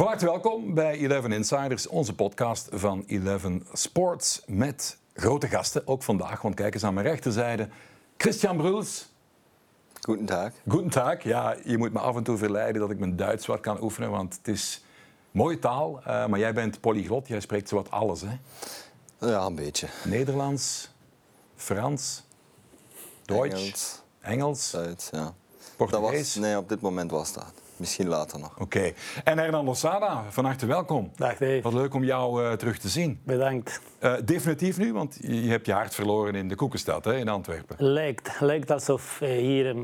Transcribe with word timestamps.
Van 0.00 0.08
harte 0.08 0.24
welkom 0.24 0.74
bij 0.74 1.10
11 1.10 1.26
Insiders, 1.26 1.86
onze 1.86 2.14
podcast 2.14 2.68
van 2.72 3.04
11 3.06 3.46
Sports. 3.72 4.42
Met 4.46 4.98
grote 5.14 5.48
gasten, 5.48 5.86
ook 5.86 6.02
vandaag. 6.02 6.42
Want 6.42 6.54
kijk 6.54 6.74
eens 6.74 6.84
aan 6.84 6.94
mijn 6.94 7.06
rechterzijde. 7.06 7.68
Christian 8.16 8.56
Bruls. 8.56 9.08
Goedendag. 10.00 10.52
Goedendag. 10.68 11.22
Ja, 11.22 11.56
je 11.64 11.78
moet 11.78 11.92
me 11.92 11.98
af 11.98 12.16
en 12.16 12.22
toe 12.22 12.36
verleiden 12.36 12.80
dat 12.80 12.90
ik 12.90 12.98
mijn 12.98 13.16
Duits 13.16 13.46
wat 13.46 13.60
kan 13.60 13.82
oefenen, 13.82 14.10
want 14.10 14.36
het 14.36 14.48
is 14.48 14.84
mooie 15.30 15.58
taal. 15.58 15.98
Uh, 15.98 16.26
maar 16.26 16.38
jij 16.38 16.54
bent 16.54 16.80
polyglot, 16.80 17.28
jij 17.28 17.40
spreekt 17.40 17.68
zowat 17.68 17.90
alles, 17.90 18.20
hè? 18.20 18.38
Ja, 19.26 19.44
een 19.44 19.54
beetje. 19.54 19.88
Nederlands, 20.04 20.90
Frans, 21.56 22.24
Duits, 23.24 23.52
Engels, 23.54 24.02
Engels 24.20 24.70
Duits, 24.70 25.08
ja. 25.12 25.34
Portugees. 25.76 26.10
Dat 26.10 26.18
was, 26.18 26.34
nee, 26.34 26.56
op 26.58 26.68
dit 26.68 26.80
moment 26.80 27.10
was 27.10 27.32
dat. 27.32 27.52
Misschien 27.80 28.08
later 28.08 28.38
nog. 28.38 28.58
Oké. 28.58 28.92
En 29.24 29.38
Hernan 29.38 29.64
Losada, 29.64 30.24
van 30.28 30.44
harte 30.44 30.66
welkom. 30.66 31.10
Dag 31.16 31.36
Dave. 31.36 31.60
Wat 31.62 31.72
leuk 31.72 31.94
om 31.94 32.04
jou 32.04 32.42
uh, 32.42 32.52
terug 32.52 32.78
te 32.78 32.88
zien. 32.88 33.20
Bedankt. 33.24 33.80
Uh, 34.00 34.14
definitief 34.24 34.78
nu, 34.78 34.92
want 34.92 35.18
je 35.20 35.48
hebt 35.48 35.66
je 35.66 35.72
hart 35.72 35.94
verloren 35.94 36.34
in 36.34 36.48
de 36.48 36.54
Koekenstad, 36.54 37.04
hè, 37.04 37.16
in 37.16 37.28
Antwerpen. 37.28 37.76
Lijkt, 37.78 38.40
lijkt 38.40 38.70
alsof 38.70 39.20
je 39.20 39.26
hier 39.26 39.76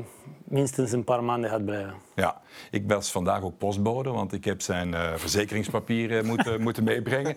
minstens 0.43 0.91
een 0.91 1.03
paar 1.03 1.23
maanden 1.23 1.49
gaat 1.49 1.65
blijven. 1.65 2.06
Ja, 2.17 2.41
ik 2.71 2.83
was 2.87 3.11
vandaag 3.11 3.43
ook 3.43 3.57
postbode, 3.57 4.09
want 4.09 4.33
ik 4.33 4.45
heb 4.45 4.61
zijn 4.61 4.91
uh, 4.93 5.13
verzekeringspapieren 5.15 6.25
moeten, 6.25 6.61
moeten 6.67 6.83
meebrengen. 6.83 7.35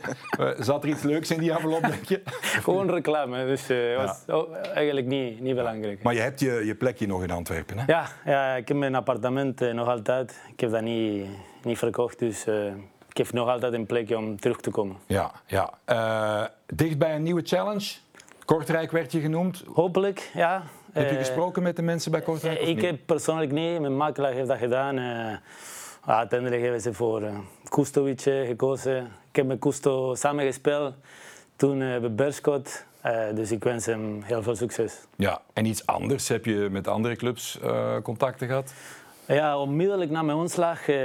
zat 0.58 0.82
er 0.82 0.88
iets 0.88 1.02
leuks 1.02 1.30
in 1.30 1.40
die 1.40 1.52
envelop, 1.52 1.82
denk 1.82 2.04
je? 2.04 2.22
Gewoon 2.40 2.90
reclame, 2.90 3.46
dus 3.46 3.66
dat 3.66 3.96
was 3.96 4.24
oh, 4.26 4.56
eigenlijk 4.74 5.06
niet, 5.06 5.40
niet 5.40 5.54
belangrijk. 5.54 6.02
Maar 6.02 6.14
je 6.14 6.20
hebt 6.20 6.40
je, 6.40 6.62
je 6.64 6.74
plekje 6.74 7.06
nog 7.06 7.22
in 7.22 7.30
Antwerpen, 7.30 7.78
hè? 7.78 7.84
Ja, 7.86 8.06
ja 8.24 8.54
ik 8.54 8.68
heb 8.68 8.76
mijn 8.76 8.94
appartement 8.94 9.72
nog 9.72 9.88
altijd. 9.88 10.40
Ik 10.52 10.60
heb 10.60 10.70
dat 10.70 10.82
niet, 10.82 11.26
niet 11.62 11.78
verkocht, 11.78 12.18
dus 12.18 12.46
uh, 12.46 12.66
ik 13.09 13.16
heb 13.16 13.32
nog 13.32 13.48
altijd 13.48 13.72
een 13.72 13.87
plekje 13.87 14.16
om 14.16 14.40
terug 14.40 14.60
te 14.60 14.70
komen. 14.70 14.96
Ja, 15.06 15.32
ja. 15.46 15.72
Uh, 15.87 16.44
dicht 16.66 16.98
bij 16.98 17.15
een 17.15 17.22
nieuwe 17.22 17.42
challenge? 17.44 17.96
Kortrijk 18.44 18.90
werd 18.90 19.12
je 19.12 19.20
genoemd. 19.20 19.65
Hopelijk, 19.74 20.30
ja. 20.34 20.62
Heb 20.93 21.09
je 21.09 21.13
uh, 21.13 21.19
gesproken 21.19 21.63
met 21.63 21.77
de 21.77 21.83
mensen 21.83 22.10
bij 22.10 22.21
Kortrijk? 22.21 22.60
ik 22.60 22.80
heb 22.80 22.99
persoonlijk 23.07 23.52
niet. 23.52 23.80
Mijn 23.80 23.96
makelaar 23.96 24.33
heeft 24.33 24.49
dat 24.49 24.59
gedaan. 24.59 24.99
uiteindelijk 26.05 26.63
hebben 26.63 26.80
ze 26.80 26.95
voor 26.95 27.23
Kustovic 27.69 28.21
gekozen. 28.21 29.05
Ik 29.30 29.37
heb 29.37 29.46
met 29.46 29.59
Kusto 29.59 30.15
samengespeeld 30.15 30.95
toen 31.57 31.79
bij 31.79 32.15
Berskot. 32.15 32.85
dus 33.35 33.51
ik 33.51 33.65
wens 33.65 33.87
hem 33.87 34.23
heel 34.23 34.43
veel 34.43 34.57
succes. 34.57 35.01
Ja, 35.16 35.41
en 35.52 35.65
iets 35.65 35.87
anders? 35.87 36.29
Heb 36.29 36.45
je 36.45 36.68
met 36.71 36.88
andere 36.88 37.16
clubs 37.16 37.59
contacten 38.02 38.46
gehad? 38.46 38.73
Ja, 39.30 39.59
onmiddellijk 39.59 40.11
na 40.11 40.23
mijn 40.23 40.38
ontslag, 40.38 40.88
uh, 40.88 40.96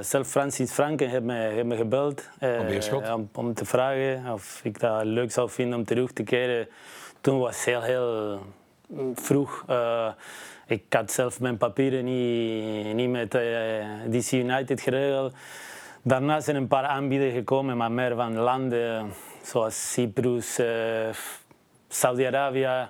zelf 0.00 0.28
Francis 0.28 0.70
Franken 0.70 1.08
heeft 1.08 1.22
me, 1.22 1.34
heeft 1.34 1.66
me 1.66 1.76
gebeld 1.76 2.28
uh, 2.40 3.14
om, 3.14 3.28
om, 3.34 3.54
te 3.54 3.64
vragen 3.64 4.32
of 4.32 4.60
ik 4.62 4.80
dat 4.80 5.04
leuk 5.04 5.32
zou 5.32 5.50
vinden 5.50 5.78
om 5.78 5.84
terug 5.84 6.12
te 6.12 6.22
keren. 6.22 6.68
Toen 7.20 7.38
was 7.38 7.56
het 7.56 7.64
heel, 7.64 7.82
heel 7.82 8.40
vroeg. 9.14 9.64
Uh, 9.70 10.08
ik 10.66 10.82
had 10.90 11.12
zelf 11.12 11.40
mijn 11.40 11.56
papieren 11.56 12.04
niet, 12.04 12.94
niet 12.94 13.10
met 13.10 13.30
DC 14.10 14.32
United 14.32 14.80
geregeld. 14.80 15.34
Daarna 16.02 16.40
zijn 16.40 16.56
een 16.56 16.68
paar 16.68 16.84
aanbiedingen 16.84 17.34
gekomen, 17.34 17.76
maar 17.76 17.92
meer 17.92 18.14
van 18.14 18.36
landen 18.36 19.12
zoals 19.42 19.92
Cyprus, 19.92 20.60
Saudi-Arabië. 21.88 22.88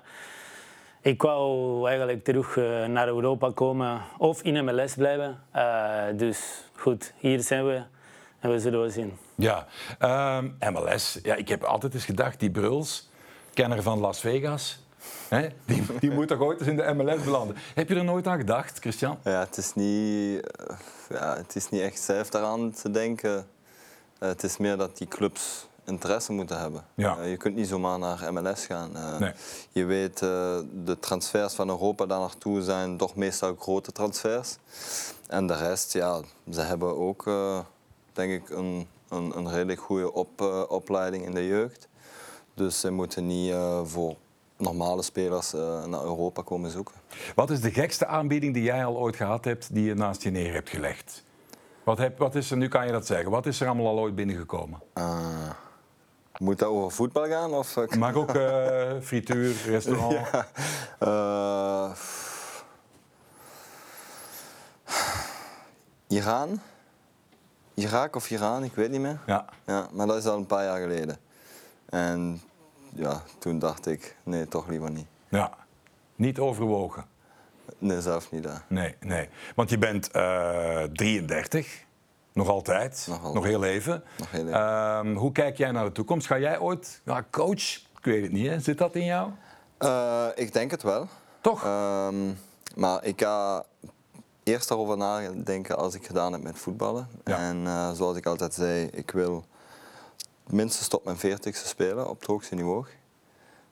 Ik 1.01 1.23
wou 1.23 1.87
eigenlijk 1.89 2.25
terug 2.25 2.57
naar 2.87 3.07
Europa 3.07 3.51
komen 3.55 4.01
of 4.19 4.43
in 4.43 4.65
MLS 4.65 4.95
blijven. 4.95 5.43
Dus 6.17 6.65
goed, 6.77 7.13
hier 7.17 7.41
zijn 7.41 7.67
we 7.67 7.83
en 8.41 8.51
we 8.51 8.59
zullen 8.59 8.81
wel 8.81 8.91
zien. 8.91 9.17
Ja, 9.35 9.67
MLS. 10.71 11.19
Ja, 11.23 11.35
ik 11.35 11.49
heb 11.49 11.63
altijd 11.63 11.95
eens 11.95 12.05
gedacht, 12.05 12.41
die 12.41 12.51
Bruls, 12.51 13.11
kenner 13.55 13.83
van 13.83 13.99
Las 13.99 14.21
Vegas, 14.21 14.88
hè, 15.29 15.49
die, 15.65 15.83
die 15.99 16.11
moet 16.11 16.29
toch 16.29 16.41
ooit 16.41 16.61
eens 16.61 16.69
in 16.69 16.77
de 16.77 16.95
MLS 16.95 17.25
belanden. 17.25 17.57
Heb 17.75 17.89
je 17.89 17.95
er 17.95 18.05
nooit 18.05 18.27
aan 18.27 18.39
gedacht, 18.39 18.79
Christian? 18.79 19.19
Ja, 19.25 19.41
het 19.41 19.57
is 19.57 19.75
niet, 19.75 20.47
ja, 21.09 21.37
het 21.37 21.57
is 21.57 21.69
niet 21.69 21.81
echt 21.81 22.01
zelf 22.01 22.31
daaraan 22.31 22.71
te 22.71 22.91
denken. 22.91 23.37
Uh, 23.37 24.29
het 24.29 24.43
is 24.43 24.57
meer 24.57 24.77
dat 24.77 24.99
die 24.99 25.09
clubs 25.09 25.67
interesse 25.85 26.33
moeten 26.33 26.61
hebben. 26.61 26.85
Ja. 26.95 27.19
Uh, 27.19 27.31
je 27.31 27.37
kunt 27.37 27.55
niet 27.55 27.69
zomaar 27.69 27.99
naar 27.99 28.33
MLS 28.33 28.67
gaan. 28.67 28.91
Nee. 29.19 29.33
Je 29.71 29.85
weet, 29.85 30.19
de 30.19 30.97
transfers 31.01 31.55
van 31.55 31.69
Europa 31.69 32.07
daar 32.07 32.19
naartoe 32.19 32.63
zijn 32.63 32.97
toch 32.97 33.15
meestal 33.15 33.57
grote 33.59 33.93
transfers. 33.93 34.57
En 35.27 35.47
de 35.47 35.57
rest, 35.57 35.93
ja, 35.93 36.21
ze 36.51 36.61
hebben 36.61 36.97
ook, 36.97 37.31
denk 38.13 38.33
ik, 38.33 38.51
een, 38.51 38.89
een, 39.09 39.37
een 39.37 39.51
redelijk 39.51 39.81
goede 39.81 40.13
op, 40.13 40.41
opleiding 40.69 41.25
in 41.25 41.35
de 41.35 41.47
jeugd. 41.47 41.89
Dus 42.55 42.81
ze 42.81 42.91
moeten 42.91 43.27
niet 43.27 43.55
voor 43.85 44.17
normale 44.59 45.03
spelers 45.03 45.53
naar 45.87 46.03
Europa 46.03 46.43
komen 46.43 46.71
zoeken. 46.71 46.95
Wat 47.35 47.51
is 47.51 47.61
de 47.61 47.71
gekste 47.71 48.07
aanbieding 48.07 48.55
die 48.55 48.63
jij 48.63 48.85
al 48.85 48.97
ooit 48.97 49.17
gehad 49.17 49.45
hebt, 49.45 49.75
die 49.75 49.85
je 49.85 49.95
naast 49.95 50.23
je 50.23 50.31
neer 50.31 50.53
hebt 50.53 50.69
gelegd? 50.69 51.25
Wat, 51.85 51.99
heb, 51.99 52.19
wat 52.19 52.35
is 52.35 52.51
er, 52.51 52.57
nu 52.57 52.69
kan 52.69 52.87
je 52.87 52.93
dat 52.93 53.07
zeggen, 53.07 53.31
wat 53.31 53.47
is 53.47 53.61
er 53.61 53.67
allemaal 53.67 53.87
al 53.87 53.99
ooit 53.99 54.15
binnengekomen? 54.15 54.83
Moet 56.39 56.59
dat 56.59 56.69
over 56.69 56.91
voetbal 56.91 57.27
gaan? 57.27 57.55
Of... 57.55 57.77
Mag 57.99 58.15
ook 58.15 58.35
uh, 58.35 58.93
frituur, 59.01 59.55
restaurant? 59.67 60.17
Ja. 61.01 61.95
Iran? 66.09 66.61
Irak 67.75 68.17
of 68.17 68.31
Iran, 68.31 68.65
ik 68.65 68.75
weet 68.75 68.91
niet 68.91 69.01
meer. 69.01 69.21
Ja. 69.27 69.45
ja. 69.67 69.89
Maar 69.93 70.07
dat 70.07 70.17
is 70.17 70.27
al 70.27 70.37
een 70.37 70.47
paar 70.47 70.65
jaar 70.65 70.81
geleden. 70.81 71.19
En 71.89 72.41
ja, 72.95 73.23
toen 73.39 73.59
dacht 73.59 73.87
ik, 73.87 74.17
nee, 74.23 74.49
toch 74.49 74.69
liever 74.69 74.91
niet. 74.91 75.07
Ja, 75.29 75.53
niet 76.17 76.39
overwogen? 76.39 77.05
Nee, 77.79 78.01
zelf 78.01 78.31
niet. 78.31 78.45
Hè. 78.45 78.55
Nee, 78.69 78.95
nee. 79.01 79.29
Want 79.55 79.71
je 79.71 79.79
bent 79.79 80.17
uh, 80.17 80.83
33. 80.83 81.87
Nog 82.33 82.49
altijd, 82.49 83.05
nog, 83.09 83.17
altijd. 83.17 83.35
nog 83.35 83.45
heel 83.45 83.65
even. 83.65 84.05
Nog 84.19 84.31
heel 84.31 84.47
even. 84.47 85.07
Um, 85.07 85.17
hoe 85.17 85.33
kijk 85.33 85.57
jij 85.57 85.71
naar 85.71 85.85
de 85.85 85.93
toekomst? 85.93 86.27
Ga 86.27 86.39
jij 86.39 86.59
ooit 86.59 87.01
ja, 87.05 87.27
coach? 87.31 87.77
Ik 87.99 88.05
weet 88.05 88.23
het 88.23 88.33
niet, 88.33 88.47
hè? 88.47 88.61
zit 88.61 88.79
dat 88.79 88.95
in 88.95 89.05
jou? 89.05 89.31
Uh, 89.79 90.27
ik 90.35 90.53
denk 90.53 90.71
het 90.71 90.83
wel. 90.83 91.09
Toch? 91.41 91.65
Um, 91.65 92.39
maar 92.75 93.05
ik 93.05 93.21
ga 93.21 93.65
eerst 94.43 94.69
daarover 94.69 94.97
nadenken 94.97 95.77
als 95.77 95.95
ik 95.95 96.07
gedaan 96.07 96.33
heb 96.33 96.43
met 96.43 96.59
voetballen. 96.59 97.09
Ja. 97.25 97.39
En 97.39 97.63
uh, 97.65 97.91
zoals 97.93 98.17
ik 98.17 98.27
altijd 98.27 98.55
zei, 98.55 98.89
ik 98.93 99.11
wil 99.11 99.45
minstens 100.51 100.89
tot 100.89 101.05
mijn 101.05 101.17
veertigste 101.17 101.69
spelen 101.69 102.09
op 102.09 102.19
het 102.19 102.29
hoogste 102.29 102.55
niveau. 102.55 102.87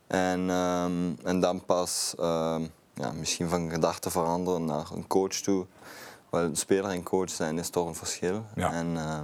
En, 0.07 0.51
um, 0.51 1.17
en 1.25 1.41
dan 1.41 1.65
pas 1.65 2.15
ja, 2.97 3.13
misschien 3.13 3.49
van 3.49 3.71
gedachten 3.71 4.11
veranderen 4.11 4.65
naar 4.65 4.91
een 4.93 5.07
coach 5.07 5.33
toe. 5.33 5.67
Wel, 6.31 6.51
speler 6.53 6.91
en 6.91 7.03
coach 7.03 7.31
zijn 7.31 7.59
is 7.59 7.71
toch 7.71 7.87
een 7.87 7.95
verschil. 7.95 8.45
Ja. 8.55 8.73
En, 8.73 8.87
uh, 8.87 9.21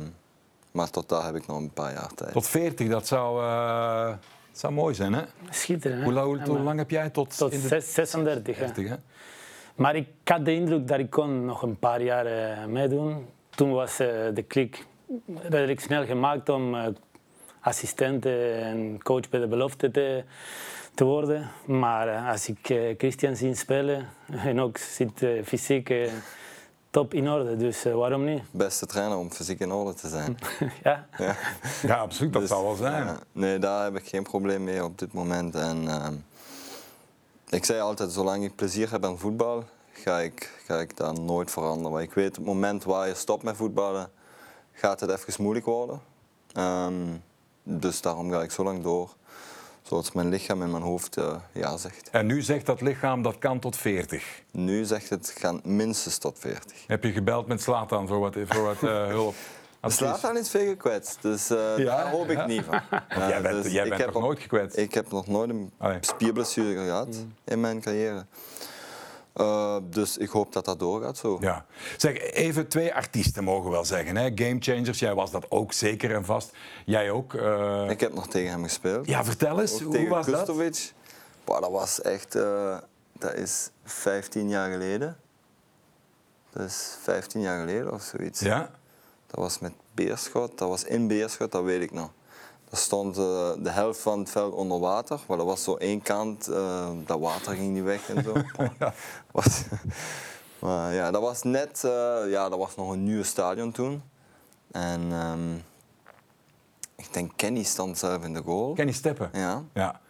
maar 0.72 0.90
tot 0.90 1.08
daar 1.08 1.24
heb 1.24 1.34
ik 1.34 1.46
nog 1.46 1.56
een 1.56 1.72
paar 1.72 1.92
jaar 1.92 2.14
tijd. 2.14 2.32
Tot 2.32 2.46
40, 2.46 2.88
dat 2.88 3.06
zou, 3.06 3.42
uh, 3.42 4.06
dat 4.06 4.18
zou 4.58 4.72
mooi 4.72 4.94
zijn, 4.94 5.12
hè? 5.12 5.22
Schitterend. 5.50 6.04
Hè? 6.04 6.12
Hoe, 6.12 6.22
hoe, 6.22 6.48
hoe 6.48 6.58
lang 6.58 6.78
heb 6.78 6.90
jij 6.90 7.10
tot? 7.10 7.36
Tot 7.36 7.52
in 7.52 7.60
de... 7.60 7.80
36. 7.80 8.56
30, 8.56 8.88
hè? 8.88 8.96
Maar 9.74 9.96
ik 9.96 10.08
had 10.24 10.44
de 10.44 10.54
indruk 10.54 10.88
dat 10.88 10.98
ik 10.98 11.10
kon 11.10 11.44
nog 11.44 11.62
een 11.62 11.78
paar 11.78 12.02
jaar 12.02 12.26
uh, 12.26 12.64
meedoen. 12.64 13.26
Toen 13.50 13.72
was 13.72 14.00
uh, 14.00 14.08
de 14.34 14.42
klik 14.42 14.86
redelijk 15.42 15.80
snel 15.80 16.04
gemaakt 16.04 16.48
om 16.48 16.74
assistent 17.62 18.26
en 18.26 19.02
coach 19.02 19.28
bij 19.28 19.40
de 19.40 19.46
belofte 19.46 19.90
te, 19.90 20.24
te 20.94 21.04
worden. 21.04 21.50
Maar 21.66 22.30
als 22.30 22.48
ik 22.48 22.94
Christian 22.98 23.36
zie 23.36 23.54
spelen 23.54 24.08
en 24.50 24.60
ook 24.60 24.78
zit 24.78 25.26
fysiek 25.44 26.10
top 26.90 27.14
in 27.14 27.28
orde, 27.28 27.56
dus 27.56 27.82
waarom 27.82 28.24
niet? 28.24 28.42
Beste 28.50 28.86
trainer 28.86 29.18
om 29.18 29.30
fysiek 29.30 29.60
in 29.60 29.72
orde 29.72 29.94
te 29.94 30.08
zijn. 30.08 30.38
ja. 30.82 31.06
ja. 31.18 31.36
ja, 31.82 31.96
absoluut, 31.96 32.32
dat 32.32 32.40
Dus, 32.40 32.50
zou 32.50 32.64
wel 32.64 32.74
zijn. 32.74 33.04
ja, 33.04 33.18
nee, 33.32 33.58
daar 33.58 33.84
heb 33.84 33.96
ik 33.96 34.08
geen 34.08 34.22
probleem 34.22 34.64
mee 34.64 34.84
op 34.84 34.98
dit 34.98 35.12
moment. 35.12 35.54
En, 35.54 35.82
uh, 35.84 36.08
ik 37.48 37.64
zei 37.64 37.80
altijd, 37.80 38.12
zolang 38.12 38.44
ik 38.44 38.54
plezier 38.54 38.90
heb 38.90 39.04
aan 39.04 39.18
voetbal, 39.18 39.64
ga 39.92 40.18
ik, 40.18 40.62
ga 40.66 40.80
ik 40.80 40.96
dat 40.96 41.18
nooit 41.18 41.50
veranderen. 41.50 41.92
Maar 41.92 42.02
ik 42.02 42.12
weet, 42.12 42.28
op 42.28 42.36
het 42.36 42.44
moment 42.44 42.84
waar 42.84 43.08
je 43.08 43.14
stopt 43.14 43.42
met 43.42 43.56
voetballen, 43.56 44.10
gaat 44.72 45.00
het 45.00 45.10
even 45.10 45.42
moeilijk 45.42 45.66
worden. 45.66 46.00
Um, 46.58 47.22
dus 47.62 48.00
daarom 48.00 48.30
ga 48.30 48.42
ik 48.42 48.50
zo 48.50 48.64
lang 48.64 48.82
door 48.82 49.14
zoals 49.82 50.12
mijn 50.12 50.28
lichaam 50.28 50.62
en 50.62 50.70
mijn 50.70 50.82
hoofd 50.82 51.18
uh, 51.18 51.34
ja 51.52 51.76
zegt. 51.76 52.10
En 52.10 52.26
nu 52.26 52.42
zegt 52.42 52.66
dat 52.66 52.80
lichaam 52.80 53.22
dat 53.22 53.38
kan 53.38 53.58
tot 53.58 53.76
40. 53.76 54.42
Nu 54.50 54.84
zegt 54.84 55.10
het 55.10 55.36
kan 55.40 55.60
minstens 55.64 56.18
tot 56.18 56.38
40. 56.38 56.86
Heb 56.86 57.04
je 57.04 57.12
gebeld 57.12 57.46
met 57.46 57.62
Slatan 57.62 58.06
voor 58.08 58.18
wat, 58.18 58.36
voor 58.46 58.62
wat 58.62 58.82
uh, 58.82 59.06
hulp? 59.18 59.34
Slatan 59.86 60.36
is 60.36 60.48
veel 60.50 60.66
gekwetst, 60.66 61.22
dus 61.22 61.50
uh, 61.50 61.58
Ja, 61.76 61.84
daar 61.84 62.10
hoop 62.10 62.28
ik 62.28 62.46
niet 62.46 62.64
van. 62.64 62.80
Jij 63.28 63.42
bent, 63.42 63.62
dus 63.62 63.72
jij 63.72 63.88
bent 63.88 64.14
op- 64.14 64.22
nooit 64.22 64.38
gekwetst? 64.38 64.76
Ik 64.76 64.94
heb 64.94 65.10
nog 65.10 65.26
nooit 65.26 65.50
een 65.50 65.70
spierblessure 66.00 66.84
gehad 66.84 67.16
in 67.44 67.60
mijn 67.60 67.80
carrière. 67.80 68.24
Uh, 69.36 69.76
dus 69.82 70.16
ik 70.16 70.28
hoop 70.28 70.52
dat 70.52 70.64
dat 70.64 70.78
doorgaat 70.78 71.16
zo. 71.16 71.38
Ja. 71.40 71.66
Zeg, 71.96 72.18
even 72.18 72.68
twee 72.68 72.94
artiesten 72.94 73.44
mogen 73.44 73.64
we 73.64 73.70
wel 73.70 73.84
zeggen. 73.84 74.16
Hè? 74.16 74.30
Game 74.34 74.56
Changers, 74.60 74.98
jij 74.98 75.14
was 75.14 75.30
dat 75.30 75.46
ook 75.48 75.72
zeker 75.72 76.14
en 76.14 76.24
vast. 76.24 76.50
Jij 76.84 77.10
ook. 77.10 77.32
Uh... 77.32 77.90
Ik 77.90 78.00
heb 78.00 78.14
nog 78.14 78.28
tegen 78.28 78.50
hem 78.50 78.62
gespeeld. 78.62 79.06
Ja, 79.06 79.24
vertel 79.24 79.60
eens, 79.60 79.84
ook 79.84 79.96
hoe 79.96 80.08
was 80.08 80.26
Kustovic. 80.26 80.72
dat? 80.72 80.92
Boah, 81.44 81.60
dat 81.60 81.70
was 81.70 82.00
echt... 82.02 82.34
Uh, 82.36 82.76
dat 83.12 83.34
is 83.34 83.70
15 83.84 84.48
jaar 84.48 84.70
geleden. 84.70 85.16
Dat 86.50 86.62
is 86.66 86.96
15 87.02 87.40
jaar 87.40 87.60
geleden 87.60 87.92
of 87.92 88.02
zoiets. 88.02 88.40
Ja? 88.40 88.70
Dat 89.26 89.40
was 89.40 89.58
met 89.58 89.72
Beerschot. 89.94 90.58
Dat 90.58 90.68
was 90.68 90.84
in 90.84 91.06
Beerschot, 91.06 91.52
dat 91.52 91.62
weet 91.62 91.82
ik 91.82 91.92
nog. 91.92 92.10
Er 92.72 92.78
stond 92.78 93.18
uh, 93.18 93.24
de 93.58 93.70
helft 93.70 94.00
van 94.00 94.18
het 94.18 94.30
veld 94.30 94.54
onder 94.54 94.78
water, 94.78 95.20
maar 95.28 95.38
er 95.38 95.44
was 95.44 95.62
zo 95.62 95.76
één 95.76 96.02
kant, 96.02 96.48
uh, 96.48 96.88
dat 97.06 97.20
water 97.20 97.54
ging 97.54 97.72
niet 97.72 97.82
weg 97.82 98.08
en 98.10 98.22
zo. 98.22 98.34
ja. 98.78 98.94
Was, 99.30 99.64
maar 100.58 100.94
ja, 100.94 101.10
dat 101.10 101.22
was 101.22 101.42
net, 101.42 101.82
uh, 101.86 102.30
ja, 102.30 102.48
dat 102.48 102.58
was 102.58 102.76
nog 102.76 102.90
een 102.90 103.04
nieuw 103.04 103.22
stadion 103.22 103.72
toen. 103.72 104.02
En 104.70 105.12
um, 105.12 105.62
ik 106.96 107.12
denk 107.12 107.32
Kenny 107.36 107.62
stond 107.62 107.98
zelf 107.98 108.24
in 108.24 108.34
de 108.34 108.42
goal. 108.42 108.72
Kenny 108.72 108.92
Steppen? 108.92 109.30
Ja. 109.32 109.62
ja. 109.74 110.00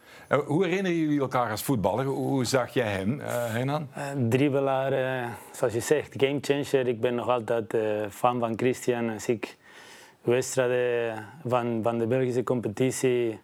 Hoe 0.47 0.64
herinneren 0.64 0.99
jullie 0.99 1.20
elkaar 1.20 1.50
als 1.50 1.62
voetballer? 1.62 2.05
Hoe 2.05 2.44
zag 2.44 2.75
jij 2.75 2.93
hem, 2.93 3.20
uh, 3.20 3.26
Henan? 3.26 3.88
Uh, 3.97 4.29
dribbelaar, 4.29 4.93
uh, 5.23 5.31
zoals 5.53 5.73
je 5.73 5.81
zegt, 5.81 6.14
gamechanger. 6.17 6.87
Ik 6.87 7.00
ben 7.00 7.14
nog 7.14 7.29
altijd 7.29 7.76
fan 8.11 8.38
van 8.38 8.53
Christian. 8.56 9.11
Als 9.11 9.29
ik 9.29 9.56
wedstrijden 10.22 11.24
van, 11.46 11.80
van 11.82 11.98
de 11.98 12.06
Belgische 12.06 12.42
competitie 12.42 13.38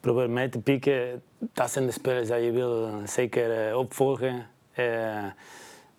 probeer 0.00 0.30
mee 0.30 0.48
te 0.48 0.60
pikken, 0.60 1.22
dat 1.38 1.70
zijn 1.70 1.86
de 1.86 1.92
spelers 1.92 2.28
die 2.28 2.36
je 2.36 2.50
wil 2.50 2.88
zeker 3.04 3.76
opvolgen. 3.76 4.46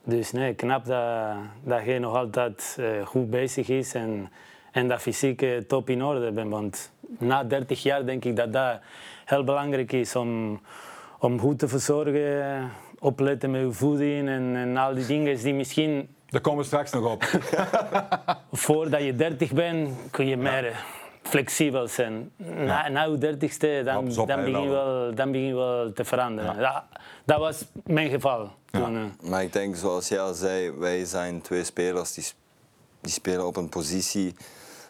dus 0.04 0.32
nee, 0.32 0.54
knap 0.54 0.86
dat, 0.86 1.36
dat 1.64 1.86
je 1.86 2.00
nog 2.00 2.16
altijd 2.16 2.78
goed 3.06 3.30
bezig 3.30 3.70
is 3.70 3.94
en, 3.94 4.32
en 4.72 4.88
dat 4.88 5.02
fysiek 5.02 5.46
top 5.68 5.90
in 5.90 6.04
orde 6.04 6.32
bent. 6.32 6.50
Want 6.50 6.92
na 7.18 7.44
30 7.44 7.84
jaar 7.84 8.06
denk 8.06 8.26
ik 8.26 8.36
dat 8.36 8.54
dat 8.54 8.80
heel 9.26 9.44
belangrijk 9.44 9.92
is 9.92 10.16
om, 10.16 10.62
om 11.20 11.40
goed 11.40 11.60
te 11.60 11.68
verzorgen, 11.68 12.70
opletten 13.00 13.52
met 13.52 13.62
je 13.62 13.72
voeding 13.72 14.28
en, 14.28 14.56
en 14.56 14.78
al 14.78 14.94
die 14.94 15.06
dingen 15.06 15.38
die 15.38 15.54
misschien... 15.54 16.10
Daar 16.32 16.42
komen 16.42 16.60
we 16.60 16.66
straks 16.66 16.92
nog 16.92 17.12
op. 17.12 17.24
Voordat 18.52 19.04
je 19.04 19.16
30 19.16 19.52
bent, 19.52 19.90
kun 20.12 20.26
je 20.26 20.38
meer 20.38 20.66
ja. 20.66 20.76
flexibel 21.22 21.88
zijn. 21.88 22.32
Na, 22.38 22.90
na 22.90 23.04
je 23.04 23.18
dertigste, 23.18 23.82
dan, 23.86 24.20
op, 24.20 24.28
dan, 24.28 24.44
begin 24.44 24.62
je 24.62 24.70
wel, 24.70 25.16
dan 25.16 25.32
begin 25.32 25.48
je 25.48 25.56
wel 25.56 25.94
te 25.94 26.06
veranderen. 26.06 26.56
Ja. 26.56 26.74
Dat, 26.74 27.00
dat, 27.26 27.40
was 27.40 27.66
mijn 27.84 28.10
geval. 28.10 28.52
Toen, 28.66 28.94
ja. 28.94 29.10
Maar 29.22 29.44
ik 29.44 29.54
denk, 29.54 29.76
zoals 29.76 30.08
jij 30.08 30.22
al 30.22 30.34
zei, 30.34 30.72
wij 30.72 31.06
zijn 31.06 31.42
twee 31.42 31.64
spelers 31.64 32.14
die, 32.14 32.26
die 33.02 33.12
spelen 33.12 33.48
op 33.48 33.56
een 33.56 33.70
positie 33.70 34.36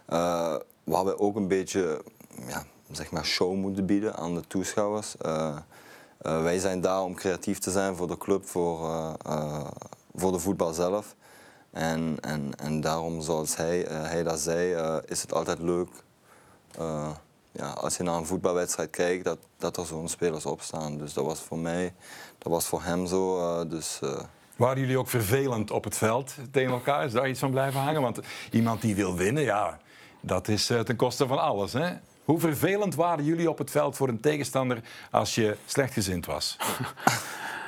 uh, 0.10 0.56
waar 0.84 1.06
we 1.06 1.20
ook 1.20 1.36
een 1.36 1.48
beetje 1.48 2.02
ja, 2.48 2.64
zeg 2.92 3.12
maar 3.12 3.26
show 3.26 3.56
moeten 3.56 3.86
bieden 3.86 4.16
aan 4.16 4.36
de 4.36 4.48
toeschouwers. 4.48 5.16
Uh, 5.26 5.58
uh, 6.22 6.44
wij 6.44 6.60
zijn 6.60 6.82
daar 6.82 7.04
om 7.04 7.16
creatief 7.16 7.60
te 7.60 7.72
zijn 7.72 7.96
voor 7.96 8.08
de 8.08 8.18
club, 8.18 8.46
voor, 8.46 8.80
uh, 9.28 9.68
voor 10.16 10.32
de 10.32 10.40
voetbal 10.40 10.74
zelf. 10.74 11.16
En, 11.72 12.18
en, 12.22 12.52
en 12.58 12.82
daarom, 12.82 13.22
zoals 13.22 13.56
hij, 13.56 13.80
hij 13.90 14.24
dat 14.24 14.40
zei, 14.40 15.00
is 15.06 15.22
het 15.22 15.34
altijd 15.34 15.60
leuk 15.60 15.90
ja, 17.52 17.70
als 17.70 17.98
je 17.98 18.04
naar 18.04 18.16
een 18.16 18.26
voetbalwedstrijd 18.26 18.90
kijkt, 18.90 19.24
dat, 19.24 19.38
dat 19.58 19.78
er 19.78 19.86
zo'n 19.86 20.10
spelers 20.10 20.46
op 20.46 20.62
staan. 20.62 20.98
Dus 20.98 21.14
dat 21.14 21.26
was 21.26 21.40
voor 21.40 21.60
mij, 21.60 21.94
dat 22.38 22.52
was 22.52 22.66
voor 22.66 22.84
hem 22.84 23.06
zo. 23.06 23.68
dus, 23.68 24.00
waren 24.56 24.80
jullie 24.80 24.98
ook 24.98 25.10
vervelend 25.10 25.72
op 25.72 25.84
het 25.84 25.98
veld 25.98 26.34
tegen 26.52 26.72
elkaar? 26.72 27.06
Is 27.06 27.12
daar 27.12 27.30
iets 27.30 27.40
van 27.40 27.52
blijven 27.52 27.80
hangen? 27.80 28.02
Want 28.02 28.20
iemand 28.52 28.82
die 28.82 28.96
wil 28.96 29.16
winnen, 29.16 29.44
ja, 29.44 29.80
dat 30.20 30.48
is 30.48 30.66
ten 30.66 30.96
koste 30.96 31.28
van 31.28 31.40
alles. 31.40 31.74
Hè? 31.74 31.90
Hoe 32.26 32.40
vervelend 32.40 32.96
waren 32.96 33.26
jullie 33.26 33.50
op 33.50 33.58
het 33.58 33.72
veld 33.72 33.96
voor 33.96 34.08
een 34.08 34.20
tegenstander 34.20 34.82
als 35.12 35.36
je 35.36 35.58
slechtgezind 35.66 36.26
was? 36.26 36.58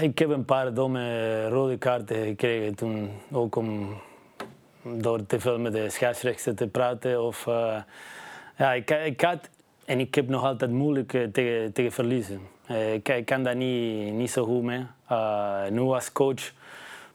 Ik 0.00 0.18
heb 0.18 0.28
een 0.28 0.44
paar 0.44 0.74
domme 0.74 1.48
rode 1.48 1.78
kaarten 1.78 2.24
gekregen 2.24 2.74
toen, 2.74 3.10
ook 3.32 3.56
om 3.56 4.00
door 4.82 5.26
te 5.26 5.40
veel 5.40 5.58
met 5.58 5.72
de 5.72 5.90
scheidsrechter 5.90 6.54
te 6.54 6.66
praten. 6.66 7.22
Of, 7.24 7.46
uh, 7.46 7.76
ja, 8.56 8.72
ik, 8.72 8.90
ik, 8.90 9.20
had, 9.20 9.48
en 9.84 10.00
ik 10.00 10.14
heb 10.14 10.28
nog 10.28 10.44
altijd 10.44 10.70
moeilijk 10.70 11.12
uh, 11.12 11.26
tegen, 11.72 11.92
verliezen. 11.92 12.40
Uh, 12.70 12.94
ik, 12.94 13.22
kan 13.24 13.42
daar 13.42 13.56
niet, 13.56 14.12
niet 14.12 14.30
zo 14.30 14.44
goed 14.44 14.62
mee. 14.62 14.86
nu 15.70 15.80
als 15.80 16.12
coach 16.12 16.52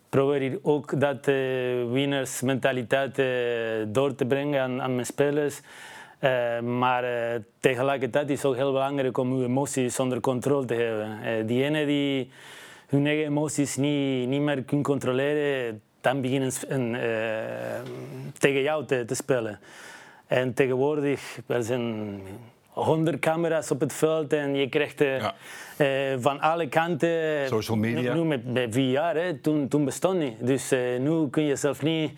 probeer 0.09 0.41
ik 0.41 0.59
ook 0.61 0.99
dat 0.99 1.25
winnersmentaliteit 1.91 3.15
door 3.93 4.15
te 4.15 4.25
brengen 4.25 4.81
aan 4.81 4.95
mijn 4.95 5.05
spelers. 5.05 5.61
Uh, 6.19 6.59
maar 6.59 7.03
uh, 7.03 7.41
tegelijkertijd 7.59 8.29
is 8.29 8.37
het 8.37 8.45
ook 8.45 8.55
heel 8.55 8.71
belangrijk 8.71 9.17
om 9.17 9.37
je 9.37 9.45
emoties 9.45 9.99
onder 9.99 10.19
controle 10.19 10.65
te 10.65 10.73
hebben. 10.73 11.19
Uh, 11.23 11.47
diegenen 11.47 11.87
die 11.87 12.31
hun 12.87 13.05
eigen 13.05 13.25
emoties 13.25 13.75
niet, 13.75 14.27
niet 14.27 14.41
meer 14.41 14.63
kunnen 14.63 14.85
controleren, 14.85 15.81
dan 16.01 16.21
beginnen 16.21 16.51
ze 16.51 16.67
tegen 18.37 18.61
jou 18.61 18.85
te, 18.85 19.05
te, 19.05 19.15
spelen. 19.15 19.59
En 20.27 20.53
tegenwoordig, 20.53 21.39
er 21.47 21.63
zijn 21.63 22.21
honderd 22.67 23.19
camera's 23.19 23.71
op 23.71 23.79
het 23.79 23.93
veld 23.93 24.33
en 24.33 24.55
je 24.55 24.69
krijgt 24.69 24.99
ja. 24.99 25.33
van 26.19 26.39
alle 26.39 26.67
kanten... 26.67 27.47
Social 27.47 27.77
media. 27.77 28.13
Nu, 28.13 28.23
met, 28.23 28.53
met 28.53 28.73
VR, 28.73 29.17
hè, 29.17 29.33
toen, 29.33 29.67
toen 29.67 29.85
bestond 29.85 30.19
niet. 30.19 30.35
Dus 30.39 30.69
nu 30.99 31.29
kun 31.29 31.43
je 31.43 31.55
zelf 31.55 31.81
niet 31.81 32.11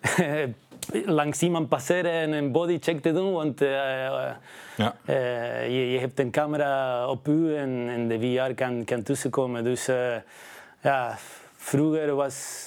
langs 1.04 1.42
iemand 1.42 1.68
passeren 1.68 2.12
en 2.12 2.32
een 2.32 2.52
bodycheck 2.52 3.02
te 3.02 3.12
doen, 3.12 3.32
want 3.32 3.62
uh, 3.62 3.68
ja. 3.68 4.96
uh, 5.06 5.66
je, 5.66 5.90
je, 5.90 5.98
hebt 5.98 6.18
een 6.18 6.30
camera 6.30 7.06
op 7.08 7.28
u 7.28 7.56
en, 7.56 7.88
en 7.88 8.08
de 8.08 8.18
VR 8.20 8.54
kan, 8.54 8.84
kan 8.84 9.02
tussenkomen. 9.02 9.64
Dus 9.64 9.88
uh, 9.88 10.16
ja, 10.82 11.18
vroeger 11.56 12.14
was 12.14 12.66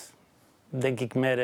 denk 0.70 1.00
ik 1.00 1.14
meer 1.14 1.40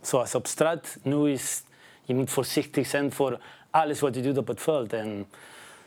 zoals 0.00 0.34
op 0.34 0.46
straat. 0.46 0.98
Nu 1.02 1.30
is 1.30 1.62
je 2.08 2.14
moet 2.14 2.30
voorzichtig 2.30 2.86
zijn 2.86 3.12
voor 3.12 3.38
alles 3.70 4.00
wat 4.00 4.14
je 4.14 4.20
doet 4.20 4.38
op 4.38 4.46
het 4.46 4.60
veld. 4.60 4.92
En 4.92 5.26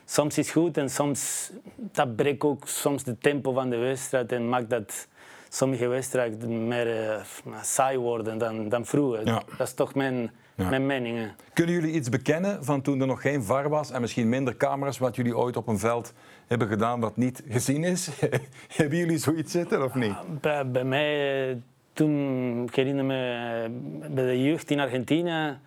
soms 0.04 0.38
is 0.38 0.46
het 0.46 0.56
goed 0.56 0.76
en 0.76 0.90
soms 0.90 1.50
dat 1.74 2.16
breekt 2.16 2.42
ook 2.42 2.68
soms 2.68 3.04
de 3.04 3.18
tempo 3.18 3.52
van 3.52 3.70
de 3.70 3.76
wedstrijd 3.76 4.32
en 4.32 4.48
maakt 4.48 4.70
dat 4.70 5.08
sommige 5.54 5.86
wedstrijden 5.86 6.68
meer 6.68 6.86
uh, 6.86 7.56
saai 7.62 7.98
worden 7.98 8.38
dan, 8.38 8.68
dan 8.68 8.86
vroeger. 8.86 9.26
Ja. 9.26 9.42
Dat 9.58 9.66
is 9.66 9.74
toch 9.74 9.94
mijn, 9.94 10.30
ja. 10.54 10.68
mijn 10.68 10.86
mening. 10.86 11.32
Kunnen 11.52 11.74
jullie 11.74 11.92
iets 11.92 12.08
bekennen 12.08 12.64
van 12.64 12.82
toen 12.82 13.00
er 13.00 13.06
nog 13.06 13.20
geen 13.20 13.42
VAR 13.42 13.68
was 13.68 13.90
en 13.90 14.00
misschien 14.00 14.28
minder 14.28 14.56
camera's, 14.56 14.98
wat 14.98 15.16
jullie 15.16 15.36
ooit 15.36 15.56
op 15.56 15.68
een 15.68 15.78
veld 15.78 16.12
hebben 16.46 16.68
gedaan 16.68 17.00
wat 17.00 17.16
niet 17.16 17.42
gezien 17.48 17.84
is? 17.84 18.08
hebben 18.76 18.98
jullie 18.98 19.18
zoiets 19.18 19.52
zitten 19.52 19.84
of 19.84 19.94
niet? 19.94 20.14
Bij, 20.40 20.70
bij 20.70 20.84
mij, 20.84 21.48
eh, 21.50 21.56
toen, 21.92 22.62
ik 22.66 22.74
herinner 22.74 23.04
me, 23.04 23.14
eh, 23.64 24.10
bij 24.14 24.24
de 24.24 24.42
jeugd 24.42 24.70
in 24.70 24.80
Argentinië 24.80 25.58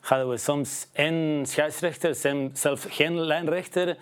hadden 0.00 0.28
we 0.28 0.36
soms 0.36 0.88
één 0.92 1.46
scheidsrechter, 1.46 2.14
zelf 2.52 2.86
geen 2.88 3.20
lijnrechter 3.20 3.96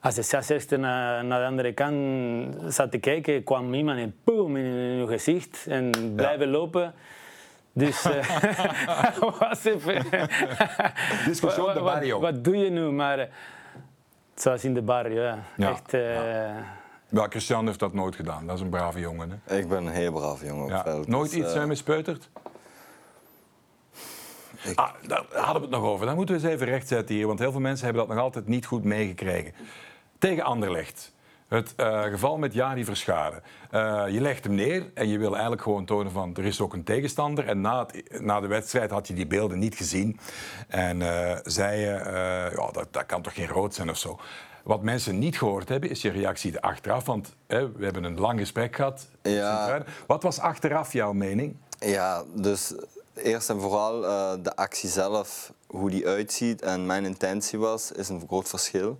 als 0.00 0.14
de 0.14 0.22
scheidsrechter 0.22 0.78
naar, 0.78 1.24
naar 1.24 1.40
de 1.40 1.46
andere 1.46 1.72
kant 1.72 2.74
zat 2.74 2.90
te 2.90 2.98
kijken, 2.98 3.44
kwam 3.44 3.74
iemand 3.74 3.98
en 3.98 4.14
boom 4.24 4.56
in 4.56 4.64
je 4.64 5.06
gezicht 5.06 5.66
en 5.68 6.12
blijven 6.14 6.48
lopen. 6.50 6.94
Dus 7.72 8.06
uh, 8.06 9.38
was 9.38 9.64
even. 9.64 10.04
Discussie 11.26 11.66
op 11.66 11.74
de 11.74 11.80
barrio. 11.80 12.20
Wat, 12.20 12.32
wat, 12.32 12.44
doe 12.44 12.56
je 12.56 12.70
nu? 12.70 12.90
Maar 12.90 13.18
uh, 13.18 13.24
zoals 14.34 14.64
in 14.64 14.74
de 14.74 14.82
barrio, 14.82 15.22
ja. 15.22 15.38
ja. 15.56 15.70
Echt, 15.70 15.94
uh, 15.94 16.14
ja. 16.14 16.54
ja. 17.08 17.26
Christian 17.28 17.66
heeft 17.66 17.78
dat 17.78 17.94
nooit 17.94 18.16
gedaan. 18.16 18.46
Dat 18.46 18.56
is 18.56 18.62
een 18.62 18.68
brave 18.68 19.00
jongen. 19.00 19.42
Hè? 19.44 19.56
Ik 19.56 19.68
ben 19.68 19.86
een 19.86 19.92
heel 19.92 20.12
brave 20.12 20.46
jongen 20.46 20.64
op 20.64 20.70
ja. 20.70 20.82
veld. 20.82 21.08
Nooit 21.08 21.30
dus, 21.30 21.38
iets 21.38 21.54
uh, 21.54 21.64
mispeuterd? 21.64 22.30
Ik... 24.64 24.78
Ah, 24.78 24.90
daar 25.06 25.24
hadden 25.32 25.54
we 25.54 25.68
het 25.68 25.70
nog 25.70 25.82
over. 25.84 26.06
Dan 26.06 26.16
moeten 26.16 26.34
we 26.34 26.42
eens 26.42 26.50
even 26.50 26.66
rechtzetten 26.66 27.14
hier. 27.14 27.26
Want 27.26 27.38
heel 27.38 27.52
veel 27.52 27.60
mensen 27.60 27.84
hebben 27.84 28.06
dat 28.06 28.14
nog 28.14 28.24
altijd 28.24 28.46
niet 28.46 28.66
goed 28.66 28.84
meegekregen. 28.84 29.52
Tegen 30.18 30.42
Anderlecht. 30.42 31.12
Het 31.48 31.74
uh, 31.76 32.02
geval 32.02 32.38
met 32.38 32.54
Jari 32.54 32.84
Verscharen. 32.84 33.42
Uh, 33.70 34.04
je 34.08 34.20
legt 34.20 34.44
hem 34.44 34.54
neer 34.54 34.90
en 34.94 35.08
je 35.08 35.18
wil 35.18 35.32
eigenlijk 35.32 35.62
gewoon 35.62 35.84
tonen 35.84 36.12
van 36.12 36.36
er 36.36 36.44
is 36.44 36.60
ook 36.60 36.72
een 36.72 36.84
tegenstander. 36.84 37.46
En 37.46 37.60
na, 37.60 37.86
het, 37.86 38.20
na 38.20 38.40
de 38.40 38.46
wedstrijd 38.46 38.90
had 38.90 39.06
je 39.08 39.14
die 39.14 39.26
beelden 39.26 39.58
niet 39.58 39.74
gezien. 39.74 40.18
En 40.68 41.00
uh, 41.00 41.36
zei 41.42 41.80
je, 41.80 42.00
ja, 42.56 42.70
dat, 42.72 42.86
dat 42.90 43.06
kan 43.06 43.22
toch 43.22 43.34
geen 43.34 43.48
rood 43.48 43.74
zijn 43.74 43.90
of 43.90 43.98
zo. 43.98 44.18
Wat 44.64 44.82
mensen 44.82 45.18
niet 45.18 45.38
gehoord 45.38 45.68
hebben, 45.68 45.90
is 45.90 46.02
je 46.02 46.10
reactie 46.10 46.60
achteraf. 46.60 47.04
Want 47.04 47.36
hè, 47.46 47.72
we 47.72 47.84
hebben 47.84 48.04
een 48.04 48.20
lang 48.20 48.38
gesprek 48.38 48.76
gehad. 48.76 49.08
Ja. 49.22 49.82
Wat 50.06 50.22
was 50.22 50.38
achteraf 50.38 50.92
jouw 50.92 51.12
mening? 51.12 51.56
Ja, 51.78 52.22
dus 52.34 52.74
eerst 53.18 53.50
en 53.50 53.60
vooral 53.60 54.00
de 54.42 54.56
actie 54.56 54.88
zelf, 54.88 55.52
hoe 55.66 55.90
die 55.90 56.06
uitziet 56.06 56.62
en 56.62 56.86
mijn 56.86 57.04
intentie 57.04 57.58
was, 57.58 57.92
is 57.92 58.08
een 58.08 58.24
groot 58.26 58.48
verschil. 58.48 58.98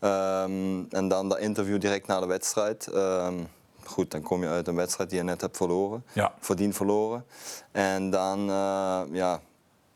Um, 0.00 0.86
en 0.90 1.08
dan 1.08 1.28
dat 1.28 1.38
interview 1.38 1.80
direct 1.80 2.06
na 2.06 2.20
de 2.20 2.26
wedstrijd. 2.26 2.86
Um, 2.94 3.48
goed, 3.84 4.10
dan 4.10 4.22
kom 4.22 4.42
je 4.42 4.48
uit 4.48 4.68
een 4.68 4.74
wedstrijd 4.74 5.10
die 5.10 5.18
je 5.18 5.24
net 5.24 5.40
hebt 5.40 5.56
verloren. 5.56 6.04
Ja. 6.12 6.34
Verdiend 6.40 6.76
verloren. 6.76 7.24
En 7.72 8.10
dan 8.10 8.50
eh, 8.50 9.00
ja, 9.12 9.40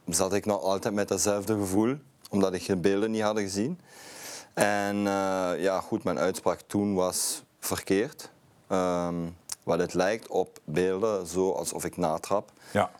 zat 0.06 0.32
ik 0.32 0.46
nog 0.46 0.62
altijd 0.62 0.94
met 0.94 1.08
datzelfde 1.08 1.54
gevoel, 1.58 1.96
omdat 2.30 2.52
ik 2.52 2.66
de 2.66 2.76
beelden 2.76 3.10
niet 3.10 3.22
had 3.22 3.38
gezien. 3.38 3.80
En 4.54 4.96
uh, 4.96 5.50
ja, 5.56 5.80
goed, 5.80 6.04
mijn 6.04 6.18
uitspraak 6.18 6.60
toen 6.66 6.94
was 6.94 7.42
verkeerd. 7.60 8.30
Um, 8.68 9.36
wat 9.62 9.78
het 9.78 9.94
lijkt 9.94 10.26
op 10.26 10.58
beelden, 10.64 11.26
zo 11.26 11.50
alsof 11.50 11.84
ik 11.84 11.96
natrap. 11.96 12.50
Ja. 12.70 12.90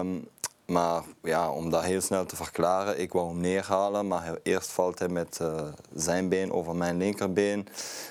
Um, 0.00 0.28
maar 0.66 1.02
ja, 1.22 1.50
om 1.50 1.70
dat 1.70 1.82
heel 1.82 2.00
snel 2.00 2.26
te 2.26 2.36
verklaren, 2.36 3.00
ik 3.00 3.12
wou 3.12 3.28
hem 3.28 3.40
neerhalen, 3.40 4.06
maar 4.06 4.34
eerst 4.42 4.70
valt 4.70 4.98
hij 4.98 5.08
met 5.08 5.38
uh, 5.42 5.60
zijn 5.94 6.28
been 6.28 6.52
over 6.52 6.76
mijn 6.76 6.96
linkerbeen. 6.96 7.68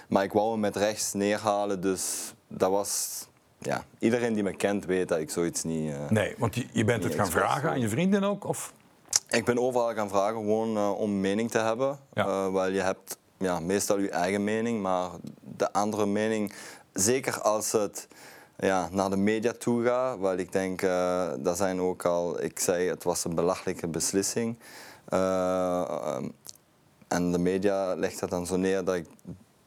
Maar 0.09 0.23
ik 0.23 0.31
wou 0.31 0.51
hem 0.51 0.59
met 0.59 0.75
rechts 0.75 1.13
neerhalen, 1.13 1.81
dus 1.81 2.33
dat 2.47 2.69
was... 2.69 3.25
Ja, 3.59 3.83
iedereen 3.99 4.33
die 4.33 4.43
me 4.43 4.55
kent 4.55 4.85
weet 4.85 5.07
dat 5.07 5.19
ik 5.19 5.29
zoiets 5.29 5.63
niet... 5.63 5.91
Uh, 5.91 6.09
nee, 6.09 6.35
want 6.37 6.55
je, 6.55 6.65
je 6.71 6.83
bent 6.83 7.03
het 7.03 7.15
gaan 7.15 7.29
vragen 7.29 7.69
aan 7.69 7.79
je 7.79 7.89
vrienden 7.89 8.23
ook? 8.23 8.43
Of? 8.43 8.73
Ik 9.29 9.45
ben 9.45 9.59
overal 9.59 9.93
gaan 9.93 10.09
vragen 10.09 10.35
gewoon 10.35 10.77
uh, 10.77 10.99
om 10.99 11.19
mening 11.19 11.51
te 11.51 11.59
hebben. 11.59 11.99
Ja. 12.13 12.51
weil 12.51 12.71
je 12.71 12.81
hebt 12.81 13.17
ja, 13.37 13.59
meestal 13.59 13.99
je 13.99 14.09
eigen 14.09 14.43
mening, 14.43 14.81
maar 14.81 15.09
de 15.41 15.73
andere 15.73 16.05
mening, 16.05 16.53
zeker 16.93 17.41
als 17.41 17.71
het 17.71 18.07
ja, 18.57 18.89
naar 18.91 19.09
de 19.09 19.17
media 19.17 19.51
toe 19.51 19.83
ga. 19.83 20.17
Want 20.17 20.39
ik 20.39 20.51
denk, 20.51 20.81
uh, 20.81 21.27
dat 21.39 21.57
zijn 21.57 21.81
ook 21.81 22.05
al, 22.05 22.43
ik 22.43 22.59
zei 22.59 22.89
het 22.89 23.03
was 23.03 23.23
een 23.23 23.35
belachelijke 23.35 23.87
beslissing. 23.87 24.59
Uh, 25.09 26.17
en 27.07 27.31
de 27.31 27.39
media 27.39 27.95
legt 27.95 28.19
dat 28.19 28.29
dan 28.29 28.45
zo 28.45 28.55
neer 28.55 28.83
dat 28.83 28.95
ik 28.95 29.07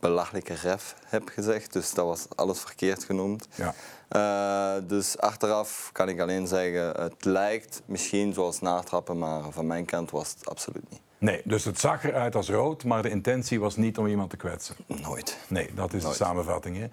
belachelijke 0.01 0.55
ref 0.55 0.95
heb 1.05 1.29
gezegd. 1.29 1.73
Dus 1.73 1.95
dat 1.95 2.07
was 2.07 2.27
alles 2.35 2.61
verkeerd 2.61 3.05
genoemd. 3.05 3.49
Ja. 3.55 3.75
Uh, 4.17 4.89
dus 4.89 5.19
achteraf 5.19 5.91
kan 5.93 6.09
ik 6.09 6.21
alleen 6.21 6.47
zeggen, 6.47 7.03
het 7.03 7.25
lijkt 7.25 7.83
misschien 7.85 8.33
zoals 8.33 8.61
natrappen, 8.61 9.19
maar 9.19 9.51
van 9.51 9.67
mijn 9.67 9.85
kant 9.85 10.11
was 10.11 10.31
het 10.39 10.49
absoluut 10.49 10.91
niet. 10.91 11.01
Nee, 11.21 11.43
dus 11.45 11.65
het 11.65 11.79
zag 11.81 12.05
eruit 12.05 12.35
als 12.35 12.49
rood, 12.49 12.85
maar 12.85 13.03
de 13.03 13.11
intentie 13.11 13.61
was 13.61 13.77
niet 13.77 13.99
om 13.99 14.07
iemand 14.07 14.31
te 14.31 14.37
kwetsen. 14.37 14.77
Nooit. 14.87 15.39
Nee, 15.49 15.75
dat 15.75 15.93
is 15.93 16.03
Nooit. 16.03 16.19
de 16.19 16.25
samenvatting. 16.25 16.77
Hè. 16.77 16.87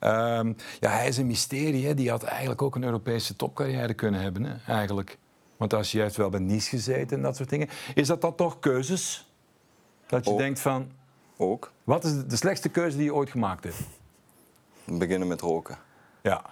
Ehm, 0.00 0.52
ja, 0.80 0.90
hij 0.90 1.08
is 1.08 1.16
een 1.16 1.26
mysterie. 1.26 1.86
Hè. 1.86 1.94
Die 1.94 2.10
had 2.10 2.22
eigenlijk 2.22 2.62
ook 2.62 2.74
een 2.74 2.84
Europese 2.84 3.36
topcarrière 3.36 3.94
kunnen 3.94 4.20
hebben. 4.20 4.44
Hè, 4.44 4.72
eigenlijk. 4.72 5.18
Want 5.56 5.74
als 5.74 5.92
je 5.92 6.00
heeft 6.00 6.16
wel 6.16 6.30
bij 6.30 6.40
Nice 6.40 6.68
gezeten 6.68 7.16
en 7.16 7.22
dat 7.22 7.36
soort 7.36 7.48
dingen. 7.48 7.68
Is 7.94 8.06
dat 8.06 8.20
dan 8.20 8.34
toch 8.34 8.58
keuzes? 8.58 9.30
Dat 10.06 10.24
je 10.24 10.30
Ook. 10.30 10.38
denkt 10.38 10.60
van, 10.60 10.90
Ook. 11.36 11.72
wat 11.84 12.04
is 12.04 12.24
de 12.26 12.36
slechtste 12.36 12.68
keuze 12.68 12.96
die 12.96 13.04
je 13.06 13.14
ooit 13.14 13.30
gemaakt 13.30 13.64
hebt? 13.64 13.76
Beginnen 14.84 15.28
met 15.28 15.40
roken. 15.40 15.78
Ja. 16.22 16.42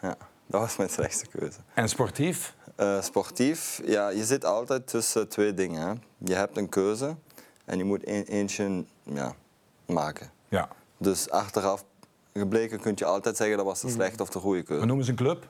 Ja, 0.00 0.16
dat 0.46 0.60
was 0.60 0.76
mijn 0.76 0.90
slechtste 0.90 1.26
keuze. 1.26 1.58
En 1.74 1.88
sportief? 1.88 2.54
Uh, 2.80 3.02
sportief, 3.02 3.80
ja, 3.84 4.08
je 4.08 4.24
zit 4.24 4.44
altijd 4.44 4.86
tussen 4.86 5.28
twee 5.28 5.54
dingen. 5.54 5.88
Hè. 5.88 5.92
Je 6.18 6.34
hebt 6.34 6.56
een 6.56 6.68
keuze 6.68 7.16
en 7.64 7.78
je 7.78 7.84
moet 7.84 8.08
een, 8.08 8.24
eentje 8.24 8.84
ja, 9.02 9.34
maken. 9.86 10.30
Ja. 10.48 10.68
Dus 10.96 11.30
achteraf 11.30 11.84
gebleken 12.32 12.80
kun 12.80 12.92
je 12.96 13.04
altijd 13.04 13.36
zeggen 13.36 13.56
dat 13.56 13.66
was 13.66 13.80
de 13.80 13.90
slechte 13.90 14.22
of 14.22 14.28
de 14.28 14.38
goede 14.38 14.62
keuze. 14.62 14.86
noemen 14.86 15.04
ze 15.04 15.10
een 15.10 15.16
club? 15.16 15.46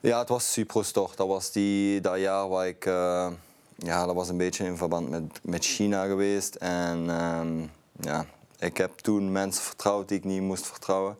Ja, 0.00 0.18
het 0.18 0.28
was 0.28 0.52
Cyprus 0.52 0.90
toch. 0.90 1.14
Dat 1.14 1.28
was 1.28 1.52
die, 1.52 2.00
dat 2.00 2.18
jaar 2.18 2.48
waar 2.48 2.66
ik... 2.66 2.86
uh, 2.86 3.28
ja, 3.76 4.06
dat 4.06 4.14
was 4.14 4.28
een 4.28 4.36
beetje 4.36 4.64
in 4.64 4.76
verband 4.76 5.08
met, 5.08 5.22
met 5.42 5.64
China 5.64 6.04
geweest. 6.04 6.54
En 6.54 7.08
um, 7.24 7.70
ja, 8.00 8.26
ik 8.58 8.76
heb 8.76 8.98
toen 8.98 9.32
mensen 9.32 9.62
vertrouwd 9.62 10.08
die 10.08 10.18
ik 10.18 10.24
niet 10.24 10.42
moest 10.42 10.66
vertrouwen. 10.66 11.16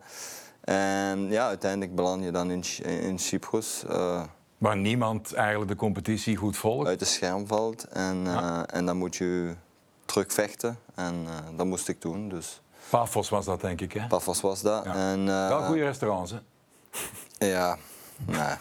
En 0.61 1.29
ja, 1.29 1.47
uiteindelijk 1.47 1.95
beland 1.95 2.23
je 2.23 2.31
dan 2.31 2.51
in, 2.51 2.63
in 2.83 3.19
Cyprus. 3.19 3.83
Uh, 3.89 4.23
Waar 4.63 4.77
niemand 4.77 5.33
eigenlijk 5.33 5.69
de 5.69 5.77
competitie 5.77 6.35
goed 6.35 6.57
volgt. 6.57 6.87
Uit 6.87 6.99
de 6.99 7.05
scherm 7.05 7.47
valt. 7.47 7.83
En, 7.83 8.17
uh, 8.17 8.33
ja. 8.33 8.67
en 8.67 8.85
dan 8.85 8.97
moet 8.97 9.15
je 9.15 9.55
terugvechten. 10.05 10.77
En 10.95 11.23
uh, 11.23 11.57
dat 11.57 11.65
moest 11.65 11.87
ik 11.87 12.01
doen. 12.01 12.29
Dus. 12.29 12.61
Pafos 12.89 13.29
was 13.29 13.45
dat, 13.45 13.61
denk 13.61 13.81
ik, 13.81 13.93
hè? 13.93 14.07
Pafos 14.07 14.41
was 14.41 14.61
dat. 14.61 14.83
Ja. 14.83 15.11
En, 15.11 15.19
uh, 15.19 15.47
Wel 15.47 15.61
goede 15.61 15.83
restaurants, 15.83 16.31
hè? 16.31 16.37
Ja, 17.47 17.77
nee. 18.25 18.55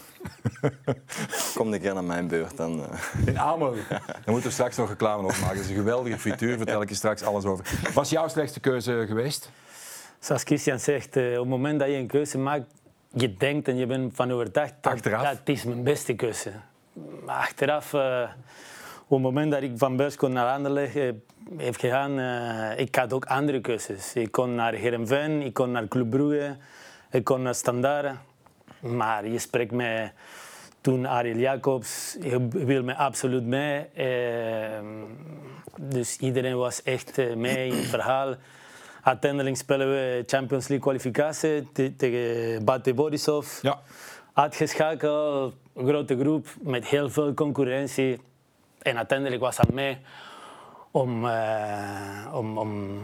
Kom 1.54 1.72
een 1.72 1.80
keer 1.80 1.94
naar 1.94 2.04
mijn 2.04 2.28
beurt. 2.28 2.56
Dan, 2.56 2.86
In 3.26 3.38
Amelie. 3.38 3.84
Dan 3.88 4.00
moeten 4.24 4.48
we 4.48 4.54
straks 4.54 4.76
nog 4.76 4.88
reclame 4.88 5.22
opmaken. 5.22 5.56
Dat 5.56 5.64
is 5.64 5.70
een 5.70 5.76
geweldige 5.76 6.18
frituur, 6.18 6.56
vertel 6.56 6.82
ik 6.82 6.88
je 6.88 6.94
straks 6.94 7.22
alles 7.22 7.44
over. 7.44 7.78
Was 7.94 8.10
jouw 8.10 8.28
slechtste 8.28 8.60
keuze 8.60 9.04
geweest? 9.06 9.50
Zoals 10.18 10.42
Christian 10.42 10.78
zegt, 10.78 11.16
op 11.16 11.22
het 11.22 11.48
moment 11.48 11.78
dat 11.78 11.88
je 11.88 11.94
een 11.94 12.06
keuze 12.06 12.38
maakt, 12.38 12.64
je 13.14 13.36
denkt 13.36 13.68
en 13.68 13.76
je 13.76 13.86
bent 13.86 14.14
van 14.14 14.32
overtuigd 14.32 14.74
dat 14.80 14.92
achteraf? 14.92 15.28
Het 15.28 15.48
is 15.48 15.64
mijn 15.64 15.82
beste 15.82 16.14
keuze. 16.14 16.52
Maar 17.24 17.36
achteraf, 17.36 17.92
uh, 17.92 18.22
op 19.06 19.08
het 19.08 19.20
moment 19.20 19.52
dat 19.52 19.62
ik 19.62 19.72
van 19.74 19.96
Beurskon 19.96 20.32
naar 20.32 20.54
Anderlecht 20.54 20.94
heb 21.56 21.76
gegaan, 21.76 22.18
uh, 22.18 22.78
ik 22.78 22.94
had 22.94 23.12
ook 23.12 23.24
andere 23.24 23.60
keuzes. 23.60 24.14
Ik 24.14 24.32
kon 24.32 24.54
naar 24.54 24.72
Heerenveen, 24.72 25.42
ik 25.42 25.54
kon 25.54 25.70
naar 25.70 25.88
Club 25.88 26.10
Brugge, 26.10 26.56
ik 27.10 27.24
kon 27.24 27.42
naar 27.42 27.54
Standard. 27.54 28.16
Maar 28.80 29.26
je 29.26 29.38
spreekt 29.38 29.72
met 29.72 30.12
toen 30.80 31.06
Ariel 31.06 31.36
Jacobs, 31.36 32.16
je 32.20 32.48
wil 32.48 32.82
me 32.82 32.94
absoluut 32.94 33.44
mee. 33.44 33.86
Dus 35.80 36.16
iedereen 36.16 36.56
was 36.56 36.82
echt 36.82 37.16
mee 37.36 37.68
in 37.68 37.76
het 37.76 37.86
verhaal. 37.86 38.34
Uiteindelijk 39.02 39.56
spelen 39.56 39.90
we 39.90 40.22
Champions 40.26 40.68
League 40.68 40.86
kwalificatie 40.86 41.72
te 41.72 41.96
tegen 41.96 42.64
Bate 42.64 42.94
Borisov. 42.94 43.62
Ja. 43.62 43.80
Uitgeschakeld, 44.32 45.54
een 45.74 45.88
grote 45.88 46.18
groep 46.18 46.46
met 46.60 46.86
heel 46.86 47.10
veel 47.10 47.34
concurrentie. 47.34 48.20
En 48.82 48.96
uiteindelijk 48.96 49.40
was 49.40 49.56
het 49.56 49.72
mij 49.72 50.00
om, 50.90 51.24
uh, 51.24 52.30
om, 52.32 52.58
om. 52.58 53.00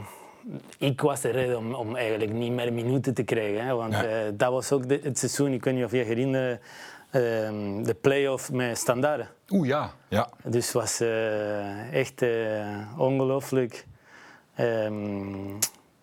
Ik 0.79 1.01
was 1.01 1.21
de 1.21 1.31
reden 1.31 1.59
om, 1.59 1.75
om 1.75 1.97
eigenlijk 1.97 2.33
niet 2.33 2.53
meer 2.53 2.73
minuten 2.73 3.15
te 3.15 3.23
krijgen. 3.23 3.67
Hè? 3.67 3.75
Want 3.75 3.93
ja. 3.93 4.05
uh, 4.05 4.33
dat 4.35 4.53
was 4.53 4.73
ook 4.73 4.89
de, 4.89 5.01
het 5.03 5.19
seizoen, 5.19 5.53
ik 5.53 5.65
weet 5.65 5.75
niet 5.75 5.85
of 5.85 5.93
je 5.93 6.03
herinnert, 6.03 6.61
uh, 6.61 7.21
de 7.85 7.97
play-off 8.01 8.53
met 8.53 8.79
Standard. 8.79 9.27
Oeh 9.51 9.69
ja, 9.69 9.91
ja. 10.09 10.29
Dus 10.45 10.65
het 10.65 10.75
was 10.75 11.01
eh, 11.01 11.93
echt 11.93 12.25
ongelooflijk. 12.99 13.87
Um, 14.61 15.59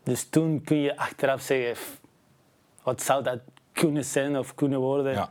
dus 0.05 0.29
toen 0.29 0.61
kun 0.63 0.77
je 0.77 0.97
achteraf 0.97 1.41
zeggen, 1.41 1.85
wat 2.83 3.01
zou 3.01 3.23
dat 3.23 3.39
kunnen 3.71 4.05
zijn 4.05 4.37
of 4.37 4.55
kunnen 4.55 4.79
worden? 4.79 5.13
Ja. 5.13 5.29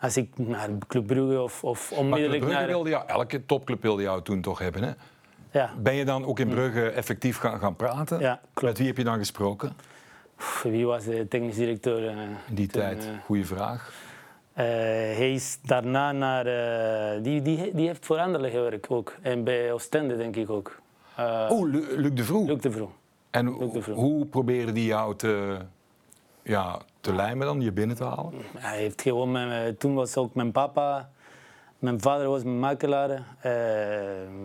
Als 0.00 0.16
ik 0.16 0.38
naar 0.38 0.68
Club 0.88 1.06
Brugge 1.06 1.42
of, 1.42 1.64
of 1.64 1.92
onmiddellijk 1.92 2.42
maar 2.42 2.50
Club 2.50 2.60
naar... 2.60 2.68
Wilde 2.68 2.90
jou, 2.90 3.06
elke 3.06 3.46
topclub 3.46 3.82
wilde 3.82 4.02
jou 4.02 4.22
toen 4.22 4.40
toch 4.40 4.58
hebben, 4.58 4.82
hè? 4.82 4.92
Ja. 5.50 5.70
Ben 5.78 5.94
je 5.94 6.04
dan 6.04 6.24
ook 6.24 6.38
in 6.38 6.48
Brugge 6.48 6.88
effectief 6.88 7.38
gaan, 7.38 7.58
gaan 7.58 7.76
praten? 7.76 8.20
Ja, 8.20 8.40
klopt. 8.52 8.62
Met 8.62 8.78
wie 8.78 8.86
heb 8.86 8.96
je 8.96 9.04
dan 9.04 9.18
gesproken? 9.18 9.76
Wie 10.62 10.86
was 10.86 11.04
de 11.04 11.28
technisch 11.28 11.56
directeur? 11.56 12.02
Uh, 12.02 12.22
in 12.22 12.36
die 12.48 12.68
toen, 12.68 12.80
tijd, 12.82 13.04
uh, 13.04 13.10
goede 13.24 13.44
vraag. 13.44 13.92
Uh, 14.52 14.64
hij 14.64 15.32
is 15.32 15.58
daarna 15.62 16.12
naar... 16.12 16.44
Die, 17.22 17.42
die, 17.42 17.74
die 17.74 17.86
heeft 17.86 18.06
voor 18.06 18.18
Anderlecht 18.18 18.54
gewerkt 18.54 18.88
ook. 18.88 19.16
En 19.22 19.44
bij 19.44 19.72
Oostende 19.72 20.16
denk 20.16 20.36
ik 20.36 20.50
ook. 20.50 20.80
Oh, 21.48 21.70
Luc, 21.70 22.10
de 22.12 22.24
Vroe? 22.24 22.46
Luc 22.46 22.60
de 22.60 22.70
Vroe. 22.70 22.88
En 23.34 23.46
hoe 23.46 24.26
probeerde 24.26 24.72
die 24.72 24.84
jou 24.84 25.16
te, 25.16 25.58
ja, 26.42 26.78
te 27.00 27.14
lijmen 27.14 27.46
dan, 27.46 27.60
je 27.60 27.72
binnen 27.72 27.96
te 27.96 28.04
halen? 28.04 28.32
Hij 28.56 28.78
heeft 28.78 29.02
gewoon 29.02 29.38
toen 29.78 29.94
was 29.94 30.16
ook 30.16 30.34
mijn 30.34 30.52
papa, 30.52 31.10
mijn 31.78 32.00
vader 32.00 32.28
was 32.28 32.42
mijn 32.42 32.58
makelaar. 32.58 33.10
Uh, 33.10 33.22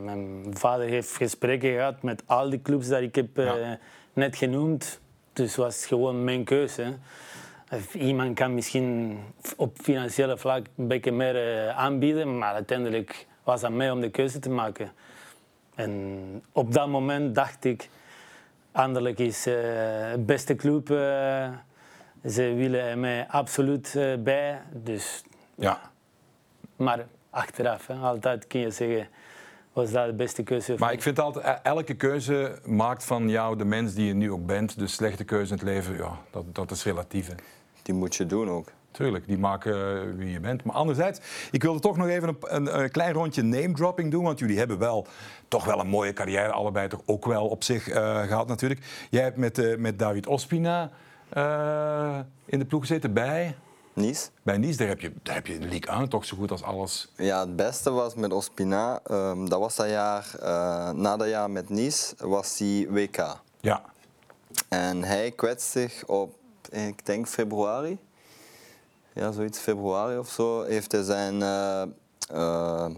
mijn 0.03 0.45
vader 0.49 0.87
heeft 0.87 1.15
gesprekken 1.15 1.73
gehad 1.73 2.01
met 2.01 2.23
al 2.25 2.49
die 2.49 2.61
clubs 2.61 2.87
die 2.87 3.01
ik 3.01 3.15
heb 3.15 3.37
uh, 3.37 3.45
ja. 3.45 3.79
net 4.13 4.35
genoemd. 4.35 4.99
Dus 5.33 5.47
het 5.47 5.55
was 5.55 5.85
gewoon 5.85 6.23
mijn 6.23 6.43
keuze. 6.43 6.93
Iemand 7.93 8.35
kan 8.35 8.53
misschien 8.53 9.19
op 9.57 9.77
financiële 9.81 10.37
vlak 10.37 10.65
een 10.75 10.87
beetje 10.87 11.11
meer 11.11 11.35
uh, 11.35 11.77
aanbieden, 11.77 12.37
maar 12.37 12.53
uiteindelijk 12.53 13.27
was 13.43 13.61
het 13.61 13.73
mij 13.73 13.91
om 13.91 13.99
de 13.99 14.09
keuze 14.09 14.39
te 14.39 14.49
maken. 14.49 14.91
En 15.75 16.43
op 16.51 16.73
dat 16.73 16.87
moment 16.87 17.35
dacht 17.35 17.65
ik, 17.65 17.89
Anderlecht 18.71 19.19
is 19.19 19.47
uh, 19.47 19.53
de 19.53 20.23
beste 20.25 20.55
club. 20.55 20.89
Uh, 20.89 20.97
ze 22.25 22.53
willen 22.53 22.81
er 22.81 22.97
mij 22.97 23.27
absoluut 23.27 23.93
uh, 23.97 24.17
bij. 24.17 24.61
Dus, 24.71 25.23
ja. 25.55 25.79
Maar 26.75 27.05
achteraf, 27.29 27.87
hè, 27.87 27.93
altijd 27.93 28.47
kun 28.47 28.59
je 28.59 28.71
zeggen, 28.71 29.07
was 29.73 29.91
dat 29.91 30.05
de 30.05 30.13
beste 30.13 30.43
keuze. 30.43 30.75
Maar 30.77 30.93
ik 30.93 31.01
vind 31.01 31.19
altijd, 31.19 31.59
elke 31.63 31.93
keuze 31.93 32.59
maakt 32.65 33.05
van 33.05 33.29
jou 33.29 33.57
de 33.57 33.65
mens 33.65 33.93
die 33.93 34.07
je 34.07 34.13
nu 34.13 34.31
ook 34.31 34.45
bent. 34.45 34.79
De 34.79 34.87
slechte 34.87 35.23
keuze 35.23 35.51
in 35.51 35.59
het 35.59 35.67
leven, 35.67 35.97
ja, 35.97 36.17
dat, 36.31 36.55
dat 36.55 36.71
is 36.71 36.83
relatief. 36.83 37.27
Hè. 37.27 37.33
Die 37.81 37.93
moet 37.93 38.15
je 38.15 38.25
doen 38.25 38.49
ook. 38.49 38.71
Tuurlijk, 38.91 39.27
die 39.27 39.37
maken 39.37 40.17
wie 40.17 40.31
je 40.31 40.39
bent. 40.39 40.63
Maar 40.63 40.75
anderzijds, 40.75 41.19
ik 41.51 41.63
wilde 41.63 41.79
toch 41.79 41.97
nog 41.97 42.07
even 42.07 42.27
een, 42.27 42.55
een, 42.55 42.79
een 42.79 42.91
klein 42.91 43.13
rondje 43.13 43.41
name-dropping 43.41 44.11
doen. 44.11 44.23
Want 44.23 44.39
jullie 44.39 44.57
hebben 44.57 44.77
wel 44.77 45.07
toch 45.49 45.65
wel 45.65 45.79
een 45.79 45.87
mooie 45.87 46.13
carrière, 46.13 46.51
allebei 46.51 46.87
toch 46.87 47.01
ook 47.05 47.25
wel 47.25 47.47
op 47.47 47.63
zich 47.63 47.87
uh, 47.87 48.21
gehad 48.21 48.47
natuurlijk. 48.47 49.07
Jij 49.09 49.23
hebt 49.23 49.37
met, 49.37 49.57
uh, 49.57 49.77
met 49.77 49.99
David 49.99 50.27
Ospina 50.27 50.89
eh, 51.29 52.19
in 52.45 52.59
de 52.59 52.65
ploeg 52.65 52.81
gezeten 52.81 53.13
bij, 53.13 53.55
Nice. 53.93 54.29
bij 54.43 54.57
Nice. 54.57 54.77
Daar 54.77 54.87
heb 54.87 54.99
je, 54.99 55.11
daar 55.23 55.35
heb 55.35 55.47
je 55.47 55.53
in 55.53 55.67
Ligue 55.67 55.91
1 55.99 56.09
toch 56.09 56.25
zo 56.25 56.37
goed 56.37 56.51
als 56.51 56.63
alles. 56.63 57.11
Ja, 57.15 57.39
het 57.39 57.55
beste 57.55 57.91
was 57.91 58.15
met 58.15 58.33
Ospina, 58.33 58.99
ehm, 59.03 59.45
dat 59.45 59.59
was 59.59 59.75
dat 59.75 59.89
jaar, 59.89 60.29
eh, 60.39 60.89
na 60.91 61.17
dat 61.17 61.27
jaar 61.27 61.49
met 61.49 61.69
Nice, 61.69 62.15
was 62.17 62.57
die 62.57 62.89
WK. 62.89 63.41
Ja, 63.59 63.81
En 64.69 65.03
hij 65.03 65.31
kwetst 65.31 65.71
zich 65.71 66.05
op, 66.05 66.35
ik 66.69 67.05
denk 67.05 67.27
februari. 67.27 67.97
Ja, 69.13 69.31
zoiets 69.31 69.59
februari 69.59 70.17
of 70.17 70.29
zo. 70.29 70.63
Heeft 70.63 70.91
hij 70.91 71.03
zijn 71.03 71.41
eh, 71.41 71.81
eh, 71.81 71.89
eh, 72.29 72.91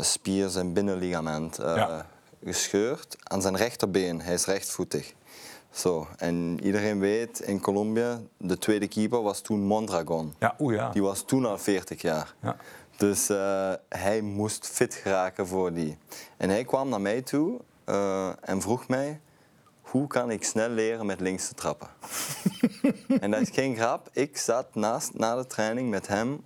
spier, 0.00 0.48
zijn 0.48 0.72
binnenligament 0.72 1.58
eh, 1.58 1.76
Ja. 1.76 2.06
gescheurd 2.44 3.16
aan 3.22 3.42
zijn 3.42 3.56
rechterbeen. 3.56 4.20
Hij 4.20 4.34
is 4.34 4.44
rechtvoetig. 4.46 5.14
Zo, 5.70 6.06
en 6.16 6.58
iedereen 6.64 6.98
weet 7.00 7.40
in 7.40 7.60
Colombia, 7.60 8.20
de 8.36 8.58
tweede 8.58 8.88
keeper 8.88 9.22
was 9.22 9.40
toen 9.40 9.60
Mondragon. 9.60 10.34
ja 10.38 10.54
ja. 10.58 10.90
Die 10.90 11.02
was 11.02 11.22
toen 11.22 11.46
al 11.46 11.58
40 11.58 12.00
jaar. 12.02 12.34
ja. 12.42 12.56
Dus 12.96 13.28
eh, 13.28 13.72
hij 13.88 14.20
moest 14.20 14.66
fit 14.66 14.94
geraken 14.94 15.46
voor 15.46 15.72
die. 15.72 15.98
En 16.36 16.48
hij 16.50 16.64
kwam 16.64 16.88
naar 16.88 17.00
mij 17.00 17.22
toe 17.22 17.60
eh, 17.84 18.28
en 18.40 18.60
vroeg 18.60 18.88
mij: 18.88 19.20
hoe 19.80 20.06
kan 20.06 20.30
ik 20.30 20.44
snel 20.44 20.68
leren 20.68 21.06
met 21.06 21.20
links 21.20 21.48
te 21.48 21.54
trappen? 21.54 21.88
en 23.20 23.30
dat 23.30 23.40
is 23.40 23.50
geen 23.50 23.76
grap. 23.76 24.08
Ik 24.12 24.36
zat 24.36 24.74
naast 24.74 25.14
na 25.14 25.36
de 25.36 25.46
training 25.46 25.90
met 25.90 26.06
hem 26.08 26.40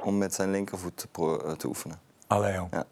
om 0.00 0.18
met 0.18 0.34
zijn 0.34 0.50
linkervoet 0.50 0.96
te, 0.96 1.06
pro- 1.06 1.38
eh, 1.38 1.52
te 1.52 1.66
oefenen. 1.66 2.00
Allee, 2.26 2.52
joh. 2.52 2.66
Ja. 2.70 2.84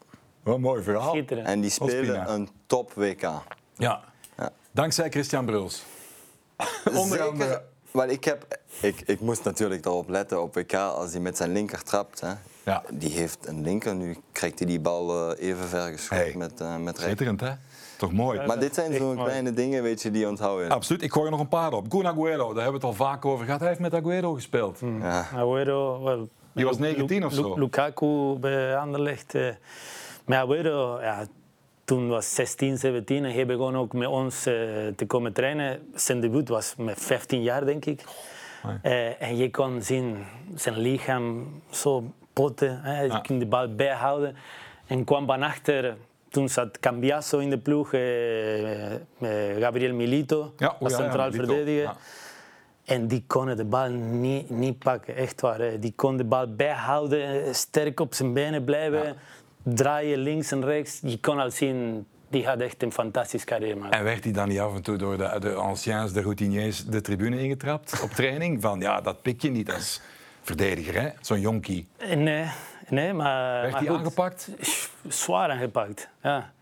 Wat 0.43 0.55
een 0.55 0.61
mooi 0.61 0.83
verhaal. 0.83 1.15
En 1.15 1.61
die 1.61 1.71
Ospina. 1.71 1.91
speelde 1.91 2.25
een 2.33 2.49
top 2.67 2.93
WK. 2.95 3.21
Ja. 3.21 4.01
Ja. 4.37 4.51
Dankzij 4.71 5.11
Christian 5.11 5.45
Bruls. 5.45 5.83
Onder 6.89 7.05
Zeker, 7.09 7.23
andere. 7.27 7.63
Want 7.91 8.11
ik, 8.11 8.25
heb, 8.25 8.59
ik, 8.81 9.01
ik 9.01 9.21
moest 9.21 9.45
natuurlijk 9.45 9.83
daarop 9.83 10.09
letten 10.09 10.43
op 10.43 10.55
WK 10.55 10.75
als 10.75 11.13
hij 11.13 11.21
met 11.21 11.37
zijn 11.37 11.53
linker 11.53 11.83
trapt. 11.83 12.21
Hè. 12.21 12.33
Ja. 12.65 12.83
Die 12.91 13.11
heeft 13.11 13.47
een 13.47 13.63
linker, 13.63 13.95
nu 13.95 14.17
krijgt 14.33 14.59
hij 14.59 14.69
die 14.69 14.81
bal 14.81 15.31
eh, 15.37 15.49
even 15.49 15.69
ver 15.69 15.93
geschoten 15.93 16.25
Hey. 16.25 16.35
met, 16.37 16.61
eh 16.61 16.77
met. 16.77 16.99
Schitterend, 16.99 17.41
hè? 17.41 17.51
Toch 17.99 18.13
mooi. 18.13 18.47
Maar 18.47 18.59
dit 18.59 18.75
zijn 18.75 18.95
zo'n 18.95 19.15
mooi. 19.15 19.25
kleine 19.29 19.53
dingen, 19.53 19.83
weet 19.83 20.03
je, 20.03 20.11
die 20.11 20.29
onthouden. 20.29 20.71
Absoluut. 20.71 21.03
Ik 21.03 21.13
gooi 21.13 21.25
er 21.25 21.31
nog 21.31 21.41
een 21.41 21.49
paar 21.49 21.73
op. 21.73 21.89
Kun 21.89 22.07
Aguero, 22.07 22.53
daar 22.53 22.63
hebben 22.63 22.81
we 22.81 22.87
het 22.87 22.99
al 22.99 23.07
vaak 23.07 23.25
over 23.25 23.45
gehad. 23.45 23.61
Hij 23.61 23.69
heeft 23.69 23.81
met 23.81 23.95
Aguero 23.95 24.33
gespeeld. 24.35 24.79
Ja. 25.01 25.27
Agüero, 25.31 26.03
well, 26.03 26.29
Die 26.55 26.65
was 26.65 26.77
Lu- 26.79 26.83
19 26.83 27.19
Lu- 27.19 27.25
of 27.27 27.33
zo. 27.33 27.55
Lu- 27.55 27.61
Lukaku 27.61 28.37
bij 28.39 28.77
Anderlecht. 28.77 29.35
eh, 29.35 29.49
Maar 30.25 30.45
Agüero, 30.47 30.99
ja, 31.01 31.27
toen 31.85 32.09
was 32.09 32.35
16, 32.35 32.79
17 32.79 33.25
en 33.25 33.33
hij 33.33 33.47
begon 33.47 33.77
ook 33.77 33.93
met 33.93 34.09
ons 34.09 34.47
eh, 34.47 34.55
te 34.97 35.05
komen 35.07 35.33
trainen. 35.33 35.81
Zijn 35.95 36.21
debuut 36.21 36.49
was 36.49 36.75
met 36.77 37.01
15 37.01 37.43
jaar, 37.43 37.65
denk 37.65 37.85
ik. 37.85 38.05
Eh, 38.83 39.23
en 39.23 39.37
je 39.37 39.51
kon 39.51 39.83
zien 39.83 40.17
zijn 40.55 40.79
lichaam 40.79 41.47
zo. 41.71 42.05
Hè. 42.35 42.67
Hij 42.81 43.07
Ja. 43.07 43.19
kon 43.27 43.39
de 43.39 43.47
bal 43.47 43.75
bijhouden. 43.75 44.37
En 44.87 45.05
kwam 45.05 45.27
van 45.27 45.43
achter. 45.43 45.97
Toen 46.29 46.49
zat 46.49 46.79
Cambiaso 46.81 47.39
in 47.39 47.51
de 47.51 47.59
ploeg, 47.59 47.91
Gabriel 49.61 49.95
Milito 49.95 50.53
Ja, 50.57 50.77
ja, 50.81 50.89
centraal 50.89 51.33
verdediger. 51.33 51.93
En 52.85 53.07
die 53.07 53.25
konden 53.27 53.57
de 53.57 53.65
bal 53.65 53.89
niet, 53.91 54.51
niet 54.51 54.79
pakken, 54.79 55.17
echt 55.17 55.41
waar. 55.41 55.81
Die 55.81 55.93
kon 55.97 56.17
de 56.17 56.25
bal 56.25 56.55
bijhouden, 56.55 57.45
eh, 57.47 57.53
sterk 57.53 58.01
op 58.01 58.15
zijn 58.15 58.33
benen 58.33 58.65
blijven, 58.65 59.17
draaien 59.63 60.19
links 60.19 60.51
en 60.53 60.65
rechts. 60.65 60.99
Je 61.03 61.21
kon 61.21 61.39
al 61.39 61.51
zien, 61.51 62.07
die 62.29 62.47
had 62.47 62.61
echt 62.61 62.83
een 62.83 62.93
fantastische 62.93 63.47
carrière. 63.47 63.89
En 63.89 64.05
werd 64.05 64.25
hij 64.25 64.33
dan 64.33 64.49
niet 64.49 64.59
af 64.61 64.75
en 64.75 64.83
toe 64.83 64.97
door 64.97 65.17
de, 65.19 65.37
de 65.41 65.55
anciens, 65.55 66.13
de 66.13 66.21
routiniers, 66.21 66.85
de 66.85 67.01
tribune 67.01 67.41
ingetrapt 67.41 68.03
op 68.03 68.11
training? 68.11 68.63
Van 68.63 68.81
ja, 68.81 69.01
dat 69.01 69.23
pik 69.23 69.43
je 69.43 69.51
niet 69.51 69.73
als 69.73 70.01
verdediger, 70.43 71.03
hè? 71.03 71.09
Zo'n 71.21 71.41
jonkie. 71.41 71.89
Eh, 71.97 72.17
Nee, 72.17 72.45
nee, 72.89 73.13
maar... 73.13 73.63
Werd 73.63 73.79
hij 73.79 73.91
aangepakt? 73.91 74.49
Zwaar 75.09 75.51
aangepakt, 75.51 76.09
ja. 76.23 76.53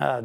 Ja, 0.00 0.22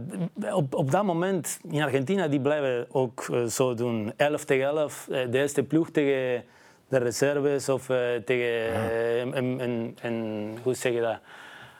op, 0.51 0.75
op 0.75 0.91
dat 0.91 1.03
moment 1.03 1.59
in 1.69 1.81
Argentinië 1.81 2.29
die 2.29 2.39
blijven 2.39 2.85
ook 2.91 3.27
eh, 3.31 3.43
zo 3.45 3.73
doen. 3.73 4.13
11 4.17 4.45
tegen 4.45 4.65
11. 4.65 5.07
eh, 5.11 5.31
De 5.31 5.38
eerste 5.38 5.63
ploeg 5.63 5.89
tegen 5.89 6.43
de 6.88 6.97
reserves 6.97 7.69
of 7.69 7.89
eh, 7.89 7.97
tegen 8.25 8.47
eh, 8.73 9.17
een, 9.19 9.59
een, 9.63 9.97
een, 10.01 10.57
hoe 10.63 10.73
zeg 10.73 10.93
je 10.93 11.01
dat? 11.01 11.17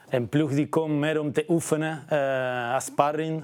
Een 0.10 0.30
ploeg 0.30 0.52
die 0.52 0.70
komt 0.70 0.94
meer 0.94 1.20
om 1.20 1.32
te 1.32 1.46
oefenen 1.48 2.04
eh, 2.10 2.74
als 2.74 2.86
sparring. 2.86 3.44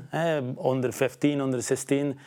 onder 0.56 0.94
15, 0.94 1.42
onder 1.42 1.62
16. 1.62 2.20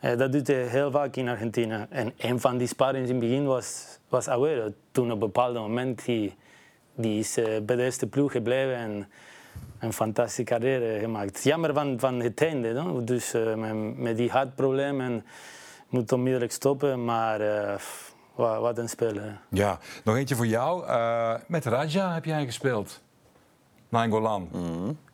Eh, 0.00 0.16
dat 0.16 0.32
doet 0.32 0.46
hij 0.46 0.66
heel 0.66 0.90
vaak 0.90 1.16
in 1.16 1.28
Argentinië. 1.28 1.86
En 1.90 2.12
een 2.18 2.40
van 2.40 2.58
die 2.58 2.66
sparrings 2.66 3.08
in 3.10 3.16
het 3.16 3.24
begin 3.24 3.44
was, 3.46 3.98
was 4.08 4.28
Agüero. 4.28 4.72
Toen 4.92 5.04
op 5.06 5.10
een 5.12 5.18
bepaald 5.18 5.54
moment 5.54 6.04
die, 6.04 6.34
die 6.94 7.18
is 7.18 7.36
eh, 7.36 7.44
bij 7.62 7.76
de 7.76 7.82
eerste 7.82 8.06
ploeg 8.06 8.32
gebleven 8.32 8.74
en 8.74 9.08
een 9.78 9.92
fantastische 9.92 10.42
carrière 10.44 10.98
gemaakt. 10.98 11.42
Jammer 11.42 11.74
van, 11.74 12.00
van 12.00 12.20
het 12.20 12.42
einde, 12.42 12.72
no? 12.72 13.04
dus 13.04 13.34
eh, 13.34 13.54
met, 13.54 13.98
met 13.98 14.16
die 14.16 14.30
hartprobleem 14.30 15.00
en 15.00 15.24
moet 15.88 16.12
onmiddellijk 16.12 16.52
stoppen, 16.52 17.04
maar 17.04 17.40
eh, 17.40 17.78
wat, 18.34 18.60
wat 18.60 18.78
een 18.78 18.88
speler. 18.88 19.40
Ja, 19.50 19.78
nog 20.04 20.16
eentje 20.16 20.36
voor 20.36 20.46
jou. 20.46 20.86
Eh, 20.86 21.34
met 21.46 21.64
Raja 21.64 22.14
heb 22.14 22.24
jij 22.24 22.44
gespeeld. 22.44 23.00
Nainggolan. 23.88 24.48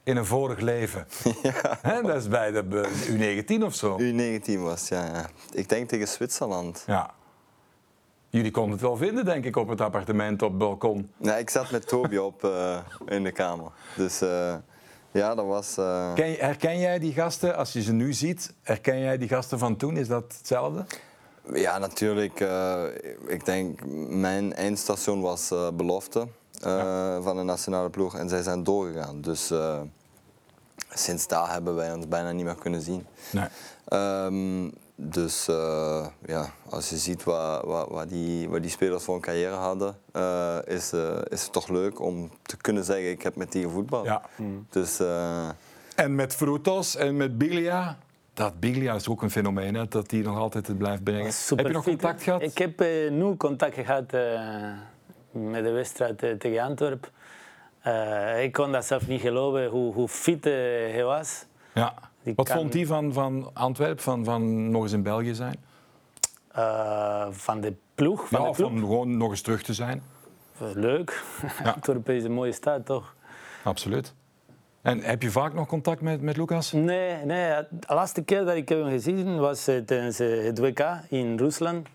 In 0.03 0.16
een 0.16 0.27
vorig 0.27 0.61
leven. 0.61 1.07
Hè, 1.83 2.03
dat 2.03 2.16
is 2.16 2.29
bij 2.29 2.50
de 2.50 2.88
eh, 3.09 3.42
U19 3.42 3.62
of 3.62 3.74
zo. 3.74 3.98
U19 4.00 4.59
was, 4.59 4.88
ja, 4.88 5.05
ja. 5.05 5.27
Ik 5.53 5.68
denk 5.68 5.88
tegen 5.88 6.09
Zwitserland. 6.09 6.85
Ja. 6.87 7.11
Jullie 8.35 8.51
konden 8.51 8.73
het 8.73 8.81
wel 8.81 8.97
vinden, 8.97 9.25
denk 9.25 9.44
ik, 9.44 9.57
op 9.57 9.68
het 9.68 9.81
appartement, 9.81 10.42
op 10.42 10.49
het 10.49 10.59
balkon. 10.59 11.11
Nee, 11.16 11.38
ik 11.38 11.51
zat 11.51 11.70
met 11.70 11.88
Toby 11.88 12.16
op 12.16 12.44
eh, 12.44 12.79
in 13.07 13.23
de 13.25 13.33
kamer. 13.33 13.70
Dus 13.97 14.20
eh, 14.20 14.55
ja, 15.11 15.35
dat 15.35 15.47
was... 15.47 15.77
eh, 15.77 16.12
Ken, 16.14 16.35
herken 16.38 16.79
jij 16.79 16.99
die 16.99 17.12
gasten, 17.12 17.57
als 17.57 17.73
je 17.73 17.83
ze 17.83 17.92
nu 17.92 18.12
ziet, 18.12 18.53
herken 18.62 18.99
jij 18.99 19.18
die 19.18 19.29
gasten 19.29 19.59
van 19.59 19.77
toen? 19.77 19.97
Is 19.97 20.09
dat 20.09 20.35
hetzelfde? 20.38 20.85
Ja, 21.53 21.79
natuurlijk. 21.79 22.40
ik 23.27 23.44
denk, 23.44 23.81
mijn 24.09 24.55
eindstation 24.55 25.20
was 25.20 25.53
belofte 25.75 26.27
van 27.23 27.37
de 27.37 27.42
nationale 27.42 27.90
ploeg. 27.90 28.16
En 28.16 28.29
zij 28.29 28.42
zijn 28.42 28.62
doorgegaan. 28.64 29.20
Dus 29.20 29.53
sinds 30.88 31.27
daar 31.27 31.53
hebben 31.53 31.75
wij 31.75 31.92
ons 31.92 32.09
bijna 32.09 32.31
niet 32.31 32.44
meer 32.44 32.55
kunnen 32.59 32.81
zien. 32.81 33.07
Nee. 33.31 33.47
Ehm, 33.88 34.64
dus 34.96 35.48
eh, 35.48 36.07
ja, 36.26 36.50
als 36.68 36.90
je 36.90 36.96
ziet 36.96 37.24
wat, 37.24 37.64
wat, 37.64 37.88
wat, 37.88 38.09
die, 38.09 38.48
wat 38.48 38.62
die 38.62 38.70
spelers 38.70 39.04
voor 39.04 39.14
een 39.14 39.20
carrière 39.20 39.54
hadden, 39.54 39.96
eh, 40.12 40.59
is, 40.64 40.92
eh, 40.92 41.18
is 41.28 41.42
het 41.42 41.52
toch 41.52 41.68
leuk 41.68 42.00
om 42.00 42.30
te 42.42 42.57
kunnen 42.57 42.85
zeggen: 42.85 43.11
ik 43.11 43.22
heb 43.22 43.37
met 43.37 43.52
die 43.52 43.62
gevoetbald. 43.62 44.07
Ja. 44.07 44.22
Dus 44.70 45.00
eh, 45.00 45.48
En 45.94 46.14
met 46.14 46.35
Frutos 46.35 46.96
en 46.96 47.16
met 47.16 47.38
Biglia. 47.38 47.98
Dat 48.35 48.61
Biglia 48.61 48.94
is 48.94 49.09
ook 49.09 49.22
een 49.22 49.30
fenomeen, 49.30 49.74
hè, 49.74 49.88
dat 49.88 50.09
die 50.09 50.22
nog 50.22 50.38
altijd 50.38 50.66
het 50.66 50.78
blijft 50.78 51.02
brengen. 51.04 51.33
Super 51.33 51.57
heb 51.57 51.66
je 51.66 51.72
nog 51.72 51.85
contact 51.85 52.22
gehad? 52.22 52.42
Ik 52.42 52.59
heb 52.59 52.80
eh, 52.80 53.11
nu 53.11 53.37
contact 53.37 53.74
gehad 53.74 54.12
eh, 54.12 54.72
met 55.30 55.64
de 55.64 55.70
wedstrijd 55.70 56.18
tegen 56.18 56.59
Antwerpen. 56.59 57.11
Eh, 57.80 58.42
ik 58.42 58.52
kon 58.52 58.72
dat 58.72 58.85
zelf 58.85 59.07
niet 59.07 59.20
geloven 59.20 59.66
hoe, 59.66 59.92
hoe 59.92 60.09
fit 60.09 60.44
hij 60.44 61.04
was. 61.04 61.44
Ja. 61.74 61.94
Die 62.24 62.34
Wat 62.34 62.48
kan- 62.48 62.56
vond 62.56 62.72
hij 62.74 62.87
van, 62.87 63.12
van 63.12 63.50
Antwerpen, 63.52 64.02
van, 64.02 64.24
van 64.24 64.70
nog 64.70 64.82
eens 64.82 64.92
in 64.92 65.02
België 65.02 65.34
zijn? 65.34 65.56
Eh, 66.52 67.26
van 67.30 67.60
de 67.60 67.74
ploeg. 67.94 68.28
Van 68.28 68.40
ja, 68.42 68.50
de 68.50 68.56
ploeg. 68.56 68.78
gewoon 68.78 69.16
nog 69.16 69.30
eens 69.30 69.40
terug 69.40 69.62
te 69.62 69.74
zijn? 69.74 70.02
Eh, 70.58 70.66
Leuk. 70.74 71.24
Antwerpen 71.74 72.14
is 72.14 72.24
een 72.24 72.32
mooie 72.32 72.52
stad, 72.52 72.87
toch? 72.87 73.14
Absoluut. 73.64 74.14
En 74.82 75.00
heb 75.00 75.22
je 75.22 75.30
vaak 75.30 75.54
nog 75.54 75.66
contact 75.66 76.00
met, 76.00 76.20
met 76.20 76.37
Lucas? 76.37 76.72
Nee, 76.72 77.24
nee, 77.24 77.52
de 77.70 77.94
laatste 77.94 78.22
keer 78.22 78.44
dat 78.44 78.54
ik 78.56 78.68
hem 78.68 78.88
gezien 78.88 79.38
was 79.38 79.66
eh, 79.66 79.76
tijdens 79.78 80.18
het 80.18 80.58
WK 80.58 80.80
in 81.08 81.37
Rusland. 81.37 81.88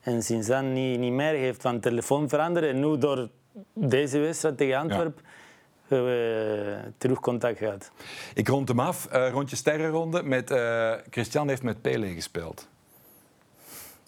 En 0.00 0.22
sinds 0.22 0.46
dan 0.46 0.72
niet, 0.72 0.98
niet 0.98 1.12
meer. 1.12 1.26
Hij 1.26 1.36
heeft 1.38 1.62
van 1.62 1.80
telefoon 1.80 2.28
veranderd. 2.28 2.66
En 2.66 2.80
nu 2.80 2.98
door 2.98 3.28
deze 3.74 4.18
wedstrijd 4.18 4.56
tegen 4.56 4.78
Antwerpen 4.78 5.24
terug 6.98 7.20
contact 7.20 7.58
gehad. 7.58 7.90
Ik 8.34 8.48
rond 8.48 8.68
hem 8.68 8.80
af. 8.80 9.06
Eh, 9.06 9.30
rondje 9.30 9.56
sterrenronde. 9.56 10.22
Met, 10.22 10.50
eh, 10.50 10.92
Christian 11.10 11.48
heeft 11.48 11.62
met 11.62 11.82
Pele 11.82 12.06
gespeeld. 12.14 12.68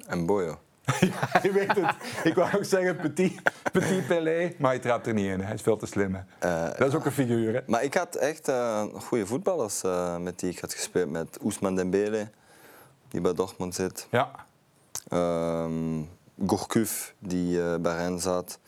en 0.07 0.27
Boyo. 0.27 0.59
ja, 1.01 1.41
je 1.43 1.53
weet 1.53 1.75
het. 1.77 1.95
Ik 2.25 2.35
wou 2.35 2.57
ook 2.57 2.65
zeggen 2.65 2.97
Petit, 2.97 3.41
petit 3.73 4.07
Pelé, 4.07 4.53
maar 4.59 4.71
hij 4.71 4.79
trapt 4.81 5.07
er 5.07 5.13
niet 5.15 5.27
in. 5.27 5.41
Hij 5.41 5.55
is 5.55 5.63
veel 5.63 5.77
te 5.77 5.87
slim. 5.87 6.15
hè. 6.15 6.21
Eh, 6.69 6.79
dat 6.79 6.89
is 6.89 6.95
ook 6.95 7.05
een 7.05 7.13
figuur, 7.13 7.55
hè? 7.55 7.61
Maar 7.67 7.83
ik 7.85 7.95
had 7.95 8.15
echt 8.15 8.49
eh, 8.49 8.83
goede 8.95 9.27
voetballers 9.27 9.83
eh, 9.83 10.17
met 10.17 10.39
die 10.39 10.51
ik 10.51 10.59
had 10.61 10.75
gespeeld. 10.75 11.11
Met 11.11 11.39
Ousmane 11.43 11.77
Dembele, 11.77 12.29
die 13.09 13.21
bij 13.21 13.33
Dortmund 13.35 13.75
zit. 13.75 14.07
Ja. 14.11 14.31
Ehm 15.09 16.03
Gourcuff, 16.47 17.15
die 17.19 17.63
eh, 17.63 17.75
bij 17.81 17.97
Rennes 17.97 18.23
zat. 18.23 18.59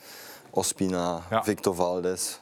Ospina, 0.51 1.21
Ja. 1.31 1.43
Victor 1.45 1.75
Valdes. 1.75 2.41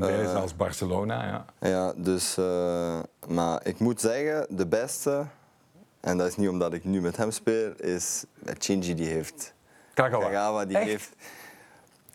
Je 0.00 0.28
Eh, 0.28 0.40
als 0.40 0.56
Barcelona, 0.56 1.26
ja. 1.26 1.68
Ja, 1.68 1.92
dus, 1.96 2.36
eh, 2.36 2.98
maar 3.28 3.66
ik 3.66 3.78
moet 3.78 4.00
zeggen, 4.00 4.46
de 4.48 4.66
beste 4.66 5.26
en 6.04 6.18
dat 6.18 6.26
is 6.26 6.36
niet 6.36 6.48
omdat 6.48 6.72
ik 6.72 6.84
nu 6.84 7.00
met 7.00 7.16
hem 7.16 7.30
speel, 7.30 7.72
is 7.76 8.24
Shinji 8.60 8.94
die 8.94 9.08
heeft. 9.08 9.52
Kagawa. 9.94 10.24
Kagawa 10.24 10.64
die 10.64 10.76
Echt? 10.76 10.86
heeft. 10.86 11.10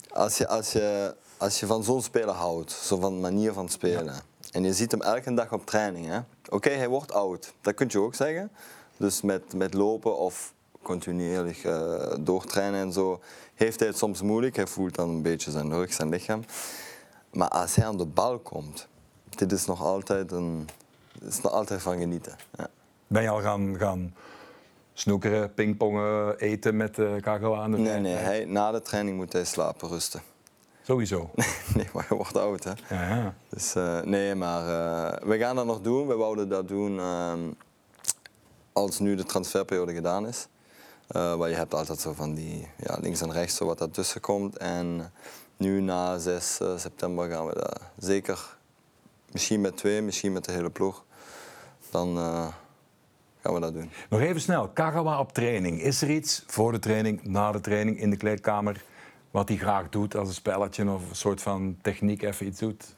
Als 0.09 0.37
je, 0.37 0.47
als, 0.47 0.71
je, 0.71 1.15
als 1.37 1.59
je 1.59 1.65
van 1.65 1.83
zo'n 1.83 2.01
speler 2.01 2.33
houdt, 2.33 2.71
zo 2.71 2.99
van 2.99 3.13
de 3.13 3.19
manier 3.19 3.53
van 3.53 3.69
spelen, 3.69 4.15
en 4.51 4.63
je 4.63 4.73
ziet 4.73 4.91
hem 4.91 5.01
elke 5.01 5.33
dag 5.33 5.53
op 5.53 5.65
training, 5.65 6.07
hè? 6.07 6.19
oké, 6.49 6.69
hij 6.69 6.87
wordt 6.87 7.13
oud, 7.13 7.53
dat 7.61 7.73
kun 7.73 7.87
je 7.89 7.99
ook 7.99 8.15
zeggen. 8.15 8.51
Dus 8.97 9.21
met, 9.21 9.53
met 9.53 9.73
lopen 9.73 10.17
of 10.17 10.53
continuerlijk 10.81 11.63
eh, 11.63 12.13
doortrainen 12.19 12.79
en 12.79 12.93
zo, 12.93 13.19
heeft 13.55 13.79
hij 13.79 13.87
het 13.87 13.97
soms 13.97 14.21
moeilijk. 14.21 14.55
Hij 14.55 14.67
voelt 14.67 14.95
dan 14.95 15.09
een 15.09 15.21
beetje 15.21 15.51
zijn 15.51 15.73
rug, 15.73 15.93
zijn 15.93 16.09
lichaam. 16.09 16.43
Maar 17.31 17.47
als 17.47 17.75
hij 17.75 17.85
aan 17.85 17.97
de 17.97 18.05
bal 18.05 18.39
komt, 18.39 18.87
dit 19.29 19.51
is 19.51 19.65
nog 19.65 19.83
altijd, 19.83 20.31
een, 20.31 20.69
is 21.21 21.41
nog 21.41 21.51
altijd 21.51 21.81
van 21.81 21.97
genieten. 21.97 22.35
Ja. 22.57 22.67
Ben 23.07 23.21
je 23.21 23.29
al 23.29 23.41
gaan, 23.41 23.75
gaan 23.77 24.15
snoekeren, 24.93 25.53
pingpongen, 25.53 26.37
eten 26.37 26.77
met 26.77 26.97
Kagawa 27.21 27.61
aan 27.61 27.71
de 27.71 27.77
Nee, 27.77 27.99
nee, 27.99 28.15
hij, 28.15 28.45
na 28.45 28.71
de 28.71 28.81
training 28.81 29.17
moet 29.17 29.33
hij 29.33 29.45
slapen, 29.45 29.89
rusten. 29.89 30.21
Sowieso. 30.89 31.29
nee, 31.75 31.89
maar 31.93 32.05
hij 32.07 32.17
wordt 32.17 32.37
oud, 32.37 32.63
hè. 32.63 32.71
Ja, 32.89 33.15
ja. 33.15 33.33
Dus 33.49 33.75
eh, 33.75 34.01
nee, 34.01 34.35
maar 34.35 34.61
eh, 34.61 35.27
we 35.27 35.37
gaan 35.37 35.55
dat 35.55 35.65
nog 35.65 35.81
doen. 35.81 36.07
We 36.07 36.15
wouden 36.15 36.49
dat 36.49 36.67
doen 36.67 36.99
ehm, 36.99 37.39
als 38.73 38.99
nu 38.99 39.15
de 39.15 39.23
transferperiode 39.23 39.93
gedaan 39.93 40.27
is. 40.27 40.47
Maar 41.11 41.49
je 41.49 41.55
hebt 41.55 41.73
altijd 41.73 41.99
zo 41.99 42.13
van 42.13 42.33
die 42.33 42.67
ja, 42.77 42.97
links 43.01 43.21
en 43.21 43.31
rechts 43.31 43.55
zo 43.55 43.65
wat 43.65 43.77
daartussen 43.77 44.21
komt. 44.21 44.57
En 44.57 45.11
nu 45.59 45.81
na 45.81 46.17
6 46.17 46.59
eh, 46.59 46.77
september 46.77 47.29
gaan 47.29 47.45
we 47.45 47.53
dat 47.53 47.81
zeker, 47.97 48.57
misschien 49.31 49.61
met 49.61 49.77
twee, 49.77 50.01
misschien 50.01 50.33
met 50.33 50.45
de 50.45 50.51
hele 50.51 50.69
ploeg, 50.69 51.05
dan 51.89 52.17
eh, 52.17 52.47
gaan 53.41 53.53
we 53.53 53.59
dat 53.59 53.73
doen. 53.73 53.89
Nog 54.09 54.19
even 54.19 54.41
snel, 54.41 54.69
Kagawa 54.69 55.19
op 55.19 55.33
training. 55.33 55.81
Is 55.81 56.01
er 56.01 56.09
iets 56.09 56.43
voor 56.47 56.71
de 56.71 56.79
training, 56.79 57.23
na 57.23 57.51
de 57.51 57.61
training, 57.61 57.99
in 57.99 58.09
de 58.09 58.17
kleedkamer, 58.17 58.83
wat 59.31 59.47
hij 59.47 59.57
graag 59.57 59.89
doet 59.89 60.15
als 60.15 60.27
een 60.27 60.33
spelletje 60.33 60.89
of 60.89 61.09
een 61.09 61.15
soort 61.15 61.41
van 61.41 61.77
techniek 61.81 62.21
even 62.21 62.47
iets 62.47 62.59
doet? 62.59 62.95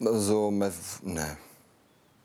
Zo 0.00 0.50
met, 0.50 0.74
nee. 1.02 1.34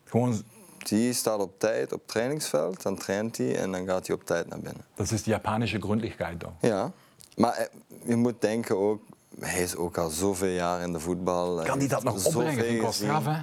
Gewoon, 0.06 0.44
Die 0.78 1.14
staat 1.14 1.40
op 1.40 1.60
tijd 1.60 1.94
op 1.94 2.00
het 2.00 2.08
trainingsveld, 2.08 2.82
dan 2.82 2.96
traint 2.96 3.38
hij 3.38 3.58
en 3.58 3.72
dan 3.72 3.86
gaat 3.86 4.08
hij 4.08 4.16
op 4.16 4.24
tijd 4.24 4.48
naar 4.48 4.60
binnen. 4.60 4.86
dat 4.96 5.12
is 5.12 5.24
de 5.24 5.30
Japanische 5.30 5.80
grondlichkeit 5.80 6.40
dan. 6.40 6.56
Ja, 6.62 6.92
maar 7.36 7.54
eh, 7.54 7.66
je 8.06 8.16
moet 8.16 8.42
denken 8.42 8.78
ook, 8.78 9.02
hij 9.42 9.62
is 9.62 9.76
ook 9.76 9.98
al 9.98 10.10
zoveel 10.10 10.48
jaar 10.50 10.82
in 10.82 10.92
de 10.94 11.00
voetbal. 11.00 11.62
Kan 11.64 11.78
hij 11.80 11.88
dat 11.88 12.04
nog 12.04 12.20
zoveel 12.20 12.40
opbrengen? 12.40 12.64
Vind 12.64 12.76
ik 12.76 12.82
wel 12.82 12.92
gezien. 12.92 13.08
straf, 13.08 13.26
hè? 13.26 13.40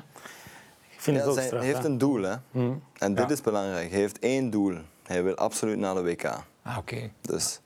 Ik 0.91 1.01
vind 1.05 1.17
Ja, 1.17 1.23
het 1.23 1.31
ook 1.31 1.35
zijn- 1.37 1.47
straf. 1.47 1.61
hij 1.63 1.71
heeft 1.73 1.83
hè. 1.83 1.89
een 1.89 1.99
doel, 1.99 2.23
hè. 2.23 2.35
En 2.99 3.15
dit 3.15 3.25
Ja. 3.27 3.31
is 3.31 3.41
belangrijk. 3.41 3.91
Hij 3.91 3.99
heeft 4.01 4.19
één 4.19 4.51
doel. 4.51 4.79
Hij 5.03 5.23
wil 5.23 5.35
absoluut 5.35 5.79
naar 5.79 5.95
de 5.95 6.03
WK. 6.03 6.25
Ah, 6.63 6.79
oké. 6.79 7.11
Dus 7.21 7.61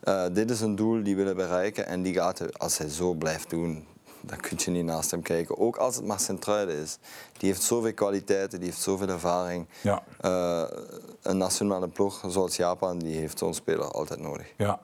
eh, 0.00 0.24
dit 0.32 0.50
is 0.50 0.60
een 0.60 0.74
doel 0.76 1.02
die 1.02 1.16
willen 1.16 1.36
bereiken 1.36 1.86
en 1.86 2.02
die 2.02 2.14
gaat 2.14 2.38
hij, 2.38 2.52
als 2.52 2.78
hij 2.78 2.88
zo 2.88 3.12
blijft 3.14 3.50
doen, 3.50 3.86
dan 4.20 4.38
kun 4.40 4.56
je 4.60 4.70
niet 4.70 4.84
naast 4.84 5.10
hem 5.10 5.22
kijken. 5.22 5.58
Ook 5.58 5.76
als 5.76 5.96
het 5.96 6.04
maar 6.04 6.20
Centruide 6.20 6.80
is. 6.80 6.98
Die 7.38 7.48
heeft 7.48 7.62
zoveel 7.62 7.94
kwaliteiten, 7.94 8.58
die 8.58 8.68
heeft 8.68 8.80
zoveel 8.82 9.08
ervaring. 9.08 9.66
Ja. 9.80 10.02
Eh, 10.20 10.62
een 11.22 11.36
nationale 11.36 11.88
ploeg 11.88 12.24
zoals 12.28 12.56
Japan, 12.56 12.98
die 12.98 13.16
heeft 13.16 13.38
zo'n 13.38 13.54
speler 13.54 13.90
altijd 13.90 14.20
nodig. 14.20 14.52
Ja. 14.56 14.80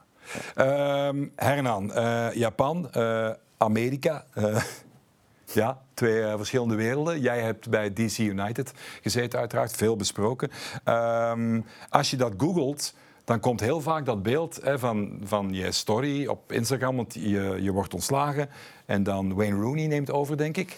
Ehm, 0.54 1.26
Hernan, 1.37 1.92
eh, 1.92 2.26
Japan, 2.35 2.90
eh, 2.92 3.30
Amerika. 3.56 4.24
eh, 4.35 4.62
ja, 5.52 5.78
twee 5.94 6.22
verschillende 6.37 6.74
werelden. 6.74 7.20
Jij 7.20 7.40
hebt 7.40 7.68
bij 7.70 7.92
DC 7.92 8.18
United 8.18 8.72
gezeten, 9.02 9.38
uiteraard, 9.38 9.72
veel 9.76 9.96
besproken. 9.96 10.50
Ehm, 10.85 11.61
als 11.90 12.11
je 12.11 12.16
dat 12.16 12.32
googelt, 12.37 12.94
dan 13.24 13.40
komt 13.40 13.61
heel 13.61 13.80
vaak 13.80 14.06
dat 14.06 14.22
beeld 14.22 14.61
hè, 14.62 14.78
van, 14.78 15.20
van 15.24 15.52
je 15.54 15.72
story 15.72 16.26
op 16.26 16.52
Instagram, 16.52 16.96
want 16.96 17.14
je, 17.14 17.56
je 17.61 17.72
wordt 17.72 17.94
ontslagen. 17.94 18.48
En 18.87 19.02
dan 19.02 19.35
Wayne 19.35 19.61
Rooney 19.61 19.87
neemt 19.87 20.11
over, 20.11 20.37
denk 20.37 20.56
ik. 20.56 20.76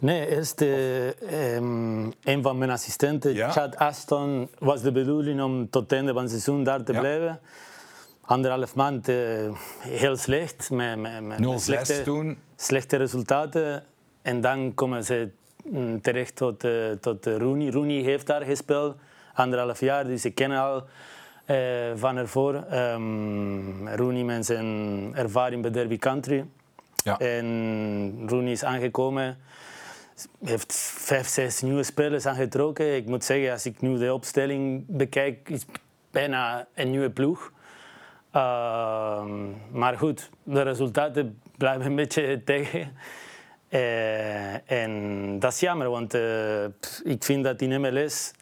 Nee, 0.00 0.28
eerst 0.28 0.60
eh, 0.60 1.54
ehm, 1.56 2.02
een 2.24 2.42
van 2.42 2.58
mijn 2.58 2.70
assistenten, 2.70 3.34
Ja. 3.34 3.50
Chad 3.50 3.76
Aston, 3.76 4.48
was 4.58 4.82
de 4.82 4.92
bedoeling 4.92 5.42
om 5.42 5.70
tot 5.70 5.82
het 5.82 5.92
einde 5.92 6.12
van 6.12 6.20
het 6.22 6.30
seizoen 6.30 6.64
daar 6.64 6.82
te 6.82 6.92
Ja. 6.92 6.98
blijven. 7.00 7.40
Anderhalf 8.26 8.74
maand 8.74 9.08
eh, 9.08 9.16
heel 9.80 10.16
slecht, 10.16 10.70
met, 10.70 10.98
met, 10.98 11.22
met 11.22 11.38
0-6 11.38 11.42
slechte, 11.54 12.02
toen. 12.02 12.38
slechte 12.56 12.96
resultaten. 12.96 13.84
En 14.22 14.40
dan 14.40 14.74
komen 14.74 15.04
ze 15.04 15.28
mm, 15.64 16.00
terecht 16.00 16.36
tot, 16.36 16.64
eh, 16.64 16.90
tot 17.00 17.26
eh, 17.26 17.36
Rooney. 17.36 17.70
Rooney 17.70 18.02
heeft 18.02 18.26
daar 18.26 18.42
gespeeld, 18.42 18.96
anderhalf 19.34 19.80
jaar, 19.80 20.04
dus 20.04 20.24
ik 20.24 20.34
ken 20.34 20.50
al 20.50 20.84
van 21.94 22.16
ervoor. 22.16 22.54
Ehm 22.54 23.88
Rooney 23.88 24.22
met 24.22 24.46
zijn 24.46 25.10
ervaring 25.14 25.62
bij 25.62 25.70
Derby 25.70 25.96
Country. 25.96 26.44
Ja. 26.96 27.18
En 27.18 28.24
Rooney 28.26 28.52
is 28.52 28.64
aangekomen. 28.64 29.38
Heeft 30.44 30.74
vijf, 30.98 31.26
zes 31.28 31.62
nieuwe 31.62 31.82
spelers 31.82 32.26
aangetrokken. 32.26 32.96
Ik 32.96 33.06
moet 33.06 33.24
zeggen, 33.24 33.50
als 33.52 33.66
ik 33.66 33.80
nu 33.80 33.98
de 33.98 34.14
opstelling 34.14 34.84
bekijk, 34.86 35.48
is 35.48 35.60
het 35.60 35.80
bijna 36.10 36.66
een 36.74 36.90
nieuwe 36.90 37.10
ploeg. 37.10 37.52
Ehm, 38.36 39.50
maar 39.70 39.98
goed, 39.98 40.30
de 40.42 40.62
resultaten 40.62 41.40
blijven 41.56 41.86
een 41.86 41.94
beetje 41.94 42.44
tegen. 42.44 42.96
Eh, 43.68 44.70
en 44.70 45.38
dat 45.38 45.52
is 45.52 45.60
jammer, 45.60 45.90
want 45.90 46.14
eh, 46.14 46.64
pff, 46.80 47.00
ik 47.04 47.24
vind 47.24 47.44
dat 47.44 47.60
in 47.60 47.80
MLS, 47.80 48.32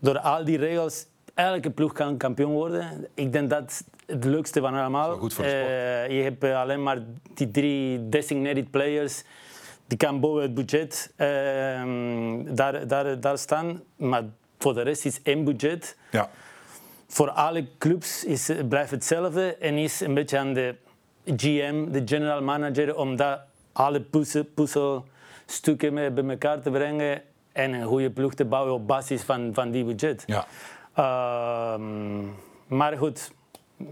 door 0.00 0.18
al 0.18 0.44
die 0.44 0.58
regels, 0.58 1.06
elke 1.34 1.70
ploeg 1.70 1.92
kan 1.92 2.16
kampioen 2.16 2.52
worden. 2.52 3.08
Ik 3.14 3.32
denk 3.32 3.50
dat 3.50 3.84
het 4.06 4.24
leukste 4.24 4.60
van 4.60 4.74
allemaal. 4.74 5.16
Goed 5.16 5.34
voor 5.34 5.44
de 5.44 5.50
sport. 5.50 5.66
Eh, 5.66 6.16
je 6.16 6.22
hebt 6.22 6.44
alleen 6.44 6.82
maar 6.82 6.98
die 7.34 7.50
drie 7.50 8.08
designated 8.08 8.70
players. 8.70 9.22
Die 9.86 9.98
kan 9.98 10.20
boven 10.20 10.42
het 10.42 10.54
budget 10.54 11.12
ehm, 11.16 12.54
daar, 12.54 12.86
daar, 12.86 13.20
daar 13.20 13.38
staan. 13.38 13.82
Maar 13.96 14.22
voor 14.58 14.74
de 14.74 14.82
rest 14.82 15.04
is 15.04 15.22
één 15.22 15.44
budget. 15.44 15.96
Ja. 16.10 16.30
Voor 17.12 17.30
alle 17.30 17.66
clubs 17.78 18.24
is, 18.24 18.50
blijft 18.68 18.90
hetzelfde. 18.90 19.56
En 19.56 19.78
is 19.78 20.00
een 20.00 20.14
beetje 20.14 20.38
aan 20.38 20.52
de 20.52 20.74
GM, 21.24 21.90
de 21.90 22.02
general 22.04 22.42
manager, 22.42 22.96
om 22.96 23.16
dat 23.16 23.40
alle 23.72 24.00
puzzel, 24.00 24.44
puzzelstukken 24.44 25.94
bij 25.94 26.24
elkaar 26.28 26.60
te 26.60 26.70
brengen. 26.70 27.22
En 27.52 27.72
een 27.72 27.86
goede 27.86 28.10
ploeg 28.10 28.34
te 28.34 28.44
bouwen 28.44 28.74
op 28.74 28.86
basis 28.86 29.22
van, 29.22 29.50
van 29.54 29.70
die 29.70 29.84
budget. 29.84 30.24
ja. 30.26 30.46
Ehm, 30.94 32.24
maar 32.66 32.96
goed, 32.96 33.32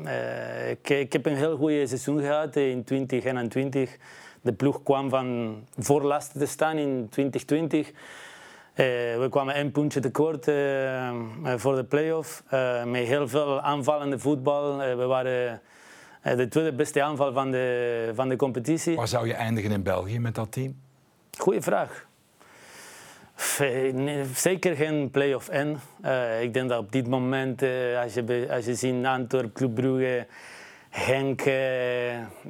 eh, 0.05 0.71
ik, 0.71 0.89
ik 0.89 1.13
heb 1.13 1.27
een 1.27 1.37
heel 1.37 1.57
goede 1.57 1.87
seizoen 1.87 2.21
gehad 2.21 2.57
in 2.57 2.85
2021. 2.85 3.97
De 4.41 4.53
ploeg 4.53 4.83
kwam 4.83 5.11
van 5.11 5.57
voorlaatste 5.79 6.39
te 6.39 6.47
staan 6.47 6.77
in 6.77 7.09
2020. 7.11 7.91
Eh, 8.75 8.87
we 9.19 9.27
kwamen 9.31 9.55
één 9.55 9.71
puntje 9.71 10.01
tekort 10.01 10.49
eh, 10.49 11.09
eh, 11.09 11.15
voor 11.57 11.77
de 11.77 11.85
play-off. 11.85 12.43
met 12.85 13.07
heel 13.07 13.29
veel 13.29 13.61
aanvallende 13.61 14.19
voetbal. 14.19 14.77
We 14.77 15.05
waren 15.07 15.61
de 16.23 16.49
tweede 16.49 16.73
beste 16.73 17.03
aanval 17.03 17.33
van 17.33 17.51
de, 17.51 18.11
van 18.15 18.29
de 18.29 18.37
competitie. 18.37 18.97
Waar 18.97 19.09
zou 19.09 19.27
je 19.27 19.35
eindigen 19.35 19.71
in 19.71 19.83
België 19.83 20.19
met 20.19 20.35
dat 20.35 20.53
team? 20.53 20.77
Goeie 21.39 21.61
vraag. 21.61 22.09
Zeker 24.35 24.77
geen 24.77 25.11
play-off 25.11 25.51
N. 25.53 25.79
Ik 26.41 26.55
denk 26.55 26.69
dat 26.69 26.79
op 26.79 26.93
dit 26.93 27.09
moment, 27.09 27.63
als, 28.03 28.15
je, 28.15 28.47
als 28.51 28.65
je 28.65 28.75
ziet 28.75 29.05
Antwerp, 29.05 29.55
Club 29.55 29.75
Brugge, 29.75 30.27
Henk, 30.89 31.41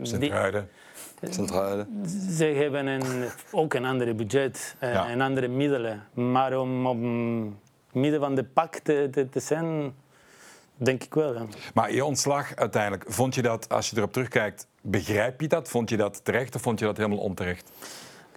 Sint-Truiden. 0.03 0.69
Centrale. 1.31 1.87
ze 2.37 2.45
hebben 2.45 2.87
een, 2.87 3.03
ook 3.51 3.75
een 3.75 3.85
ander 3.85 4.15
budget 4.15 4.77
eh, 4.79 4.93
Ja. 4.93 5.09
en 5.09 5.21
andere 5.21 5.49
middelen. 5.49 6.03
Maar 6.15 6.59
om 6.59 6.87
op 6.87 6.97
midden 7.93 8.21
van 8.21 8.35
de 8.35 8.45
pak 8.45 8.75
te, 8.77 9.09
te, 9.13 9.29
te 9.29 9.41
zijn, 9.41 9.95
denk 10.77 11.05
ik 11.05 11.15
wel. 11.15 11.35
ja. 11.35 11.47
Maar 11.75 11.93
je 11.93 12.05
ontslag 12.05 12.55
uiteindelijk, 12.57 13.05
vond 13.09 13.35
je 13.35 13.43
dat, 13.43 13.69
als 13.69 13.91
je 13.91 13.97
erop 13.97 14.13
terugkijkt, 14.13 14.67
begrijp 14.81 15.41
je 15.41 15.49
dat? 15.49 15.69
Vond 15.69 15.91
je 15.91 15.97
dat 15.97 16.25
terecht 16.25 16.55
of 16.55 16.63
vond 16.63 16.79
je 16.79 16.85
dat 16.85 16.97
helemaal 16.97 17.19
onterecht? 17.19 17.71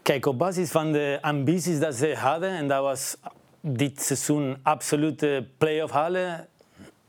Kijk, 0.01 0.25
op 0.25 0.37
basis 0.37 0.71
van 0.71 0.91
de 0.91 1.17
ambities 1.21 1.79
dat 1.79 1.95
ze 1.95 2.15
hadden, 2.15 2.49
en 2.49 2.67
dat 2.67 2.81
was 2.81 3.17
dit 3.61 4.01
seizoen 4.01 4.57
absoluut 4.63 5.25
play-off 5.57 5.93
halen. 5.93 6.47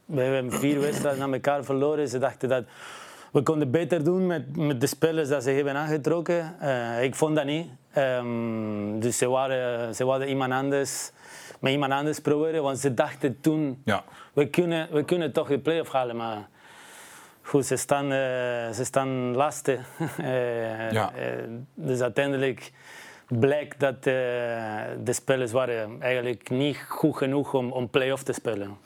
We 0.04 0.20
hebben 0.20 0.52
vier 0.52 0.80
wedstrijden 0.80 1.22
aan 1.22 1.32
elkaar 1.34 1.64
verloren. 1.64 2.08
Ze 2.08 2.18
dachten 2.18 2.48
dat 2.48 2.64
we 3.34 3.42
konden 3.42 3.70
beter 3.70 4.04
doen 4.04 4.26
met, 4.26 4.56
met 4.56 4.80
de 4.80 4.86
spelers 4.86 5.28
dat 5.28 5.42
ze 5.42 5.50
hebben 5.50 5.76
aangetrokken. 5.76 6.54
Eh, 6.60 7.02
ik 7.02 7.14
vond 7.14 7.36
dat 7.36 7.44
niet. 7.44 7.66
Ehm, 7.92 8.98
dus 8.98 9.18
ze 9.18 9.28
waren, 9.28 9.94
ze 9.94 10.04
wilden 10.06 10.28
iemand 10.28 10.52
anders, 10.52 11.10
met 11.60 11.72
iemand 11.72 11.92
anders 11.92 12.18
proberen, 12.20 12.62
want 12.62 12.78
ze 12.78 12.94
dachten 12.94 13.40
toen, 13.40 13.82
Ja. 13.84 14.04
we 14.32 14.46
kunnen, 14.46 14.88
we 14.92 15.04
kunnen 15.04 15.32
toch 15.32 15.48
de 15.48 15.58
play-off 15.58 15.92
halen. 15.92 16.16
Maar 16.16 16.48
goed, 17.42 17.66
ze 17.66 17.76
staan, 17.76 18.04
eh, 18.04 18.70
ze 18.72 18.84
staan 18.84 19.34
laatste. 19.34 19.78
Eh, 20.18 20.90
Ja. 20.90 21.12
dus 21.74 22.00
uiteindelijk 22.00 22.72
blijkt 23.28 23.80
dat 23.80 24.02
de 24.02 25.12
spelers 25.12 25.52
waren 25.52 25.96
eigenlijk 26.00 26.50
niet 26.50 26.84
goed 26.88 27.16
genoeg 27.16 27.54
om, 27.54 27.72
om 27.72 27.90
play-off 27.90 28.22
te 28.22 28.32
spelen. 28.32 28.76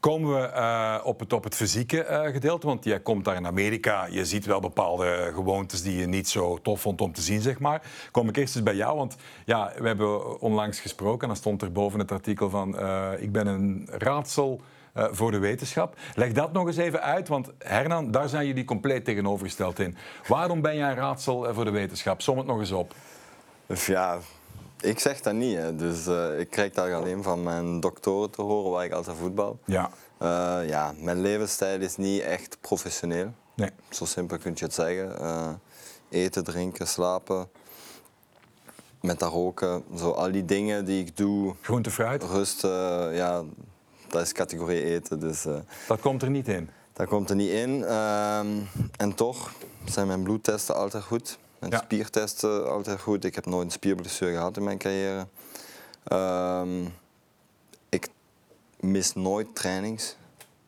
Komen 0.00 0.40
we 0.40 0.50
uh, 0.54 1.00
op, 1.04 1.20
het, 1.20 1.30
het 1.30 1.54
fysieke 1.54 2.06
uh, 2.10 2.32
gedeelte, 2.32 2.66
want 2.66 2.84
jij 2.84 3.00
komt 3.00 3.24
daar 3.24 3.36
in 3.36 3.46
Amerika. 3.46 4.06
Je 4.06 4.24
ziet 4.24 4.46
wel 4.46 4.60
bepaalde 4.60 5.30
gewoontes 5.34 5.82
die 5.82 5.98
je 5.98 6.06
niet 6.06 6.28
zo 6.28 6.58
tof 6.62 6.80
vond 6.80 7.00
om 7.00 7.12
te 7.12 7.20
zien, 7.20 7.40
zeg 7.40 7.58
maar. 7.58 7.82
Kom 8.10 8.28
ik 8.28 8.36
eerst 8.36 8.54
eens 8.54 8.64
bij 8.64 8.74
jou, 8.74 8.96
want 8.96 9.16
ja, 9.44 9.72
we 9.78 9.86
hebben 9.86 10.40
onlangs 10.40 10.80
gesproken 10.80 11.20
en 11.20 11.26
dan 11.26 11.36
stond 11.36 11.62
er 11.62 11.72
boven 11.72 11.98
het 11.98 12.12
artikel 12.12 12.50
van 12.50 12.80
uh, 12.80 13.10
ik 13.18 13.32
ben 13.32 13.46
een 13.46 13.88
raadsel 13.90 14.60
voor 14.94 15.30
de 15.30 15.38
wetenschap. 15.38 15.96
Leg 16.14 16.32
dat 16.32 16.52
nog 16.52 16.66
eens 16.66 16.76
even 16.76 17.02
uit, 17.02 17.28
want 17.28 17.50
Hernan, 17.58 18.10
daar 18.10 18.28
zijn 18.28 18.46
jullie 18.46 18.64
compleet 18.64 19.04
tegenovergesteld 19.04 19.78
in. 19.78 19.96
Waarom 20.26 20.60
ben 20.60 20.76
jij 20.76 20.90
een 20.90 20.96
raadsel 20.96 21.54
voor 21.54 21.64
de 21.64 21.70
wetenschap? 21.70 22.22
Som 22.22 22.38
het 22.38 22.46
nog 22.46 22.58
eens 22.58 22.72
op. 22.72 22.94
Ja, 23.66 24.18
ik 24.80 24.98
zeg 24.98 25.20
dat 25.20 25.34
niet. 25.34 25.56
Hè. 25.56 25.76
Dus 25.76 26.06
uh, 26.06 26.40
ik 26.40 26.50
krijg 26.50 26.72
dat 26.72 26.92
alleen 26.92 27.22
van 27.22 27.42
mijn 27.42 27.80
doktoren 27.80 28.30
te 28.30 28.42
horen 28.42 28.70
waar 28.70 28.84
ik 28.84 28.92
altijd 28.92 29.16
voetbal. 29.16 29.58
Ja. 29.64 29.90
Uh, 30.22 30.68
ja, 30.68 30.94
mijn 30.98 31.20
levensstijl 31.20 31.80
is 31.80 31.96
niet 31.96 32.20
echt 32.20 32.56
professioneel. 32.60 33.32
Nee. 33.54 33.70
Zo 33.90 34.04
simpel 34.04 34.38
kun 34.38 34.52
je 34.54 34.64
het 34.64 34.74
zeggen. 34.74 35.16
Uh, 35.20 35.50
eten, 36.08 36.44
drinken, 36.44 36.86
slapen. 36.86 37.48
Met 39.00 39.18
dat 39.18 39.32
roken. 39.32 39.84
Zo 39.96 40.10
al 40.10 40.32
die 40.32 40.44
dingen 40.44 40.84
die 40.84 41.04
ik 41.04 41.16
doe. 41.16 41.54
Groente, 41.60 41.90
fruit? 41.90 42.22
Rust, 42.22 42.62
ja, 43.12 43.42
dat 44.08 44.22
is 44.22 44.32
categorie 44.32 44.84
eten. 44.84 45.20
Dus, 45.20 45.46
dat 45.86 46.00
komt 46.00 46.22
er 46.22 46.30
niet 46.30 46.48
in? 46.48 46.70
Dat 46.92 47.06
komt 47.06 47.30
er 47.30 47.36
niet 47.36 47.50
in. 47.50 47.84
Ehm, 47.84 48.46
en 48.96 49.14
toch 49.14 49.52
zijn 49.84 50.06
mijn 50.06 50.22
bloedtesten 50.22 50.74
altijd 50.74 51.04
goed. 51.04 51.38
Mijn 51.58 51.72
ja. 51.72 51.78
spiertesten 51.78 52.70
altijd 52.70 53.00
goed. 53.00 53.24
Ik 53.24 53.34
heb 53.34 53.46
nooit 53.46 53.64
een 53.64 53.70
spierblessure 53.72 54.32
gehad 54.32 54.56
in 54.56 54.64
mijn 54.64 54.78
carrière. 54.78 55.26
Um, 56.12 56.94
ik 57.88 58.08
mis 58.80 59.14
nooit 59.14 59.54
trainings. 59.54 60.16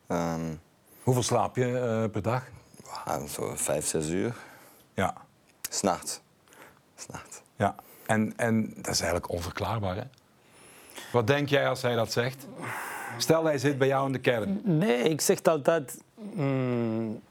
Um, 0.07 0.61
Hoeveel 1.03 1.23
slaap 1.23 1.55
je 1.55 1.67
uh, 1.67 2.11
per 2.11 2.21
dag? 2.21 2.43
Uh, 3.07 3.23
zo 3.23 3.53
vijf, 3.55 3.87
zes 3.87 4.09
uur. 4.09 4.35
Ja. 4.93 5.13
S'nachts. 5.69 6.21
S'nachts. 6.95 7.41
Ja, 7.55 7.75
en, 8.05 8.33
en 8.35 8.73
dat 8.75 8.93
is 8.93 8.99
eigenlijk 8.99 9.31
onverklaarbaar, 9.31 9.95
hè? 9.95 10.03
Wat 11.11 11.27
denk 11.27 11.49
jij 11.49 11.69
als 11.69 11.81
hij 11.81 11.95
dat 11.95 12.11
zegt? 12.11 12.45
Stel, 13.17 13.43
hij 13.43 13.57
zit 13.57 13.77
bij 13.77 13.87
jou 13.87 14.05
in 14.05 14.11
de 14.11 14.19
kern. 14.19 14.61
Nee, 14.63 15.03
ik 15.03 15.21
zeg 15.21 15.43
altijd... 15.43 15.97
Mm, 16.15 17.21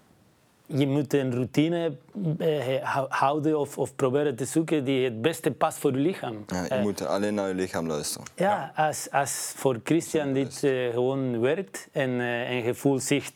je 0.72 0.86
moet 0.86 1.12
een 1.12 1.32
routine 1.32 1.96
eh, 2.38 2.98
houden 3.08 3.58
of, 3.58 3.78
of, 3.78 3.94
proberen 3.94 4.36
te 4.36 4.44
zoeken 4.44 4.84
die 4.84 5.04
het 5.04 5.22
beste 5.22 5.50
past 5.50 5.78
voor 5.78 5.92
je 5.92 5.98
lichaam. 5.98 6.44
Ja, 6.46 6.62
je 6.62 6.74
uh, 6.74 6.82
moet 6.82 7.06
alleen 7.06 7.34
naar 7.34 7.48
je 7.48 7.54
lichaam 7.54 7.86
luisteren. 7.86 8.26
Ja, 8.36 8.72
Als, 8.76 9.10
als 9.10 9.52
voor 9.56 9.80
Christian 9.84 10.32
dit 10.32 10.62
uh, 10.62 10.92
gewoon 10.92 11.40
werkt 11.40 11.88
en, 11.92 12.10
uh, 12.10 12.50
en 12.50 12.64
je 12.64 12.74
voelt 12.74 13.02
zich 13.02 13.32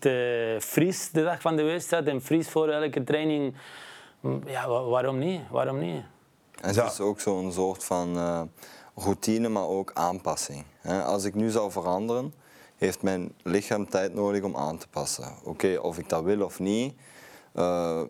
fris 0.60 1.10
de 1.10 1.22
dag 1.22 1.40
van 1.40 1.56
de 1.56 1.62
wedstrijd 1.62 2.06
en 2.06 2.22
fris 2.22 2.48
voor 2.48 2.68
elke 2.68 3.04
training, 3.04 3.54
ja, 4.46 4.68
waarom 4.68 5.18
niet? 5.18 5.40
Waarom 5.50 5.78
niet? 5.78 6.02
En 6.60 6.74
het 6.74 6.92
is 6.92 7.00
ook 7.00 7.20
zo'n 7.20 7.52
soort 7.52 7.84
van 7.84 8.18
routine, 8.94 9.48
maar 9.48 9.66
ook 9.66 9.90
aanpassing. 9.94 10.64
Als 11.04 11.24
ik 11.24 11.34
nu 11.34 11.50
zou 11.50 11.70
veranderen, 11.70 12.34
heeft 12.76 13.02
mijn 13.02 13.32
lichaam 13.42 13.88
tijd 13.88 14.14
nodig 14.14 14.42
om 14.42 14.56
aan 14.56 14.78
te 14.78 14.88
passen. 14.88 15.32
Oké, 15.44 15.78
of 15.82 15.98
ik 15.98 16.08
dat 16.08 16.22
wil 16.22 16.42
of 16.42 16.58
niet, 16.58 16.94
uh, 17.54 18.02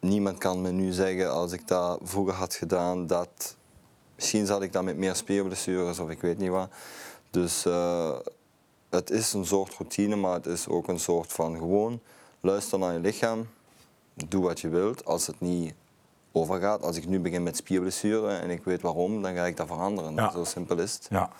niemand 0.00 0.38
kan 0.38 0.60
me 0.60 0.70
nu 0.70 0.92
zeggen 0.92 1.32
als 1.32 1.52
ik 1.52 1.68
dat 1.68 2.00
vroeger 2.02 2.34
had 2.34 2.54
gedaan, 2.54 3.06
dat 3.06 3.56
misschien 4.14 4.46
zat 4.46 4.62
ik 4.62 4.72
dan 4.72 4.84
met 4.84 4.96
meer 4.96 5.14
spierblessures 5.14 5.98
of 5.98 6.10
ik 6.10 6.20
weet 6.20 6.38
niet 6.38 6.50
wat. 6.50 6.68
Dus 7.30 7.66
uh, 7.66 8.16
het 8.90 9.10
is 9.10 9.32
een 9.32 9.46
soort 9.46 9.74
routine, 9.74 10.16
maar 10.16 10.34
het 10.34 10.46
is 10.46 10.68
ook 10.68 10.88
een 10.88 11.00
soort 11.00 11.32
van 11.32 11.56
gewoon 11.56 12.00
luister 12.40 12.78
naar 12.78 12.92
je 12.92 12.98
lichaam, 12.98 13.48
doe 14.28 14.42
wat 14.42 14.60
je 14.60 14.68
wilt. 14.68 15.04
Als 15.04 15.26
het 15.26 15.40
niet 15.40 15.74
overgaat, 16.32 16.82
als 16.82 16.96
ik 16.96 17.06
nu 17.06 17.20
begin 17.20 17.42
met 17.42 17.56
spierblessuren 17.56 18.40
en 18.40 18.50
ik 18.50 18.64
weet 18.64 18.82
waarom, 18.82 19.22
dan 19.22 19.34
ga 19.34 19.44
ik 19.44 19.56
dat 19.56 19.66
veranderen. 19.66 20.14
Ja. 20.14 20.30
Zo 20.30 20.44
simpel 20.44 20.78
is 20.78 20.92
het. 20.92 21.06
Ja. 21.10 21.30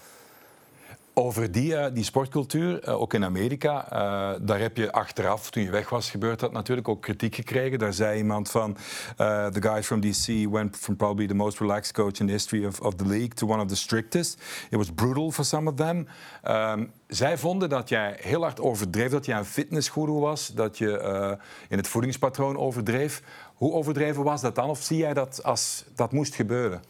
Over 1.17 1.53
die, 1.53 1.73
uh, 1.73 1.87
die 1.93 2.05
sportcultuur, 2.05 2.89
uh, 2.89 3.01
ook 3.01 3.15
in 3.15 3.25
Amerika, 3.25 3.85
uh, 3.85 4.41
daar 4.47 4.59
heb 4.59 4.77
je 4.77 4.93
achteraf, 4.93 5.51
toen 5.51 5.63
je 5.63 5.71
weg 5.71 5.89
was, 5.89 6.11
gebeurd 6.11 6.41
dat 6.41 6.53
natuurlijk 6.53 6.89
ook 6.89 7.03
kritiek 7.03 7.35
gekregen. 7.35 7.79
Daar 7.79 7.93
zei 7.93 8.19
iemand 8.19 8.51
van, 8.51 8.77
the 9.17 9.61
guys 9.61 9.87
from 9.87 10.01
DC 10.01 10.49
went 10.51 10.77
from 10.77 10.97
probably 10.97 11.27
the 11.27 11.35
most 11.35 11.59
relaxed 11.59 11.93
coach 11.93 12.19
in 12.19 12.27
the 12.27 12.33
history 12.33 12.67
of, 12.67 12.81
of 12.81 12.95
the 12.95 13.07
league 13.07 13.35
to 13.35 13.47
one 13.47 13.63
of 13.63 13.69
the 13.69 13.77
strictest. 13.77 14.43
It 14.71 14.77
was 14.77 14.93
brutal 14.93 15.31
for 15.31 15.45
some 15.45 15.71
of 15.71 15.77
them. 15.77 16.07
Um, 16.49 16.93
zij 17.07 17.39
vonden 17.39 17.69
dat 17.69 17.89
jij 17.89 18.17
heel 18.21 18.41
hard 18.41 18.61
overdreef, 18.61 19.11
dat 19.11 19.27
jij 19.27 19.39
een 19.39 19.45
fitnessguru 19.45 20.13
was, 20.13 20.49
dat 20.49 20.79
je 20.79 21.39
in 21.69 21.77
het 21.77 21.89
voedingspatroon 21.89 22.57
overdreef. 22.57 23.23
Hoe 23.55 23.73
overdreven 23.73 24.23
was 24.23 24.41
dat 24.41 24.55
dan? 24.55 24.69
Of 24.69 24.83
zie 24.83 24.99
jij 24.99 25.15
dat 25.15 25.43
als 25.43 25.85
dat 25.95 26.13
moest 26.13 26.35
gebeuren? 26.35 26.83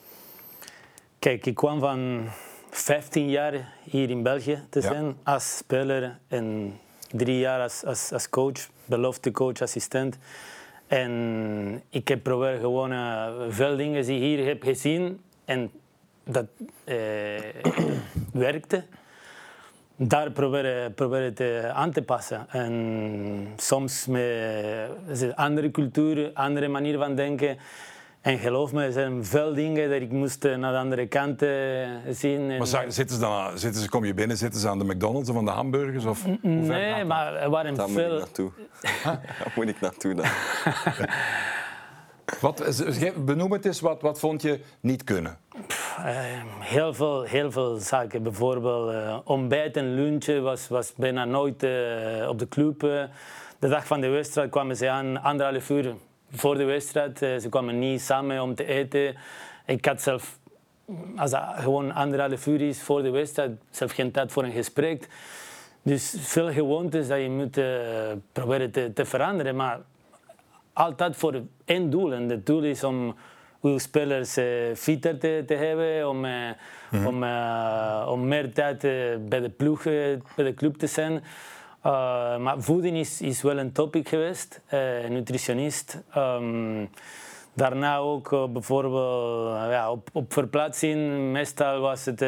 Kijk, 1.18 1.46
ik 1.46 1.54
kwam 1.54 1.80
van 1.80 2.28
15 2.74 3.30
jaar 3.30 3.72
hier 3.82 4.10
in 4.10 4.22
België 4.22 4.62
te 4.70 4.80
zijn 4.80 5.16
als 5.22 5.56
speler 5.56 6.18
en 6.28 6.78
drie 7.10 7.38
jaar 7.38 7.60
als, 7.60 7.84
als, 7.84 8.12
als 8.12 8.28
coach, 8.28 8.68
belofte 8.84 9.30
coach, 9.30 9.60
assistent. 9.60 10.18
En 10.86 11.82
ik 11.88 12.08
heb 12.08 12.22
proberen 12.22 12.60
gewoon 12.60 12.92
uh, 12.92 13.26
veel 13.48 13.76
dingen 13.76 14.04
die 14.04 14.16
ik 14.16 14.22
hier 14.22 14.46
heb 14.46 14.62
gezien 14.62 15.20
en 15.44 15.70
dat 16.24 16.46
uh, 16.84 16.94
werkte. 18.32 18.84
Daar 19.96 20.30
proberen, 20.30 20.94
proberen 20.94 21.34
te 21.34 21.70
aan 21.74 21.90
te 21.92 22.02
passen. 22.02 22.46
En 22.48 23.52
soms 23.56 24.06
met 24.06 25.34
andere 25.34 25.70
cultuur, 25.70 26.30
andere 26.34 26.68
manier 26.68 26.98
van 26.98 27.14
denken. 27.14 27.58
En 28.24 28.38
geloof 28.38 28.72
me, 28.72 28.84
er 28.84 28.92
zijn 28.92 29.24
veel 29.24 29.54
dingen 29.54 29.90
dat 29.90 30.00
ik 30.00 30.10
moest 30.10 30.44
eh, 30.44 30.56
naar 30.56 30.72
de 30.72 30.78
andere 30.78 31.06
kant 31.06 31.42
uh, 31.42 31.88
zien. 32.10 32.46
Maar 32.46 32.66
zitten 32.66 33.08
ze 33.08 33.18
dan, 33.18 33.58
zitten 33.58 33.82
ze, 33.82 33.88
kom 33.88 34.04
je 34.04 34.14
binnen, 34.14 34.36
zitten 34.36 34.60
ze 34.60 34.68
aan 34.68 34.78
de 34.78 34.84
McDonald's 34.84 35.30
of 35.30 35.36
aan 35.36 35.44
de 35.44 35.50
hamburgers? 35.50 36.04
Of, 36.04 36.26
nee, 36.42 37.04
maar 37.04 37.34
er 37.34 37.50
waren 37.50 37.74
Daar 37.74 37.88
veel... 37.88 38.12
moet 38.12 38.12
ik 38.12 38.18
naartoe. 38.18 38.50
Daar 39.04 39.52
moet 39.56 39.68
ik 39.68 39.80
naartoe 39.80 40.14
dan. 40.14 40.24
wat, 42.40 42.84
benoem 43.24 43.52
het 43.52 43.64
eens, 43.64 43.80
wat, 43.80 44.02
wat 44.02 44.18
vond 44.18 44.42
je 44.42 44.60
niet 44.80 45.04
kunnen? 45.04 45.38
Uh, 45.98 46.06
heel, 46.58 46.94
veel, 46.94 47.22
heel 47.22 47.50
veel 47.50 47.76
zaken. 47.76 48.22
Bijvoorbeeld 48.22 48.92
uh, 48.92 49.18
ontbijt 49.24 49.76
en 49.76 49.94
lunch 49.94 50.40
was, 50.42 50.68
was 50.68 50.92
bijna 50.96 51.24
nooit 51.24 51.62
uh, 51.62 52.28
op 52.28 52.38
de 52.38 52.48
club. 52.48 52.80
de 53.58 53.68
dag 53.68 53.86
van 53.86 54.00
de 54.00 54.08
wedstrijd 54.08 54.50
kwamen 54.50 54.76
ze 54.76 54.90
aan 54.90 55.22
anderhalf 55.22 55.70
uur 55.70 55.94
voor 56.34 56.56
de 56.56 56.64
wedstrijd. 56.64 57.22
Eh, 57.22 57.36
ze 57.36 57.48
kwamen 57.48 57.78
niet 57.78 58.00
samen 58.00 58.42
om 58.42 58.54
te 58.54 58.64
eten. 58.64 59.16
Ik 59.66 59.84
had 59.84 60.02
zelf, 60.02 60.38
als 61.16 61.30
dat 61.30 61.44
gewoon 61.56 61.92
anderhalf 61.92 62.46
uur 62.46 62.60
is 62.60 62.82
voor 62.82 63.02
de 63.02 63.10
wedstrijd, 63.10 63.50
zelf 63.70 63.92
geen 63.92 64.10
tijd 64.10 64.32
voor 64.32 64.44
een 64.44 64.52
gesprek. 64.52 65.08
Dus 65.82 66.16
veel 66.18 66.52
gewoontes 66.52 67.08
dat 67.08 67.20
je 67.20 67.30
moet 67.30 67.58
uh, 67.58 67.66
proberen 68.32 68.70
te, 68.70 68.92
te, 68.94 69.04
veranderen. 69.04 69.56
Maar 69.56 69.80
altijd 70.72 71.16
voor 71.16 71.42
één 71.64 71.90
doel. 71.90 72.12
En 72.12 72.28
het 72.28 72.46
doel 72.46 72.62
is 72.62 72.84
om 72.84 73.16
uw 73.62 73.78
spelers 73.78 74.38
uh, 74.38 74.74
fitter 74.74 75.18
te, 75.18 75.42
te, 75.46 75.54
hebben, 75.54 76.08
om, 76.08 76.24
uh, 76.24 76.32
mm 76.90 77.04
-hmm. 77.04 77.06
om, 77.06 77.24
om 78.08 78.28
meer 78.28 78.52
tijd 78.52 78.80
bij 79.28 79.40
de 79.40 79.50
ploeg, 79.56 79.82
bij 79.82 80.44
de 80.44 80.54
club 80.54 80.76
te 80.76 80.86
zijn. 80.86 81.22
Uh, 81.86 82.36
maar 82.36 82.54
voeding 82.58 82.96
is, 82.96 83.20
is 83.20 83.42
wel 83.42 83.58
een 83.58 83.72
topic 83.72 84.08
geweest, 84.08 84.60
uh, 84.70 85.08
nutritionist. 85.08 86.02
Um, 86.16 86.90
daarna 87.52 87.96
ook 87.96 88.32
uh, 88.32 88.46
bijvoorbeeld 88.46 89.56
ja, 89.70 89.90
op, 89.90 90.08
op 90.12 90.32
verplaatsing. 90.32 91.20
Meestal 91.32 91.80
was 91.80 92.04
het, 92.04 92.20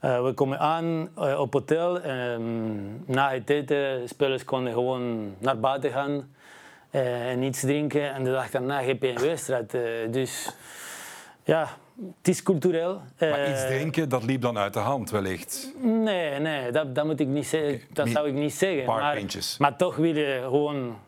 we 0.00 0.32
komen 0.34 0.58
aan 0.58 1.08
op 1.38 1.52
hotel. 1.52 2.04
Um, 2.04 3.04
na 3.06 3.30
het 3.30 3.50
eten, 3.50 4.08
spelers 4.08 4.44
konden 4.44 4.72
gewoon 4.72 5.34
naar 5.38 5.60
buiten 5.60 5.90
gaan 5.90 6.34
en 6.90 7.42
iets 7.42 7.60
drinken. 7.60 8.12
En 8.12 8.24
de 8.24 8.30
dag 8.30 8.50
daarna 8.50 8.82
heb 8.82 9.02
je 9.02 9.08
een 9.08 9.18
wedstrijd. 9.18 9.70
dus 10.10 10.56
ja, 11.44 11.68
het 12.18 12.28
is 12.28 12.42
cultureel. 12.42 13.00
Maar 13.18 13.50
iets 13.50 13.62
eh, 13.62 13.66
drinken, 13.66 14.08
dat 14.08 14.22
liep 14.22 14.42
dan 14.42 14.58
uit 14.58 14.72
de 14.72 14.78
hand 14.78 15.10
wellicht? 15.10 15.72
Nee, 15.82 16.38
nee 16.38 16.70
dat, 16.70 16.94
dat 16.94 17.04
moet 17.04 17.20
ik 17.20 17.26
niet 17.26 17.46
zeggen. 17.46 17.80
Dat 17.92 18.08
zou 18.08 18.28
ik 18.28 18.34
niet 18.34 18.54
zeggen. 18.54 18.86
Maar, 18.86 19.24
maar, 19.58 19.76
toch 19.76 19.96
wil 19.96 20.14
je 20.14 20.40
gewoon 20.42 20.98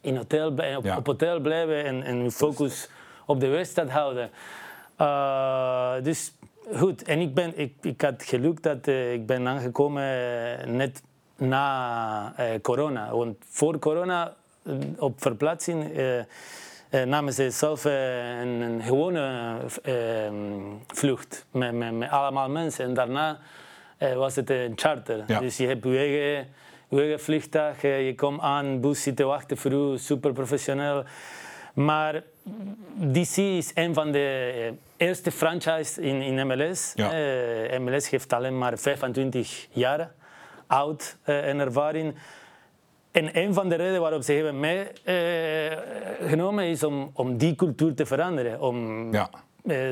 in 0.00 0.16
hotel, 0.16 0.50
op, 0.76 0.96
op 0.96 1.06
hotel 1.06 1.40
blijven 1.40 1.84
en, 1.84 2.02
en 2.02 2.22
je 2.22 2.30
focus 2.30 2.88
op 3.26 3.40
de 3.40 3.46
wedstrijd 3.48 3.90
houden. 3.90 4.30
Uh, 5.00 5.94
dus 6.02 6.32
goed, 6.74 7.02
en 7.02 7.18
ik, 7.18 7.34
ben, 7.34 7.58
ik, 7.58 7.72
ik 7.80 8.00
had 8.00 8.22
geluk 8.22 8.62
dat 8.62 8.86
uh, 8.86 9.12
ik 9.12 9.26
ben 9.26 9.48
aangekomen 9.48 10.04
net 10.76 11.02
na 11.36 12.34
corona. 12.62 13.10
Want 13.16 13.36
voor 13.48 13.78
corona, 13.78 14.34
op 14.96 15.20
verplaatsing 15.20 15.92
namen 16.90 17.32
ze 17.32 17.50
zelf 17.50 17.84
uh, 17.84 18.40
een, 18.40 18.60
een, 18.60 18.82
gewone 18.82 19.56
uh, 19.84 19.94
vlucht 20.86 21.46
met, 21.50 21.72
met, 21.72 21.92
met, 21.92 22.10
allemaal 22.10 22.48
mensen. 22.48 22.84
En 22.84 22.94
daarna 22.94 23.38
eh, 23.96 24.14
was 24.14 24.36
het 24.36 24.50
een 24.50 24.72
charter. 24.76 25.24
Ja. 25.26 25.38
Dus 25.38 25.56
je 25.56 25.66
hebt 25.66 25.84
je 25.84 25.96
eigen, 25.96 26.46
je 26.88 27.00
eigen 27.00 27.20
vliegtuig, 27.20 27.84
eh, 27.84 28.06
je 28.06 28.14
komt 28.14 28.40
aan, 28.40 28.80
bus 28.80 29.02
zit 29.02 29.16
te 29.16 29.24
wachten 29.24 29.56
voor 29.56 29.72
u, 29.72 29.98
super 29.98 30.32
professioneel. 30.32 31.04
Maar 31.74 32.22
DC 33.12 33.36
is 33.36 33.70
een 33.74 33.94
van 33.94 34.12
de 34.12 34.52
eh, 34.96 35.06
eerste 35.06 35.30
franchises 35.30 35.98
in, 35.98 36.22
in 36.22 36.46
MLS. 36.46 36.92
Ja. 36.94 37.12
Eh, 37.12 37.78
MLS 37.78 38.10
heeft 38.10 38.32
alleen 38.32 38.58
maar 38.58 38.78
25 38.78 39.66
jaar 39.70 40.10
oud 40.66 41.16
eh, 41.22 41.48
en 41.48 41.58
ervaring. 41.58 42.14
En 43.12 43.38
een 43.38 43.54
van 43.54 43.68
de 43.68 43.74
redenen 43.74 44.00
waarop 44.00 44.22
ze 44.22 44.32
hebben 44.32 44.60
meegenomen 44.60 46.64
is 46.64 46.82
om, 46.82 47.10
om 47.14 47.36
die 47.36 47.54
cultuur 47.54 47.94
te 47.94 48.06
veranderen. 48.06 48.60
Om 48.60 49.12
Ja. 49.12 49.30
eh, 49.32 49.40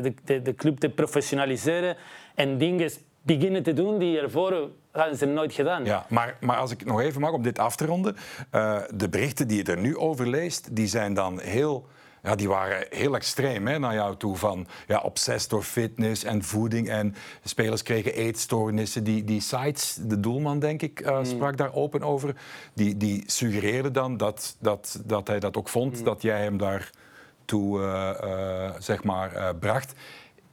de, 0.03 0.15
de, 0.25 0.43
de 0.43 0.55
club 0.55 0.79
te 0.79 0.89
professionaliseren 0.89 1.97
en 2.35 2.59
dingen 2.59 2.91
beginnen 3.23 3.63
te 3.63 3.73
doen 3.73 3.99
die 3.99 4.19
ervoor 4.21 4.69
hadden 4.91 5.17
ze 5.19 5.27
nooit 5.27 5.53
gedaan. 5.53 5.85
Ja, 5.85 6.07
maar, 6.09 6.37
maar 6.41 6.57
als 6.57 6.71
ik 6.71 6.85
nog 6.85 7.01
even 7.01 7.21
mag 7.21 7.33
om 7.33 7.43
dit 7.43 7.59
af 7.59 7.77
te 7.77 7.87
ronden. 7.87 8.17
eh, 8.51 8.79
de 8.95 9.09
berichten 9.09 9.49
die 9.49 9.57
je 9.65 9.73
er 9.73 9.79
nu 9.81 9.97
over 9.97 10.29
leest, 10.29 10.77
die 10.77 10.87
zijn 10.87 11.15
dan 11.15 11.41
heel... 11.41 11.87
Ja, 12.29 12.35
die 12.35 12.49
waren 12.49 12.87
heel 12.91 13.15
extreem 13.15 13.67
hè, 13.67 13.79
naar 13.79 13.95
jou 13.95 14.17
toe. 14.17 14.37
Van 14.37 14.67
ja, 14.87 15.01
obsessed 15.01 15.51
door 15.51 15.63
fitness 15.63 16.25
en 16.25 16.43
voeding. 16.43 16.89
En 16.89 17.15
spelers 17.45 17.83
kregen 17.83 18.15
eetstoornissen. 18.15 19.05
Die, 19.05 19.25
die 19.25 19.41
sites, 19.41 19.99
de 20.01 20.21
doelman 20.21 20.59
denk 20.59 20.83
ik, 20.83 21.01
eh, 21.01 21.19
sprak 21.23 21.57
daar 21.57 21.75
open 21.75 22.03
over. 22.03 22.35
Die, 22.75 22.97
die 22.97 23.23
suggereerde 23.27 23.91
dan 23.91 24.17
dat, 24.17 24.57
dat, 24.59 25.01
dat 25.05 25.29
hij 25.29 25.41
dat 25.41 25.57
ook 25.57 25.69
vond. 25.69 26.05
Dat 26.05 26.23
jij 26.23 26.43
hem 26.43 26.57
daartoe 26.59 27.83
eh, 27.83 28.11
eh, 28.23 28.75
zeg 28.79 29.05
maar, 29.05 29.55
bracht. 29.57 29.93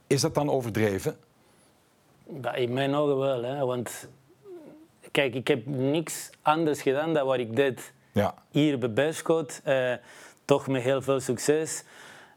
Is 0.06 0.20
dat 0.20 0.34
dan 0.34 0.50
overdreven? 0.50 1.16
In 2.54 2.72
mijn 2.72 2.94
ogen 2.94 3.18
wel, 3.18 3.42
hè, 3.42 3.64
want 3.64 4.08
kijk, 5.10 5.34
ik 5.34 5.48
heb 5.48 5.66
niks 5.66 6.30
anders 6.42 6.82
gedaan 6.82 7.14
dan 7.14 7.26
wat 7.26 7.38
ik 7.38 7.56
deed 7.56 7.92
Ja. 8.12 8.34
hier 8.50 8.78
bij 8.78 8.92
Beerschot. 8.92 9.60
Eh, 10.46 10.56
toch 10.56 10.66
met 10.68 10.82
heel 10.82 11.02
veel 11.02 11.20
succes. 11.20 11.84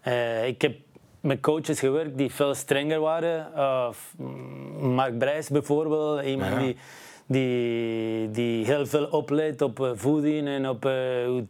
Eh, 0.01 0.47
ik 0.47 0.61
heb 0.61 0.75
met 1.21 1.39
coaches 1.41 1.79
gewerkt 1.79 2.17
die 2.17 2.31
veel 2.33 2.53
strenger 2.55 2.99
waren. 2.99 3.47
Uh, 3.55 3.89
Mark 4.81 5.17
Brijs 5.17 5.49
bijvoorbeeld, 5.49 6.23
iemand 6.23 6.51
Ja. 6.53 6.59
die, 6.59 6.75
die, 7.25 8.31
die 8.31 8.65
heel 8.65 8.85
veel 8.85 9.05
oplet 9.05 9.61
op 9.61 9.79
eh, 9.79 9.91
voeding 9.95 10.47
en 10.47 10.69
op 10.69 10.85
eh, 10.85 11.25
uw. 11.25 11.45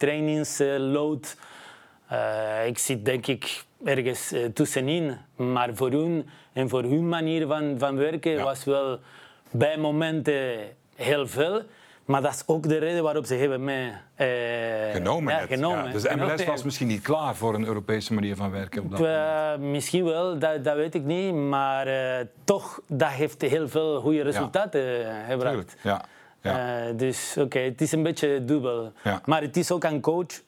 Eh, 2.08 2.68
ik 2.68 2.78
zit 2.78 3.06
denk 3.06 3.28
ik 3.28 3.64
ergens 3.86 4.32
eh, 4.32 4.46
tussenin. 4.54 5.18
Maar 5.36 5.70
voor 5.76 5.92
hun 5.92 6.30
en 6.54 6.70
voor 6.70 6.84
hun 6.84 7.10
manier 7.10 7.48
van, 7.48 7.76
van 7.78 7.96
werken 7.96 8.32
Ja. 8.32 8.44
was 8.44 8.64
wel 8.64 9.00
bij 9.52 9.78
momenten 9.78 10.58
heel 10.96 11.28
veel. 11.28 11.62
Maar 12.10 12.22
dat 12.22 12.34
is 12.34 12.44
ook 12.46 12.68
de 12.68 12.78
reden 12.78 13.04
waarop 13.04 13.26
ze 13.26 13.36
hebben 13.36 13.64
mij 13.64 14.02
eh, 14.16 14.28
Genomen. 14.92 15.34
ja, 15.34 15.40
net. 15.40 15.50
genomen. 15.50 15.86
Ja, 15.86 15.92
dus 15.92 16.02
de 16.02 16.16
MLS 16.16 16.46
was 16.46 16.64
misschien 16.64 16.88
niet 16.88 17.02
klaar 17.02 17.36
voor 17.36 17.54
een 17.54 17.66
Europese 17.66 18.14
manier 18.14 18.36
van 18.36 18.52
werken. 18.52 18.84
Op 18.84 18.92
dat. 18.92 19.02
Eh, 19.02 19.56
misschien 19.58 20.04
wel, 20.04 20.40
dat, 20.40 20.64
dat 20.64 20.76
weet 20.76 20.96
ik 20.96 21.04
niet. 21.04 21.34
Maar 21.34 21.88
eh, 21.88 22.26
toch, 22.44 22.82
dat 22.88 23.10
heeft 23.10 23.42
heel 23.42 23.68
veel 23.68 24.00
goede 24.02 24.22
resultaten 24.22 25.06
eh, 25.06 25.14
gebracht. 25.30 25.76
Ja. 25.84 26.06
ja. 26.42 26.88
Eh, 26.88 26.98
dus 26.98 27.36
oké, 27.40 27.60
het 27.60 27.82
is 27.82 27.92
een 27.92 28.04
beetje 28.04 28.46
dubbel. 28.46 28.92
Maar 29.26 29.42
het 29.42 29.58
is 29.58 29.72
ook 29.72 29.86
aan 29.86 30.00
coach. 30.02 30.42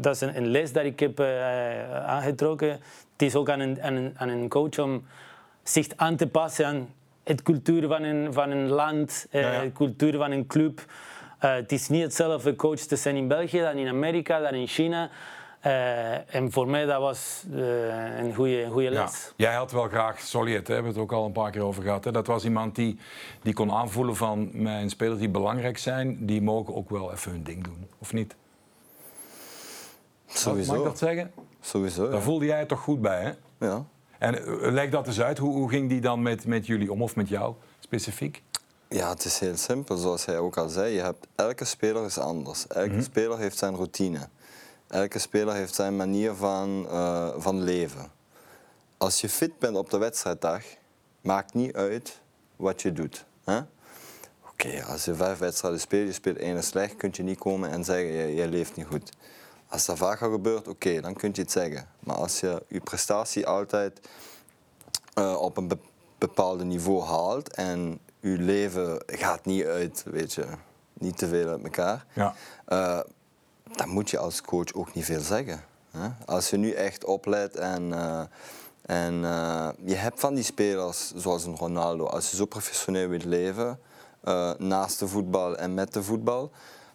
Dat 0.00 0.14
is 0.14 0.20
een, 0.20 0.36
een 0.36 0.46
les 0.46 0.72
dat 0.72 0.84
ik 0.84 1.00
heb 1.00 1.20
aangetrokken. 2.06 2.70
Het 3.12 3.22
is 3.22 3.34
ook 3.34 3.50
aan 3.50 3.60
een, 3.60 3.82
aan, 3.82 3.94
een, 3.94 4.14
aan 4.16 4.28
een 4.28 4.48
coach 4.48 4.78
om 4.78 5.06
zich 5.62 5.86
aan 5.96 6.16
te 6.16 6.26
passen 6.26 6.66
aan 6.66 6.88
het 7.24 7.42
cultuur 7.42 7.86
van 7.88 8.02
een, 8.02 8.32
van 8.32 8.50
een 8.50 8.68
land, 8.68 9.26
eh, 9.30 9.40
Ja, 9.42 9.52
ja. 9.52 9.60
de 9.62 9.72
cultuur 9.72 10.16
van 10.16 10.30
een 10.30 10.46
club. 10.46 10.84
Eh, 11.38 11.54
het 11.54 11.72
is 11.72 11.88
niet 11.88 12.02
hetzelfde 12.02 12.56
coach 12.56 12.78
te 12.78 12.96
zijn 12.96 13.16
in 13.16 13.28
België 13.28 13.60
dan 13.60 13.76
in 13.76 13.88
Amerika, 13.88 14.40
dan 14.40 14.54
in 14.54 14.66
China. 14.66 15.10
Eh, 15.60 16.34
en 16.34 16.52
voor 16.52 16.68
mij 16.68 16.84
dat 16.86 17.00
was 17.00 17.44
eh, 17.52 18.18
een 18.18 18.34
goede, 18.34 18.62
een 18.62 18.70
goede 18.70 18.90
Ja. 18.90 19.02
les. 19.02 19.32
Jij 19.36 19.54
had 19.54 19.72
wel 19.72 19.88
graag 19.88 20.20
Soliet, 20.20 20.54
hè? 20.56 20.62
we 20.66 20.72
hebben 20.72 20.92
het 20.92 21.00
ook 21.00 21.12
al 21.12 21.24
een 21.26 21.32
paar 21.32 21.50
keer 21.50 21.62
over 21.62 21.82
gehad. 21.82 22.04
Hè? 22.04 22.12
Dat 22.12 22.26
was 22.26 22.44
iemand 22.44 22.74
die, 22.74 22.98
die 23.42 23.52
kon 23.54 23.72
aanvoelen 23.72 24.16
van 24.16 24.50
mijn 24.52 24.90
spelers 24.90 25.18
die 25.18 25.28
belangrijk 25.28 25.78
zijn, 25.78 26.26
die 26.26 26.42
mogen 26.42 26.74
ook 26.74 26.90
wel 26.90 27.12
even 27.12 27.30
hun 27.32 27.42
ding 27.42 27.64
doen, 27.64 27.88
of 27.98 28.12
niet? 28.12 28.36
Sowieso. 30.26 30.70
Mag 30.70 30.80
ik 30.80 30.86
dat 30.86 30.98
zeggen? 30.98 31.32
Sowieso, 31.60 32.04
ja. 32.04 32.10
Daar 32.10 32.20
voelde 32.22 32.44
jij 32.44 32.58
het 32.58 32.68
toch 32.68 32.80
goed 32.80 33.00
bij, 33.00 33.22
hè? 33.22 33.66
ja. 33.66 33.84
En 34.20 34.34
eh, 34.46 34.72
leg 34.72 34.90
dat 34.90 35.06
eens 35.06 35.20
uit, 35.20 35.38
hoe, 35.38 35.52
hoe 35.52 35.68
ging 35.68 35.88
die 35.88 36.00
dan 36.00 36.22
met, 36.22 36.46
met 36.46 36.66
jullie 36.66 36.92
om, 36.92 37.02
of 37.02 37.16
met 37.16 37.28
jou 37.28 37.54
specifiek? 37.78 38.42
Ja, 38.88 39.08
het 39.08 39.24
is 39.24 39.38
heel 39.38 39.56
simpel. 39.56 39.96
Zoals 39.96 40.24
hij 40.24 40.38
ook 40.38 40.56
al 40.56 40.68
zei, 40.68 40.94
je 40.94 41.00
hebt, 41.00 41.26
elke 41.34 41.64
speler 41.64 42.04
is 42.04 42.18
anders. 42.18 42.66
Elke 42.66 43.02
speler 43.02 43.38
heeft 43.38 43.58
zijn 43.58 43.74
routine. 43.74 44.28
Elke 44.88 45.18
speler 45.18 45.54
heeft 45.54 45.74
zijn 45.74 45.96
manier 45.96 46.34
van, 46.34 46.86
eh, 46.90 47.28
van 47.36 47.62
leven. 47.62 48.10
Als 48.96 49.20
je 49.20 49.28
fit 49.28 49.58
bent 49.58 49.76
op 49.76 49.90
de 49.90 49.98
wedstrijddag, 49.98 50.62
maakt 51.20 51.54
niet 51.54 51.74
uit 51.74 52.20
wat 52.56 52.82
je 52.82 52.92
doet. 52.92 53.24
hè? 53.44 53.60
Oké, 54.50 54.84
als 54.84 55.04
je 55.04 55.14
vijf 55.14 55.38
wedstrijden 55.38 55.80
speelt, 55.80 56.06
je 56.06 56.12
speelt 56.12 56.36
één 56.36 56.62
slecht, 56.62 56.96
kun 56.96 57.10
je 57.12 57.22
niet 57.22 57.38
komen 57.38 57.70
en 57.70 57.84
zeggen, 57.84 58.12
je, 58.12 58.34
je 58.34 58.48
leeft 58.48 58.76
niet 58.76 58.86
goed. 58.86 59.12
Als 59.70 59.86
dat 59.86 59.98
vaker 59.98 60.30
gebeurt, 60.30 60.68
oké, 60.68 61.00
dan 61.00 61.14
kun 61.14 61.30
je 61.34 61.40
het 61.40 61.50
zeggen. 61.50 61.88
Maar 62.00 62.16
als 62.16 62.40
je 62.40 62.62
je 62.68 62.80
prestatie 62.80 63.46
altijd 63.46 64.00
eh, 65.14 65.34
op 65.40 65.56
een 65.56 65.68
be- 65.68 65.78
bepaalde 66.18 66.64
niveau 66.64 67.02
haalt 67.02 67.54
en 67.54 68.00
je 68.20 68.28
leven 68.38 69.02
gaat 69.06 69.44
niet 69.44 69.64
uit, 69.64 70.02
weet 70.06 70.32
je, 70.32 70.46
niet 70.92 71.18
te 71.18 71.28
veel 71.28 71.48
uit 71.48 71.62
elkaar, 71.62 72.06
Ja. 72.14 72.34
eh, 72.64 73.00
dan 73.76 73.88
moet 73.88 74.10
je 74.10 74.18
als 74.18 74.42
coach 74.42 74.72
ook 74.74 74.94
niet 74.94 75.04
veel 75.04 75.20
zeggen. 75.20 75.64
Hè? 75.90 76.08
Als 76.26 76.50
je 76.50 76.56
nu 76.56 76.72
echt 76.72 77.04
oplet 77.04 77.56
en, 77.56 77.92
eh, 77.92 78.22
en 78.82 79.14
je 79.84 79.94
hebt 79.94 80.20
van 80.20 80.34
die 80.34 80.44
spelers 80.44 81.12
zoals 81.14 81.44
een 81.44 81.56
Ronaldo, 81.56 82.04
als 82.06 82.30
je 82.30 82.36
zo 82.36 82.44
professioneel 82.44 83.08
wilt 83.08 83.24
leven, 83.24 83.80
naast 84.58 84.98
de 84.98 85.08
voetbal 85.08 85.56
en 85.56 85.74
met 85.74 85.92
de 85.92 86.02
voetbal, 86.02 86.50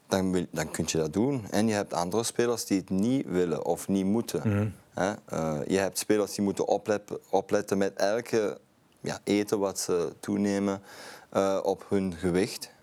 dan, 0.07 0.31
wil, 0.31 0.45
dan 0.51 0.71
kun 0.71 0.85
je 0.87 0.97
dat 0.97 1.13
doen. 1.13 1.45
En 1.49 1.67
je 1.67 1.73
hebt 1.73 1.93
andere 1.93 2.23
spelers 2.23 2.65
die 2.65 2.79
het 2.79 2.89
niet 2.89 3.25
willen 3.25 3.65
of 3.65 3.87
niet 3.87 4.05
moeten. 4.05 4.73
Hè? 4.93 5.13
Eh, 5.25 5.59
je 5.67 5.77
hebt 5.77 5.97
spelers 5.97 6.35
die 6.35 6.43
moeten 6.43 6.67
opletten, 6.67 7.19
opletten 7.29 7.77
met 7.77 7.93
elke 7.93 8.57
ja, 9.01 9.19
eten 9.23 9.59
wat 9.59 9.79
ze 9.79 10.13
toenemen 10.19 10.81
eh, 11.29 11.59
op 11.63 11.85
hun 11.89 12.13
gewicht. 12.13 12.73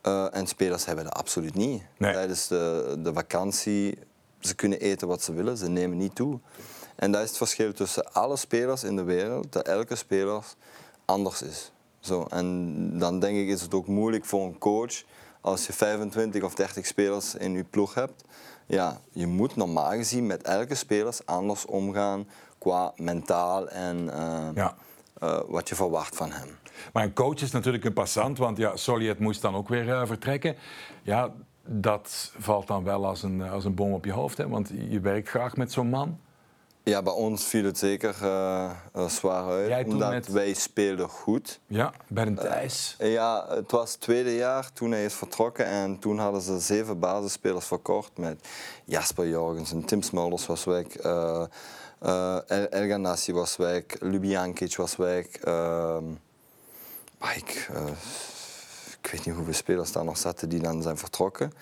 Eh, 0.00 0.36
en 0.36 0.46
spelers 0.46 0.84
hebben 0.84 1.04
dat 1.04 1.14
absoluut 1.14 1.54
niet. 1.54 1.82
Nee. 1.96 2.12
Tijdens 2.12 2.48
de, 2.48 2.96
de 2.98 3.12
vakantie, 3.12 3.98
ze 4.40 4.54
kunnen 4.54 4.80
eten 4.80 5.08
wat 5.08 5.22
ze 5.22 5.32
willen, 5.32 5.56
ze 5.56 5.68
nemen 5.68 5.96
niet 5.96 6.14
toe. 6.14 6.38
En 6.96 7.12
dat 7.12 7.22
is 7.22 7.28
het 7.28 7.36
verschil 7.36 7.72
tussen 7.72 8.12
alle 8.12 8.36
spelers 8.36 8.84
in 8.84 8.96
de 8.96 9.02
wereld, 9.02 9.52
dat 9.52 9.66
elke 9.66 9.94
speler 9.94 10.44
anders 11.04 11.42
is. 11.42 11.72
Zo, 12.00 12.26
en 12.30 12.98
dan 12.98 13.20
denk 13.20 13.36
ik 13.36 13.48
is 13.48 13.62
het 13.62 13.74
ook 13.74 13.86
moeilijk 13.86 14.24
voor 14.24 14.44
een 14.44 14.58
coach 14.58 15.02
als 15.42 15.66
je 15.66 15.72
25 15.72 16.42
of 16.42 16.54
30 16.54 16.86
spelers 16.86 17.34
in 17.34 17.52
je 17.52 17.64
ploeg 17.64 17.94
hebt. 17.94 18.24
Ja, 18.66 19.00
je 19.10 19.26
moet 19.26 19.56
normaal 19.56 19.90
gezien 19.90 20.26
met 20.26 20.42
elke 20.42 20.74
speler 20.74 21.16
anders 21.24 21.64
omgaan 21.66 22.28
qua 22.58 22.92
mentaal 22.96 23.68
en 23.68 24.12
eh, 24.12 24.48
Ja. 24.54 24.74
eh, 25.20 25.40
wat 25.46 25.68
je 25.68 25.74
verwacht 25.74 26.16
van 26.16 26.30
hem. 26.32 26.48
Maar 26.92 27.02
een 27.04 27.12
coach 27.12 27.40
is 27.40 27.50
natuurlijk 27.50 27.84
een 27.84 27.92
passant, 27.92 28.38
want 28.38 28.56
ja, 28.56 28.76
Soliet 28.76 29.18
moest 29.18 29.42
dan 29.42 29.54
ook 29.54 29.68
weer 29.68 29.90
eh, 29.92 30.06
vertrekken. 30.06 30.56
Ja, 31.02 31.32
dat 31.66 32.32
valt 32.38 32.66
dan 32.66 32.84
wel 32.84 33.06
als 33.06 33.22
een, 33.22 33.42
als 33.42 33.64
een 33.64 33.74
boom 33.74 33.92
op 33.92 34.04
je 34.04 34.12
hoofd, 34.12 34.36
hè? 34.38 34.48
want 34.48 34.68
je 34.88 35.00
werkt 35.00 35.28
graag 35.28 35.56
met 35.56 35.72
zo'n 35.72 35.88
man. 35.88 36.18
Ja, 36.84 37.02
bij 37.02 37.12
ons 37.12 37.44
viel 37.44 37.64
het 37.64 37.78
zeker 37.78 38.14
eh, 38.22 38.70
eh, 38.92 39.08
zwaar 39.08 39.44
uit, 39.50 39.68
Jij 39.68 39.84
omdat 39.84 40.10
met- 40.10 40.28
wij 40.28 40.52
speelden 40.54 41.08
goed. 41.08 41.60
Ja, 41.66 41.92
bij 42.08 42.26
een 42.26 42.34
Thijs. 42.34 42.96
Ja, 42.98 43.46
het 43.48 43.70
was 43.70 43.90
het 43.92 44.00
tweede 44.00 44.34
jaar 44.34 44.72
toen 44.72 44.90
hij 44.90 45.04
is 45.04 45.14
vertrokken 45.14 45.66
en 45.66 45.98
toen 45.98 46.18
hadden 46.18 46.40
ze 46.42 46.58
zeven 46.58 46.98
basisspelers 46.98 47.66
verkocht 47.66 48.10
met 48.16 48.48
Jasper 48.84 49.28
Jorgensen, 49.28 49.84
Tim 49.84 50.02
Smulders 50.02 50.46
was 50.46 50.64
weg, 50.64 50.86
eh 50.96 51.44
eh, 51.98 52.72
El 52.72 53.16
was 53.32 53.56
weg, 53.56 53.82
Ljubijankic 54.00 54.76
was 54.76 54.96
weg. 54.96 55.26
ehm, 55.36 56.04
maar 57.18 57.36
ik, 57.36 57.68
eh, 57.72 57.86
ik 59.02 59.10
weet 59.10 59.24
niet 59.26 59.34
hoeveel 59.34 59.54
spelers 59.54 59.92
daar 59.92 60.04
nog 60.04 60.16
zaten 60.16 60.48
die 60.48 60.60
dan 60.60 60.82
zijn 60.82 60.96
vertrokken. 60.98 61.52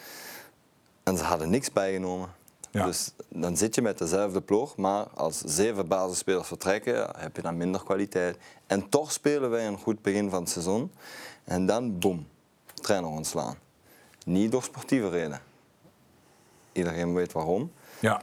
En 1.02 1.16
ze 1.16 1.24
hadden 1.24 1.50
niks 1.50 1.72
bijgenomen. 1.72 2.28
Ja. 2.70 2.84
Dus 2.86 3.12
dan 3.28 3.56
zit 3.56 3.74
je 3.74 3.82
met 3.82 3.98
dezelfde 3.98 4.40
ploeg, 4.40 4.76
maar 4.76 5.06
als 5.14 5.38
zeven 5.38 5.88
basisspelers 5.88 6.46
vertrekken, 6.48 7.08
heb 7.16 7.36
je 7.36 7.42
dan 7.42 7.56
minder 7.56 7.84
kwaliteit. 7.84 8.36
En 8.66 8.88
toch 8.88 9.12
spelen 9.12 9.50
wij 9.50 9.66
een 9.66 9.78
goed 9.78 10.02
begin 10.02 10.30
van 10.30 10.40
het 10.40 10.50
seizoen. 10.50 10.92
En 11.44 11.66
dan, 11.66 11.98
boem, 11.98 12.26
trainer 12.74 13.10
ontslaan. 13.10 13.56
Niet 14.24 14.52
door 14.52 14.62
sportieve 14.62 15.08
reden. 15.08 15.40
Iedereen 16.72 17.14
weet 17.14 17.32
waarom. 17.32 17.72
Ja. 18.00 18.22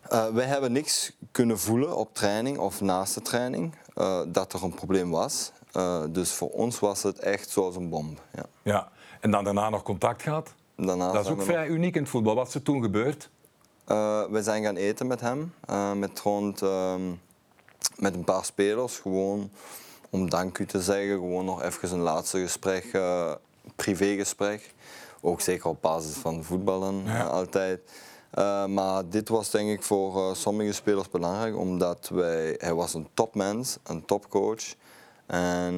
Eh, 0.00 0.28
wij 0.28 0.44
hebben 0.46 0.72
niks 0.72 1.12
kunnen 1.30 1.58
voelen 1.58 1.96
op 1.96 2.14
training 2.14 2.58
of 2.58 2.80
naast 2.80 3.14
de 3.14 3.22
training 3.22 3.74
eh, 3.94 4.20
dat 4.28 4.52
er 4.52 4.62
een 4.64 4.74
probleem 4.74 5.10
was. 5.10 5.52
Eh, 5.72 6.02
dus 6.08 6.32
voor 6.32 6.48
ons 6.50 6.78
was 6.78 7.02
het 7.02 7.18
echt 7.18 7.48
zoals 7.50 7.76
een 7.76 7.88
bom. 7.88 8.16
Ja. 8.34 8.44
Ja. 8.62 8.88
En 9.20 9.30
dan 9.30 9.44
daarna 9.44 9.70
nog 9.70 9.82
contact 9.82 10.22
gehad? 10.22 10.54
Daarna 10.76 11.12
Dat 11.12 11.24
is 11.24 11.30
ook 11.30 11.36
nog- 11.36 11.46
vrij 11.46 11.66
uniek 11.66 11.94
in 11.94 12.00
het 12.02 12.10
voetbal. 12.10 12.34
Wat 12.34 12.48
is 12.48 12.54
er 12.54 12.62
toen 12.62 12.82
gebeurd? 12.82 13.30
Eh, 13.84 14.24
we 14.30 14.42
zijn 14.42 14.62
gaan 14.62 14.76
eten 14.76 15.06
met 15.06 15.20
hem, 15.20 15.54
eh, 15.66 15.92
met, 15.92 16.20
rond, 16.20 16.62
ehm, 16.62 17.02
met 17.96 18.14
een 18.14 18.24
paar 18.24 18.44
spelers, 18.44 18.98
gewoon 18.98 19.50
om 20.10 20.30
dank 20.30 20.58
u 20.58 20.66
te 20.66 20.82
zeggen, 20.82 21.14
gewoon 21.14 21.44
nog 21.44 21.62
even 21.62 21.92
een 21.92 21.98
laatste 21.98 22.38
gesprek, 22.38 22.84
eh, 22.92 23.32
privégesprek. 23.76 24.74
Ook 25.20 25.40
zeker 25.40 25.68
op 25.68 25.82
basis 25.82 26.14
van 26.14 26.44
voetballen, 26.44 27.02
Ja. 27.04 27.22
altijd. 27.22 27.80
Maar 28.68 29.08
dit 29.08 29.28
was 29.28 29.50
denk 29.50 29.70
ik 29.70 29.82
voor 29.82 30.36
sommige 30.36 30.72
spelers 30.72 31.10
belangrijk, 31.10 31.56
omdat 31.56 32.10
wij, 32.12 32.54
hij 32.58 32.74
was 32.74 32.94
een 32.94 33.08
topmens, 33.14 33.78
een 33.82 34.04
topcoach. 34.04 34.74
En 35.26 35.74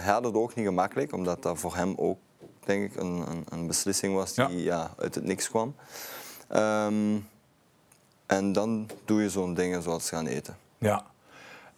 hij 0.00 0.12
had 0.12 0.24
het 0.24 0.34
ook 0.34 0.54
niet 0.54 0.66
gemakkelijk, 0.66 1.12
omdat 1.12 1.42
dat 1.42 1.58
voor 1.58 1.76
hem 1.76 1.94
ook 1.96 2.18
denk 2.64 2.92
ik 2.92 3.00
een, 3.00 3.24
een, 3.30 3.44
een 3.48 3.66
beslissing 3.66 4.14
was 4.14 4.34
die 4.34 4.62
ja. 4.62 4.90
uit 4.98 5.14
het 5.14 5.24
niks 5.24 5.48
kwam. 5.48 5.74
Ehm, 6.48 7.16
en 8.30 8.52
dan 8.52 8.88
doe 9.04 9.22
je 9.22 9.30
zo'n 9.30 9.54
dingen 9.54 9.82
zoals 9.82 10.08
gaan 10.08 10.26
eten. 10.26 10.56
Ja. 10.78 11.04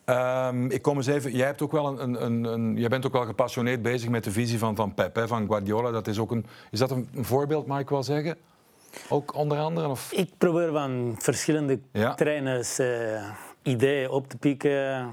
Ehm, 0.04 0.66
ik 0.70 0.82
kom 0.82 0.96
eens 0.96 1.06
even. 1.06 1.32
Jij, 1.32 1.46
hebt 1.46 1.62
ook 1.62 1.72
wel 1.72 1.86
een, 1.86 2.02
een, 2.02 2.22
een, 2.24 2.44
een- 2.44 2.76
jij 2.76 2.88
bent 2.88 3.06
ook 3.06 3.12
wel 3.12 3.24
gepassioneerd 3.24 3.82
bezig 3.82 4.08
met 4.08 4.24
de 4.24 4.30
visie 4.30 4.58
van, 4.58 4.76
van 4.76 4.94
Pep, 4.94 5.14
hè, 5.14 5.26
van 5.28 5.46
Guardiola. 5.46 5.90
Dat 5.90 6.06
is, 6.06 6.18
ook 6.18 6.30
een, 6.30 6.46
is 6.70 6.78
dat 6.78 6.90
een, 6.90 7.08
een 7.14 7.24
voorbeeld, 7.24 7.66
mag 7.66 7.78
ik 7.80 7.88
wel 7.88 8.02
zeggen? 8.02 8.36
Ook 9.08 9.34
onder 9.34 9.58
andere? 9.58 9.88
Of? 9.88 10.12
Ik 10.12 10.30
probeer 10.38 10.72
van 10.72 11.14
verschillende 11.18 11.78
Ja. 11.92 12.14
trainers 12.14 12.78
eh, 12.78 13.28
ideeën 13.62 14.10
op 14.10 14.28
te 14.28 14.36
pikken. 14.36 15.10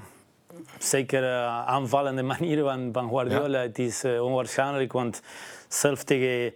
Zeker 0.78 1.22
eh, 1.24 1.66
aanvallende 1.66 2.22
manieren 2.32 2.64
van, 2.64 2.88
van 2.92 3.08
Guardiola. 3.08 3.58
Het 3.60 3.78
is 3.78 4.04
eh, 4.04 4.24
onwaarschijnlijk, 4.24 4.92
want 4.92 5.22
zelf 5.68 6.04
tegen 6.04 6.52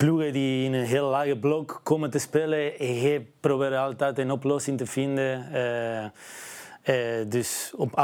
ploegen 0.00 0.32
die 0.32 0.64
in 0.64 0.72
een 0.72 0.84
heel 0.84 1.08
lage 1.08 1.36
blok 1.36 1.80
komen 1.82 2.10
te 2.10 2.18
spelen, 2.18 2.72
hij 2.78 3.26
probeert 3.40 3.74
altijd 3.74 4.18
een 4.18 4.30
oplossing 4.30 4.78
te 4.78 4.86
vinden. 4.86 5.52
Eh, 5.52 6.04
eh, 6.04 7.28
dus 7.28 7.72
op 7.76 7.96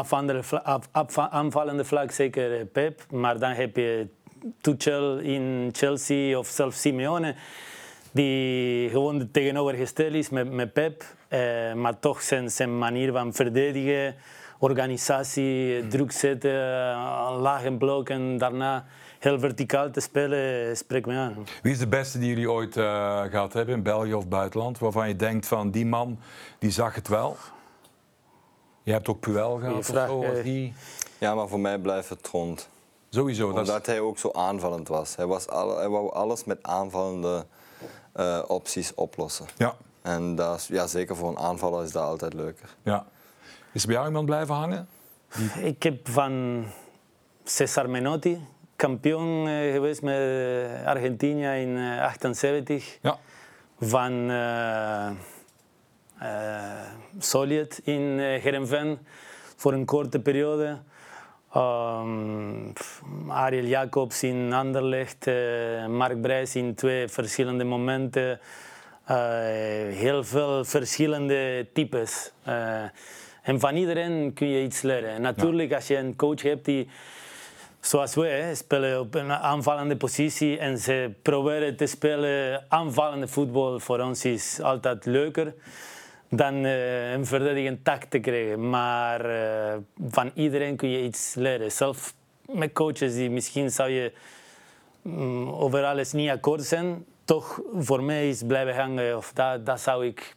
aanvallende 1.30 1.84
vlak 1.84 2.10
zeker 2.10 2.58
eh, 2.58 2.66
Pep, 2.72 3.00
maar 3.10 3.38
dan 3.38 3.50
heb 3.50 3.76
je 3.76 4.06
Tuchel 4.60 5.18
in 5.18 5.68
Chelsea 5.72 6.38
of 6.38 6.46
zelfs 6.46 6.80
Simeone 6.80 7.34
die 8.12 8.88
gewoon 8.90 9.28
tegenovergesteld 9.30 10.14
is 10.14 10.28
met, 10.30 10.52
met 10.52 10.72
Pep, 10.72 11.04
maar 11.74 11.98
toch 11.98 12.22
zijn, 12.22 12.50
zijn 12.50 12.78
manier 12.78 13.12
van 13.12 13.34
verdedigen, 13.34 14.14
organisatie, 14.58 15.86
druk 15.86 16.12
zetten, 16.12 16.52
lage 17.40 17.72
blok 17.72 18.08
en 18.08 18.38
daarna 18.38 18.84
heel 19.18 19.38
verticaal 19.38 19.90
te 19.90 20.00
spelen, 20.00 20.76
spreekt 20.76 21.06
me 21.06 21.16
aan. 21.16 21.46
Wie 21.62 21.72
is 21.72 21.78
de 21.78 21.86
beste 21.86 22.18
die 22.18 22.28
jullie 22.28 22.50
ooit 22.50 22.76
eh, 22.76 23.22
gehad 23.22 23.52
hebben 23.52 23.74
in 23.74 23.82
België 23.82 24.14
of 24.14 24.28
buitenland? 24.28 24.78
Waarvan 24.78 25.08
je 25.08 25.16
denkt 25.16 25.46
van 25.46 25.70
die 25.70 25.86
man 25.86 26.18
die 26.58 26.70
zag 26.70 26.94
het 26.94 27.08
wel? 27.08 27.36
Je 28.82 28.92
hebt 28.92 29.08
ook 29.08 29.20
Puel 29.20 29.58
gehad 29.58 29.76
of 29.76 29.86
zo, 29.86 30.22
eh. 30.22 30.42
die... 30.42 30.74
Ja, 31.18 31.34
maar 31.34 31.48
voor 31.48 31.60
mij 31.60 31.78
blijft 31.78 32.08
het 32.08 32.28
rond. 32.28 32.68
Sowieso. 33.10 33.52
Dat 33.52 33.62
is- 33.62 33.68
Omdat 33.68 33.86
hij 33.86 34.00
ook 34.00 34.18
zo 34.18 34.30
aanvallend 34.32 34.88
was. 34.88 35.16
Hij, 35.16 35.26
was 35.26 35.48
alle, 35.48 35.76
hij 35.76 35.88
wou 35.88 36.12
alles 36.12 36.44
met 36.44 36.58
aanvallende 36.62 37.46
eh, 38.12 38.42
opties 38.46 38.94
oplossen. 38.94 39.46
ja, 39.56 39.74
En 40.02 40.34
dat 40.34 40.56
is, 40.58 40.66
ja, 40.66 40.86
zeker 40.86 41.16
voor 41.16 41.28
een 41.28 41.38
aanvaller 41.38 41.84
is 41.84 41.92
dat 41.92 42.02
altijd 42.02 42.34
leuker. 42.34 42.76
ja. 42.82 43.06
Is 43.72 43.80
er 43.82 43.88
bij 43.88 43.96
jou 43.96 44.08
iemand 44.08 44.26
blijven 44.26 44.54
hangen? 44.54 44.88
Ik 45.62 45.82
heb 45.82 46.08
van 46.08 46.64
Cesar 47.44 47.90
Menotti, 47.90 48.40
kampioen 48.76 49.48
eh, 49.48 49.72
geweest 49.72 50.02
met 50.02 50.16
eh, 50.16 50.86
Argentinië 50.86 51.60
in 51.60 51.76
eh, 51.76 52.02
78. 52.02 52.98
Ja. 53.02 53.18
van 53.80 54.30
eh 54.30 55.10
eh, 56.18 56.90
Solid 57.18 57.80
in 57.84 58.18
eh 58.20 58.42
Heerenveen 58.42 58.98
voor 59.56 59.72
een 59.72 59.84
korte 59.84 60.20
periode. 60.20 60.78
Um, 61.56 62.72
pff, 62.72 63.02
Ariel 63.28 63.64
Jacobs 63.64 64.22
in 64.22 64.52
Anderlecht, 64.52 65.26
eh, 65.26 65.86
Mark 65.86 66.20
Brijs 66.20 66.56
in 66.56 66.74
twee 66.74 67.08
verschillende 67.08 67.64
momenten. 67.64 68.40
Eh, 69.04 69.16
heel 69.90 70.24
veel 70.24 70.64
verschillende 70.64 71.66
types. 71.72 72.32
Eh, 72.42 72.82
en 73.42 73.60
van 73.60 73.76
iedereen 73.76 74.32
kun 74.34 74.48
je 74.48 74.62
iets 74.62 74.82
leren. 74.82 75.10
En 75.10 75.22
natuurlijk, 75.22 75.72
als 75.72 75.86
je 75.86 75.96
een 75.96 76.16
coach 76.16 76.42
hebt 76.42 76.64
die 76.64 76.88
zoals 77.86 78.14
wij 78.14 78.54
spelen 78.54 79.00
op 79.00 79.14
een 79.14 79.32
aanvallende 79.32 79.96
positie 79.96 80.58
en 80.58 80.78
ze 80.78 81.10
proberen 81.22 81.76
te 81.76 81.86
spelen 81.86 82.64
aanvallende 82.68 83.28
voetbal. 83.28 83.80
Voor 83.80 84.00
ons 84.00 84.24
is 84.24 84.60
altijd 84.60 85.04
leuker 85.04 85.54
dan 86.30 86.64
eh, 86.64 87.12
een 87.12 87.26
verdedigend 87.26 87.84
tak 87.84 88.04
te 88.04 88.18
krijgen. 88.18 88.70
Maar 88.70 89.20
eh, 89.24 89.76
van 90.08 90.30
iedereen 90.34 90.76
kun 90.76 90.88
je 90.88 91.02
iets 91.02 91.34
leren. 91.34 91.72
Zelf 91.72 92.14
met 92.52 92.72
coaches 92.72 93.14
die 93.14 93.30
misschien 93.30 93.70
zou 93.70 93.90
je 93.90 94.12
mm, 95.02 95.48
over 95.48 95.84
alles 95.84 96.12
niet 96.12 96.30
akkoord 96.30 96.64
zijn, 96.64 97.04
toch 97.24 97.60
voor 97.74 98.02
mij 98.02 98.28
is 98.28 98.42
blijven 98.46 98.74
hangen. 98.74 99.16
Of 99.16 99.32
dat, 99.32 99.66
dat 99.66 99.80
zou 99.80 100.06
ik 100.06 100.34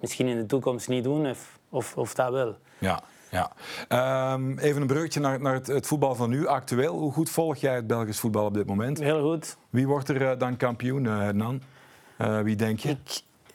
misschien 0.00 0.26
in 0.26 0.36
de 0.36 0.46
toekomst 0.46 0.88
niet 0.88 1.04
doen, 1.04 1.26
of, 1.26 1.58
of, 1.68 1.96
of 1.96 2.14
dat 2.14 2.30
wel. 2.30 2.56
Ja, 2.78 3.02
ja. 3.32 3.52
Ehm, 3.88 4.58
even 4.58 4.80
een 4.80 4.86
bruggetje 4.86 5.20
naar, 5.20 5.40
naar 5.40 5.54
het, 5.54 5.66
het 5.66 5.86
voetbal 5.86 6.14
van 6.14 6.30
nu, 6.30 6.46
actueel. 6.46 6.98
Hoe 6.98 7.12
goed 7.12 7.30
volg 7.30 7.56
jij 7.56 7.74
het 7.74 7.86
Belgisch 7.86 8.20
voetbal 8.20 8.44
op 8.44 8.54
dit 8.54 8.66
moment? 8.66 8.98
Heel 8.98 9.30
goed. 9.30 9.56
Wie 9.70 9.86
wordt 9.86 10.08
er 10.08 10.30
eh, 10.30 10.38
dan 10.38 10.56
kampioen, 10.56 11.06
eh, 11.06 11.18
Hernan? 11.18 11.62
Eh, 12.16 12.40
wie 12.40 12.56
denk 12.56 12.78
je? 12.78 12.96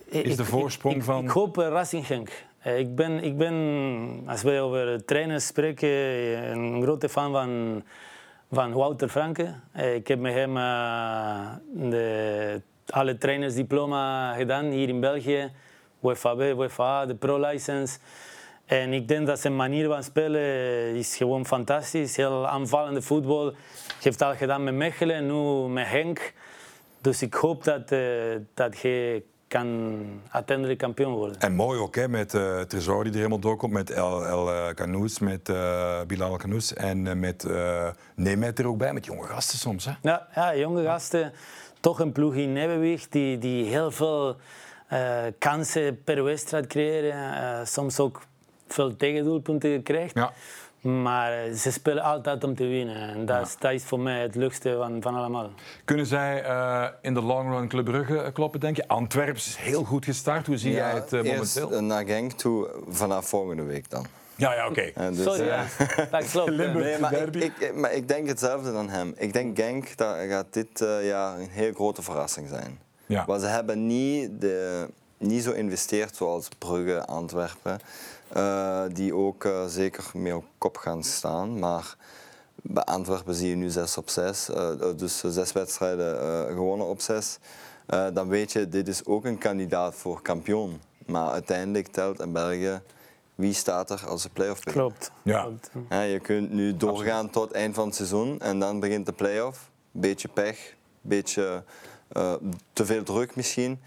Is 0.09 0.35
de 0.35 0.45
voorsprong 0.45 0.95
ik, 0.95 1.03
van- 1.03 1.23
Ik 1.23 1.29
hoop 1.29 1.57
uh, 1.57 1.67
Racing 1.67 2.05
Genk. 2.05 2.29
Uh, 2.67 2.79
ik, 2.79 2.95
ben, 2.95 3.23
ik 3.23 3.37
ben, 3.37 4.23
als 4.27 4.41
wij 4.43 4.61
over 4.61 5.05
trainers 5.05 5.47
spreken, 5.47 5.89
uh, 5.89 6.49
een 6.49 6.81
grote 6.81 7.09
fan 7.09 7.31
van, 7.31 7.83
van 8.51 8.71
Wouter 8.73 9.09
Franke. 9.09 9.53
Uh, 9.75 9.95
ik 9.95 10.07
heb 10.07 10.19
met 10.19 10.33
hem 10.33 10.57
uh, 10.57 11.47
de, 11.73 12.61
alle 12.89 13.17
trainersdiploma 13.17 14.33
gedaan 14.33 14.65
hier 14.65 14.89
in 14.89 14.99
België. 14.99 15.51
UEFA 16.03 16.33
B, 16.35 16.39
UEFA 16.39 16.83
A, 16.83 17.05
de 17.05 17.15
pro-license. 17.15 17.97
En 18.67 18.93
ik 18.93 19.07
denk 19.07 19.27
dat 19.27 19.39
zijn 19.39 19.55
manier 19.55 19.87
van 19.87 20.03
spelen 20.03 20.41
is 20.95 21.15
gewoon 21.17 21.45
fantastisch. 21.45 22.15
Heel 22.15 22.47
aanvallende 22.47 23.01
voetbal. 23.01 23.53
Heeft 24.01 24.21
al 24.21 24.35
gedaan 24.35 24.63
met 24.63 24.73
Mechelen 24.73 25.15
en 25.15 25.25
nu 25.25 25.69
met 25.69 25.87
Henk. 25.87 26.33
Dus 27.01 27.21
ik 27.21 27.33
hoop 27.33 27.63
dat, 27.63 27.91
uh, 27.91 28.01
dat 28.53 28.81
hij 28.81 29.23
kan 29.47 29.99
uiteindelijk 30.29 30.79
kampioen 30.79 31.13
worden. 31.13 31.39
En 31.39 31.55
mooi 31.55 31.79
ook, 31.79 31.95
hè, 31.95 32.07
met 32.07 32.33
uh, 32.33 32.61
Tresor 32.61 33.03
die 33.03 33.11
er 33.11 33.17
helemaal 33.17 33.39
doorkomt, 33.39 33.73
met 33.73 33.89
El, 33.89 34.25
El 34.25 34.73
Canoes, 34.73 35.19
met 35.19 35.49
uh, 35.49 36.01
Bilal 36.07 36.37
Canoes 36.37 36.73
en 36.73 37.05
uh, 37.05 37.13
met 37.13 37.43
uh, 37.43 37.89
Nemet 38.15 38.59
er 38.59 38.67
ook 38.67 38.77
bij, 38.77 38.93
met 38.93 39.05
jonge 39.05 39.23
gasten 39.23 39.57
soms. 39.57 39.85
Hè? 39.85 39.91
Ja, 40.01 40.27
ja, 40.35 40.55
jonge 40.55 40.83
gasten. 40.83 41.33
Toch 41.79 41.99
een 41.99 42.11
ploeg 42.11 42.35
in 42.35 42.57
evenwicht 42.57 43.11
die, 43.11 43.37
die 43.37 43.65
heel 43.65 43.91
veel 43.91 44.35
kansen 45.39 46.03
per 46.03 46.23
wedstrijd 46.23 46.67
creëren. 46.67 47.67
soms 47.67 47.99
ook 47.99 48.21
veel 48.67 48.95
tegendoelpunten 48.95 49.83
krijgt. 49.83 50.15
Ja. 50.15 50.33
Maar 50.81 51.53
ze 51.53 51.71
spelen 51.71 52.03
altijd 52.03 52.43
om 52.43 52.55
te 52.55 52.65
winnen. 52.65 53.09
En 53.09 53.25
dat, 53.25 53.47
is, 53.47 53.55
dat 53.59 53.71
is 53.71 53.83
voor 53.83 53.99
mij 53.99 54.21
het 54.21 54.35
leukste 54.35 54.75
van, 54.77 55.01
van 55.01 55.15
allemaal. 55.15 55.49
Kunnen 55.85 56.05
zij 56.05 56.43
uh, 56.45 56.87
in 57.01 57.13
de 57.13 57.21
long 57.21 57.49
run 57.49 57.67
Club 57.67 57.85
Brugge 57.85 58.29
kloppen, 58.33 58.59
denk 58.59 58.75
je? 58.75 58.87
Antwerpen 58.87 59.35
is 59.35 59.55
heel 59.59 59.83
goed 59.83 60.05
gestart. 60.05 60.47
Hoe 60.47 60.57
zie 60.57 60.71
ja, 60.71 60.77
jij 60.77 60.93
het 60.93 61.13
uh, 61.13 61.23
momenteel? 61.23 61.71
Eerst 61.71 61.81
naar 61.81 62.05
Genk 62.05 62.31
toe, 62.31 62.69
vanaf 62.89 63.29
volgende 63.29 63.63
week 63.63 63.89
dan. 63.89 64.05
Ja, 64.35 64.53
ja, 64.53 64.67
oké. 64.67 64.91
Okay. 64.93 65.11
Dus, 65.11 65.23
Sorry, 65.23 65.45
ja. 65.45 65.65
dat 66.11 66.29
klopt. 66.29 66.55
nee, 66.57 66.99
maar 66.99 67.13
ik, 67.13 67.35
ik, 67.59 67.75
maar 67.75 67.93
ik 67.93 68.07
denk 68.07 68.27
hetzelfde 68.27 68.71
dan 68.71 68.89
hem. 68.89 69.13
Ik 69.17 69.33
denk 69.33 69.59
Genk, 69.59 69.97
dat 69.97 70.15
gaat 70.29 70.45
dit 70.49 70.81
uh, 70.81 71.07
jaar 71.07 71.39
een 71.39 71.49
heel 71.49 71.73
grote 71.73 72.01
verrassing 72.01 72.49
zijn. 72.49 72.79
Ja. 73.05 73.23
Maar 73.27 73.39
ze 73.39 73.45
hebben 73.45 73.87
niet, 73.87 74.41
de, 74.41 74.87
niet 75.17 75.43
zo 75.43 75.51
geïnvesteerd 75.51 76.15
zoals 76.15 76.47
Brugge, 76.57 77.05
Antwerpen. 77.05 77.79
Uh, 78.35 78.83
die 78.91 79.15
ook 79.15 79.43
uh, 79.43 79.65
zeker 79.65 80.03
meer 80.13 80.35
op 80.35 80.45
kop 80.57 80.77
gaan 80.77 81.03
staan. 81.03 81.59
Maar 81.59 81.95
bij 82.55 82.83
Antwerpen 82.83 83.35
zie 83.35 83.49
je 83.49 83.55
nu 83.55 83.69
6 83.69 83.97
op 83.97 84.09
6. 84.09 84.49
Uh, 84.49 84.69
dus 84.95 85.19
zes 85.19 85.51
wedstrijden 85.51 86.47
gewonnen 86.47 86.87
op 86.87 87.01
6. 87.01 87.39
dan 88.13 88.27
weet 88.27 88.51
je, 88.51 88.69
dit 88.69 88.87
is 88.87 89.05
ook 89.05 89.25
een 89.25 89.37
kandidaat 89.37 89.95
voor 89.95 90.21
kampioen. 90.21 90.81
Maar 91.05 91.31
uiteindelijk 91.31 91.87
telt 91.87 92.21
in 92.21 92.31
België 92.31 92.81
wie 93.35 93.53
staat 93.53 93.89
er 93.89 94.07
als 94.07 94.23
de 94.23 94.29
play-off 94.29 94.63
begint. 94.63 94.83
Klopt. 94.83 95.11
Ja. 95.21 95.49
Ja, 95.89 96.01
je 96.01 96.19
kunt 96.19 96.51
nu 96.51 96.77
doorgaan 96.77 97.25
Absoluut. 97.25 97.33
tot 97.33 97.51
eind 97.51 97.75
van 97.75 97.85
het 97.85 97.95
seizoen 97.95 98.39
en 98.39 98.59
dan 98.59 98.79
begint 98.79 99.05
de 99.05 99.13
play-off. 99.13 99.69
Beetje 99.91 100.27
pech, 100.27 100.75
beetje 101.01 101.63
te 102.73 102.85
veel 102.85 103.03
druk 103.03 103.35
misschien. 103.35 103.79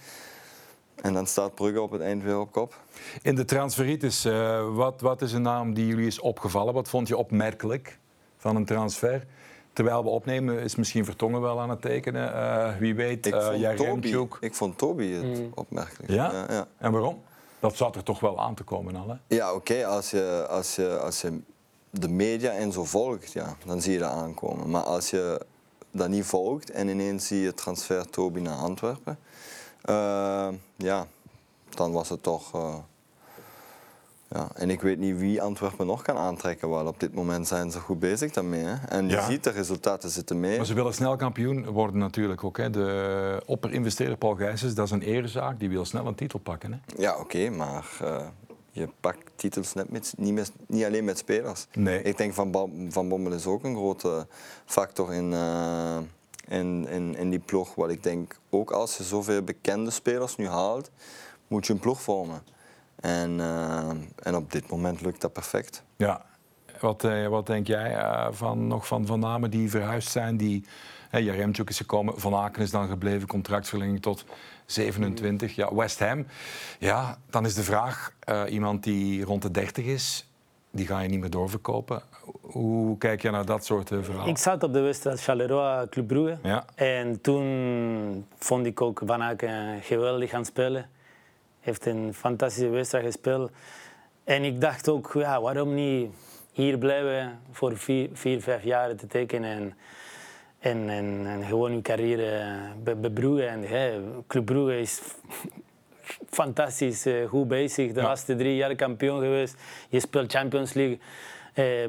En 1.03 1.13
dan 1.13 1.27
staat 1.27 1.55
Brugge 1.55 1.81
op 1.81 1.91
het 1.91 2.01
eind 2.01 2.23
weer 2.23 2.39
op 2.39 2.53
kop. 2.53 2.75
In 3.23 3.35
de 3.35 3.45
transferitis, 3.45 4.27
uh, 4.27 4.75
wat, 4.75 5.01
wat 5.01 5.23
is 5.23 5.33
een 5.33 5.43
naam 5.43 5.75
die 5.75 5.87
jullie 5.87 6.07
is 6.07 6.21
opgevallen? 6.21 6.75
Wat 6.75 6.89
vond 6.89 7.09
je 7.09 7.17
opmerkelijk? 7.17 7.99
van 8.41 8.57
een 8.57 8.65
transfer. 8.65 9.27
Terwijl 9.73 10.03
we 10.03 10.09
opnemen 10.09 10.59
is 10.59 10.77
misschien 10.77 11.05
Vertongen 11.05 11.41
wel 11.41 11.61
aan 11.61 11.71
het 11.71 11.83
tekenen. 11.83 12.33
Uh, 12.33 12.77
wie 12.77 12.95
weet, 12.95 13.27
ik, 13.27 13.35
uh, 13.35 13.77
vond 13.77 14.03
Toby, 14.03 14.29
ik 14.41 14.55
vond 14.55 14.79
Toby 14.79 15.13
het 15.13 15.41
opmerkelijk. 15.55 16.13
Ja? 16.13 16.33
Ja, 16.33 16.47
ja? 16.49 16.67
En 16.79 16.93
waarom? 16.93 17.23
Dat 17.61 17.77
zat 17.77 17.97
er 17.97 18.03
toch 18.03 18.21
wel 18.21 18.41
aan 18.41 18.55
te 18.55 18.63
komen 18.63 18.97
al, 18.97 19.09
hè? 19.09 19.37
Ja, 19.37 19.53
oké. 19.53 19.87
Als, 19.87 20.11
je, 20.11 20.47
als, 20.49 20.77
je, 20.77 20.99
als 20.99 21.21
je 21.21 21.41
de 21.91 22.09
media 22.09 22.51
en 22.51 22.73
zo 22.73 22.85
volgt, 22.85 23.33
ja, 23.33 23.57
dan 23.65 23.81
zie 23.81 23.93
je 23.93 23.99
dat 23.99 24.11
aankomen. 24.11 24.71
Maar 24.71 24.83
als 24.83 25.11
je 25.11 25.41
dat 25.91 26.09
niet 26.09 26.25
volgt 26.25 26.71
en 26.71 26.89
ineens 26.89 27.27
zie 27.27 27.41
je 27.41 27.55
transfer 27.55 28.11
Toby 28.11 28.41
naar 28.41 28.57
Antwerpen... 28.57 29.19
Uh, 29.85 30.49
ja, 30.77 31.07
dan 31.69 31.93
was 31.93 32.09
het 32.09 32.23
toch... 32.23 32.53
Ja, 34.35 34.49
en 34.55 34.71
ik 34.71 34.81
weet 34.81 34.99
niet 34.99 35.19
wie 35.19 35.43
Antwerpen 35.43 35.87
nog 35.87 36.03
kan 36.03 36.17
aantrekken, 36.17 36.69
want 36.69 36.89
op 36.89 37.01
dit 37.01 37.15
moment 37.15 37.49
zijn 37.49 37.71
ze 37.71 37.81
goed 37.81 37.99
bezig 37.99 38.33
daarmee. 38.33 38.65
Hè? 38.65 38.87
En 38.89 39.09
je 39.09 39.23
ziet, 39.29 39.45
de 39.45 39.51
resultaten 39.51 40.11
zitten 40.11 40.41
mee. 40.41 40.57
Maar 40.57 40.67
ze 40.67 40.75
willen 40.75 40.95
snel 40.95 41.17
kampioen 41.17 41.67
worden 41.67 41.99
natuurlijk 41.99 42.45
ook. 42.45 42.57
Hè? 42.57 42.71
De 42.71 43.43
opperinvesteerder 43.47 44.17
Paul 44.17 44.35
Gijsens, 44.35 44.75
dat 44.75 44.87
is 44.87 44.91
een 44.91 45.03
eerzaak, 45.03 45.59
die 45.59 45.69
wil 45.69 45.85
snel 45.85 46.07
een 46.07 46.15
titel 46.15 46.39
pakken. 46.39 46.73
Hè? 46.73 47.03
Ja, 47.03 47.19
oké, 47.19 47.49
maar 47.49 47.87
uh, 48.03 48.27
je 48.71 48.89
pakt 49.01 49.31
titels 49.37 49.75
net 49.75 49.91
met, 49.91 50.15
niet, 50.17 50.35
met, 50.35 50.53
niet 50.67 50.85
alleen 50.85 51.05
met 51.05 51.19
spelers. 51.19 51.67
Nee. 51.73 52.03
Ik 52.03 52.17
denk 52.17 52.35
Van, 52.35 52.69
van 52.89 53.09
Bommel 53.09 53.33
is 53.33 53.47
ook 53.47 53.65
een 53.65 53.77
grote 53.77 54.27
factor 54.65 55.13
in, 55.13 55.35
in, 56.51 57.31
die 57.31 57.39
ploeg. 57.39 57.75
Wat 57.75 57.91
ik 57.91 58.03
denk, 58.03 58.39
ook 58.51 58.71
als 58.71 58.97
je 58.97 59.05
zoveel 59.05 59.43
bekende 59.43 59.91
spelers 59.91 60.37
nu 60.37 60.49
haalt, 60.49 60.91
moet 61.49 61.67
je 61.67 61.73
een 61.73 61.79
ploeg 61.79 62.03
vormen. 62.03 62.43
En, 63.01 63.39
uh, 63.39 63.91
en 64.17 64.35
op 64.35 64.53
dit 64.53 64.71
moment 64.71 65.01
lukt 65.01 65.21
dat 65.21 65.33
perfect. 65.33 65.83
Ja. 65.97 66.25
Wat, 66.81 67.05
uh, 67.05 67.27
wat 67.27 67.47
denk 67.47 67.67
jij 67.67 67.97
uh, 67.97 68.27
van, 68.31 68.67
nog 68.67 68.87
van 68.87 69.07
Van 69.07 69.21
namen 69.21 69.51
die 69.51 69.71
verhuisd 69.71 70.11
zijn? 70.11 70.37
Die, 70.37 70.65
hey, 71.09 71.23
Jaremchuk 71.23 71.69
is 71.69 71.77
gekomen, 71.77 72.21
Van 72.21 72.35
Aken 72.35 72.63
is 72.63 72.71
dan 72.71 72.89
gebleven, 72.89 73.29
contractverlenging 73.29 74.03
tot 74.03 74.25
27. 74.67 75.55
Ja, 75.55 75.75
West 75.75 75.99
Ham. 75.99 76.27
Ja, 76.79 77.19
dan 77.31 77.45
is 77.45 77.55
de 77.55 77.63
vraag, 77.63 78.15
iemand 78.49 78.85
die 78.85 79.25
rond 79.25 79.43
de 79.43 79.51
30 79.51 79.85
is, 79.85 80.29
die 80.71 80.87
ga 80.87 81.01
je 81.01 81.09
niet 81.09 81.21
meer 81.21 81.31
doorverkopen. 81.31 82.03
Hoe 82.41 82.99
kijk 82.99 83.23
je 83.23 83.31
naar 83.31 83.45
dat 83.45 83.65
soort 83.65 83.89
verhalen? 83.89 84.27
Ik 84.27 84.39
zat 84.39 84.63
op 84.63 84.73
de 84.73 84.81
wedstrijd 84.81 85.23
Charleroi 85.23 85.89
Club 85.89 86.07
Brugge. 86.07 86.39
Ja. 86.43 86.65
En 86.75 87.21
toen 87.21 88.27
vond 88.39 88.67
ik 88.67 88.81
ook 88.81 89.03
Van 89.05 89.23
Aken 89.23 89.83
geweldig 89.83 90.33
aan 90.33 90.39
het 90.39 90.49
spelen 90.49 90.89
heeft 91.61 91.87
een 91.87 92.15
fantastische 92.15 92.69
wedstrijd 92.69 93.05
gespeeld. 93.05 93.51
En 94.25 94.45
ik 94.45 94.61
dacht 94.61 94.89
ook, 94.89 95.11
ja, 95.15 95.41
waarom 95.41 95.75
niet 95.75 96.11
hier 96.53 96.79
blijven 96.79 97.39
voor 97.51 97.77
vier, 97.77 98.09
vier 98.13 98.41
vijf 98.41 98.65
jaar 98.65 98.95
te 98.97 99.07
tekenen 99.07 99.51
en, 99.51 99.75
en, 100.59 100.89
en, 100.89 101.27
en 101.27 101.45
gewoon 101.45 101.73
uw 101.73 101.83
carrière 101.83 102.59
bebroegen. 102.83 103.49
En 103.49 103.63
hè, 103.63 104.01
Club 104.27 104.45
Brugge 104.45 104.81
is 104.81 105.01
fantastisch 106.31 107.07
uh, 107.07 107.29
goed 107.29 107.49
bezig. 107.49 107.93
De 107.93 108.01
ja. 108.01 108.07
laatste 108.07 108.37
drie 108.37 108.57
jaar 108.57 108.75
kampioen 108.75 109.21
geweest. 109.21 109.57
Je 109.89 110.01
speelt 110.01 110.33
Champions 110.33 110.73
League 110.73 110.99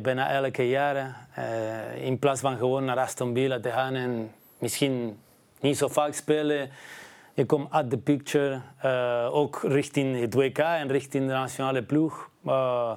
bijna 0.02 0.30
elke 0.30 0.70
jaar. 0.70 0.96
Uh, 1.38 2.06
in 2.06 2.20
plaats 2.20 2.42
van 2.42 2.58
gewoon 2.58 2.86
naar 2.86 2.98
Aston 2.98 3.34
Villa 3.34 3.60
te 3.60 3.70
gaan 3.70 3.94
en 3.94 4.32
misschien 4.58 5.18
niet 5.60 5.78
zo 5.78 5.88
vaak 5.88 6.14
spelen 6.14 6.70
je 7.34 7.46
komt 7.46 7.72
uit 7.72 7.90
de 7.90 7.98
picture, 7.98 8.62
uh, 8.86 9.28
ook 9.32 9.60
richting 9.64 10.20
het 10.20 10.34
WK 10.34 10.58
en 10.58 10.88
richting 10.88 11.28
de 11.28 11.34
nationale 11.34 11.84
ploeg. 11.84 12.30
Uh, 12.46 12.92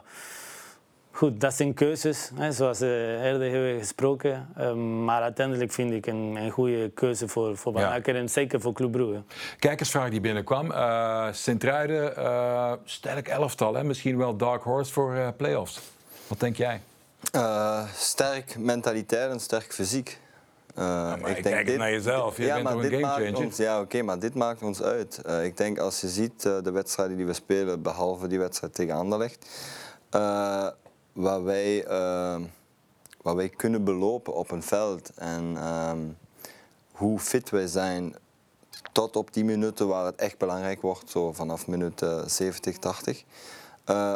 goed, 1.11 1.41
dat 1.41 1.55
zijn 1.55 1.75
keuzes, 1.75 2.31
hè, 2.35 2.53
zoals 2.53 2.79
we 2.79 3.21
eerder 3.25 3.51
hebben 3.51 3.79
gesproken. 3.79 4.49
Uh, 4.59 4.73
maar 5.05 5.23
uiteindelijk 5.23 5.73
vind 5.73 5.93
ik 5.93 6.07
een, 6.07 6.37
een 6.37 6.51
goede 6.51 6.91
keuze 6.91 7.29
voor, 7.29 7.57
voor 7.57 7.73
Van 7.73 7.85
Akker 7.85 8.15
ja. 8.15 8.21
en 8.21 8.29
zeker 8.29 8.61
voor 8.61 8.73
Club 8.73 8.93
Brugge. 8.93 9.23
Kijkersvraag 9.59 10.11
die 10.11 10.21
binnenkwam. 10.21 10.71
Uh, 10.71 11.27
Sint-Truiden, 11.33 12.13
sterk 12.85 13.29
elftal, 13.29 13.75
hè? 13.75 13.85
misschien 13.85 14.17
wel 14.17 14.37
dark 14.37 14.63
horse 14.63 14.93
voor 14.93 15.33
play-offs. 15.37 15.94
Wat 16.27 16.41
denk 16.41 16.57
jij? 16.57 16.81
sterk 17.95 18.59
mentaliteit 18.59 19.31
en 19.31 19.41
sterk 19.41 19.73
fysiek. 19.73 20.19
Uh, 20.79 20.85
ja, 20.85 21.15
ik 21.15 21.43
denk 21.43 21.45
kijk 21.45 21.67
dit, 21.67 21.79
naar 21.79 21.91
jezelf, 21.91 22.37
je 22.37 22.45
ja, 22.45 22.55
bent 22.55 22.69
toch 22.69 22.83
een 22.83 22.91
gamechanger? 22.91 23.63
Ja, 23.63 23.75
oké, 23.75 23.85
okay, 23.85 24.01
maar 24.01 24.19
dit 24.19 24.35
maakt 24.35 24.63
ons 24.63 24.83
uit. 24.83 25.21
Uh, 25.27 25.45
ik 25.45 25.57
denk 25.57 25.79
als 25.79 26.01
je 26.01 26.09
ziet 26.09 26.43
de 26.43 26.71
wedstrijden 26.71 27.17
die 27.17 27.27
we 27.27 27.33
spelen, 27.33 27.83
behalve 27.83 28.27
die 28.27 28.39
wedstrijd 28.39 28.75
tegen 28.75 28.95
Anderlecht, 28.95 29.47
waar, 31.13 31.45
wij, 31.45 31.85
waar 33.23 33.37
wij 33.37 33.49
kunnen 33.49 33.85
belopen 33.85 34.35
op 34.35 34.51
een 34.51 34.63
veld 34.63 35.11
en 35.15 35.67
um, 35.67 36.17
hoe 36.93 37.19
fit 37.19 37.51
wij 37.51 37.67
zijn 37.67 38.17
tot 38.93 39.17
op 39.17 39.33
die 39.33 39.45
minuten 39.45 39.89
waar 39.89 40.05
het 40.05 40.17
echt 40.17 40.39
belangrijk 40.39 40.81
wordt, 40.81 41.11
zo 41.11 41.33
vanaf 41.33 41.67
minuut 41.67 42.07
70, 42.27 42.79
80. 42.79 43.25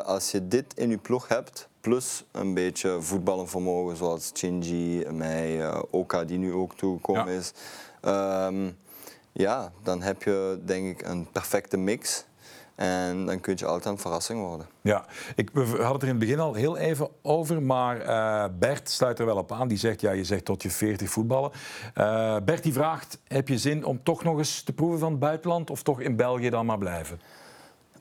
als 0.04 0.30
je 0.30 0.48
dit 0.48 0.74
in 0.74 0.90
je 0.90 0.98
ploeg 0.98 1.28
hebt, 1.28 1.67
plus 1.80 2.24
een 2.32 2.54
beetje 2.54 3.00
voetballenvermogen 3.00 3.96
zoals 3.96 4.30
Chingy, 4.34 5.06
mij, 5.10 5.56
uh, 5.56 5.82
Oka 5.90 6.24
die 6.24 6.38
nu 6.38 6.52
ook 6.52 6.74
toegekomen 6.74 7.32
ja. 7.32 7.38
is. 7.38 7.52
Um, 8.02 8.76
ja, 9.32 9.72
dan 9.82 10.02
heb 10.02 10.22
je 10.22 10.60
denk 10.64 11.00
ik 11.00 11.08
een 11.08 11.28
perfecte 11.32 11.76
mix. 11.76 12.26
En 12.74 13.26
dan 13.26 13.40
kun 13.40 13.54
je 13.56 13.66
altijd 13.66 13.94
een 13.94 14.00
verrassing 14.00 14.40
worden. 14.40 14.66
Ja, 14.80 15.04
ik, 15.34 15.50
we 15.52 15.60
hadden 15.60 15.92
het 15.92 16.02
er 16.02 16.08
in 16.08 16.14
het 16.14 16.18
begin 16.18 16.40
al 16.40 16.54
heel 16.54 16.76
even 16.76 17.08
over, 17.22 17.62
maar 17.62 18.06
uh, 18.06 18.44
Bert 18.58 18.90
sluit 18.90 19.18
er 19.18 19.26
wel 19.26 19.36
op 19.36 19.52
aan. 19.52 19.68
Die 19.68 19.78
zegt, 19.78 20.00
ja, 20.00 20.10
je 20.10 20.24
zegt 20.24 20.44
tot 20.44 20.62
je 20.62 20.70
40 20.70 21.10
voetballen. 21.10 21.50
Uh, 21.94 22.36
Bert 22.44 22.62
die 22.62 22.72
vraagt, 22.72 23.18
heb 23.26 23.48
je 23.48 23.58
zin 23.58 23.84
om 23.84 24.02
toch 24.02 24.24
nog 24.24 24.38
eens 24.38 24.62
te 24.62 24.72
proeven 24.72 24.98
van 24.98 25.10
het 25.10 25.20
buitenland 25.20 25.70
of 25.70 25.82
toch 25.82 26.00
in 26.00 26.16
België 26.16 26.50
dan 26.50 26.66
maar 26.66 26.78
blijven? 26.78 27.20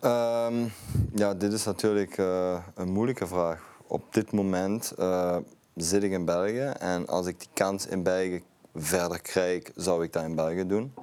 Um, 0.03 0.71
ja, 1.15 1.34
dit 1.34 1.53
is 1.53 1.63
natuurlijk 1.63 2.17
uh, 2.17 2.57
een 2.75 2.89
moeilijke 2.89 3.28
vraag. 3.28 3.66
Op 3.89 4.13
dit 4.13 4.31
moment 4.31 4.93
uh, 4.99 5.38
zit 5.75 6.03
ik 6.03 6.11
in 6.11 6.25
België 6.25 6.73
en 6.79 7.07
als 7.07 7.25
ik 7.25 7.39
die 7.39 7.49
kans 7.53 7.85
in 7.85 8.03
België 8.03 8.43
verder 8.75 9.21
krijg, 9.21 9.71
zou 9.75 10.03
ik 10.03 10.13
dat 10.13 10.23
in 10.23 10.35
België 10.35 10.67
doen. 10.67 10.93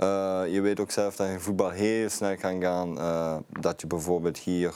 Uh, 0.00 0.42
je 0.48 0.60
weet 0.60 0.80
ook 0.80 0.90
zelf 0.90 1.16
dat 1.16 1.28
je 1.28 1.40
voetbal 1.40 1.70
heel 1.70 2.08
snel 2.08 2.36
kan 2.36 2.60
gaan. 2.62 2.94
dat 3.60 3.80
je 3.80 3.86
bijvoorbeeld 3.86 4.38
hier, 4.38 4.74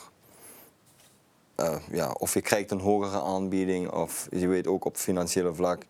ja, 1.90 2.10
of 2.10 2.34
je 2.34 2.40
krijgt 2.40 2.70
een 2.70 2.80
hogere 2.80 3.20
aanbieding, 3.20 3.90
of 3.90 4.26
je 4.30 4.48
weet 4.48 4.66
ook 4.66 4.84
op 4.84 4.96
financiële 4.96 5.54
vlak 5.54 5.82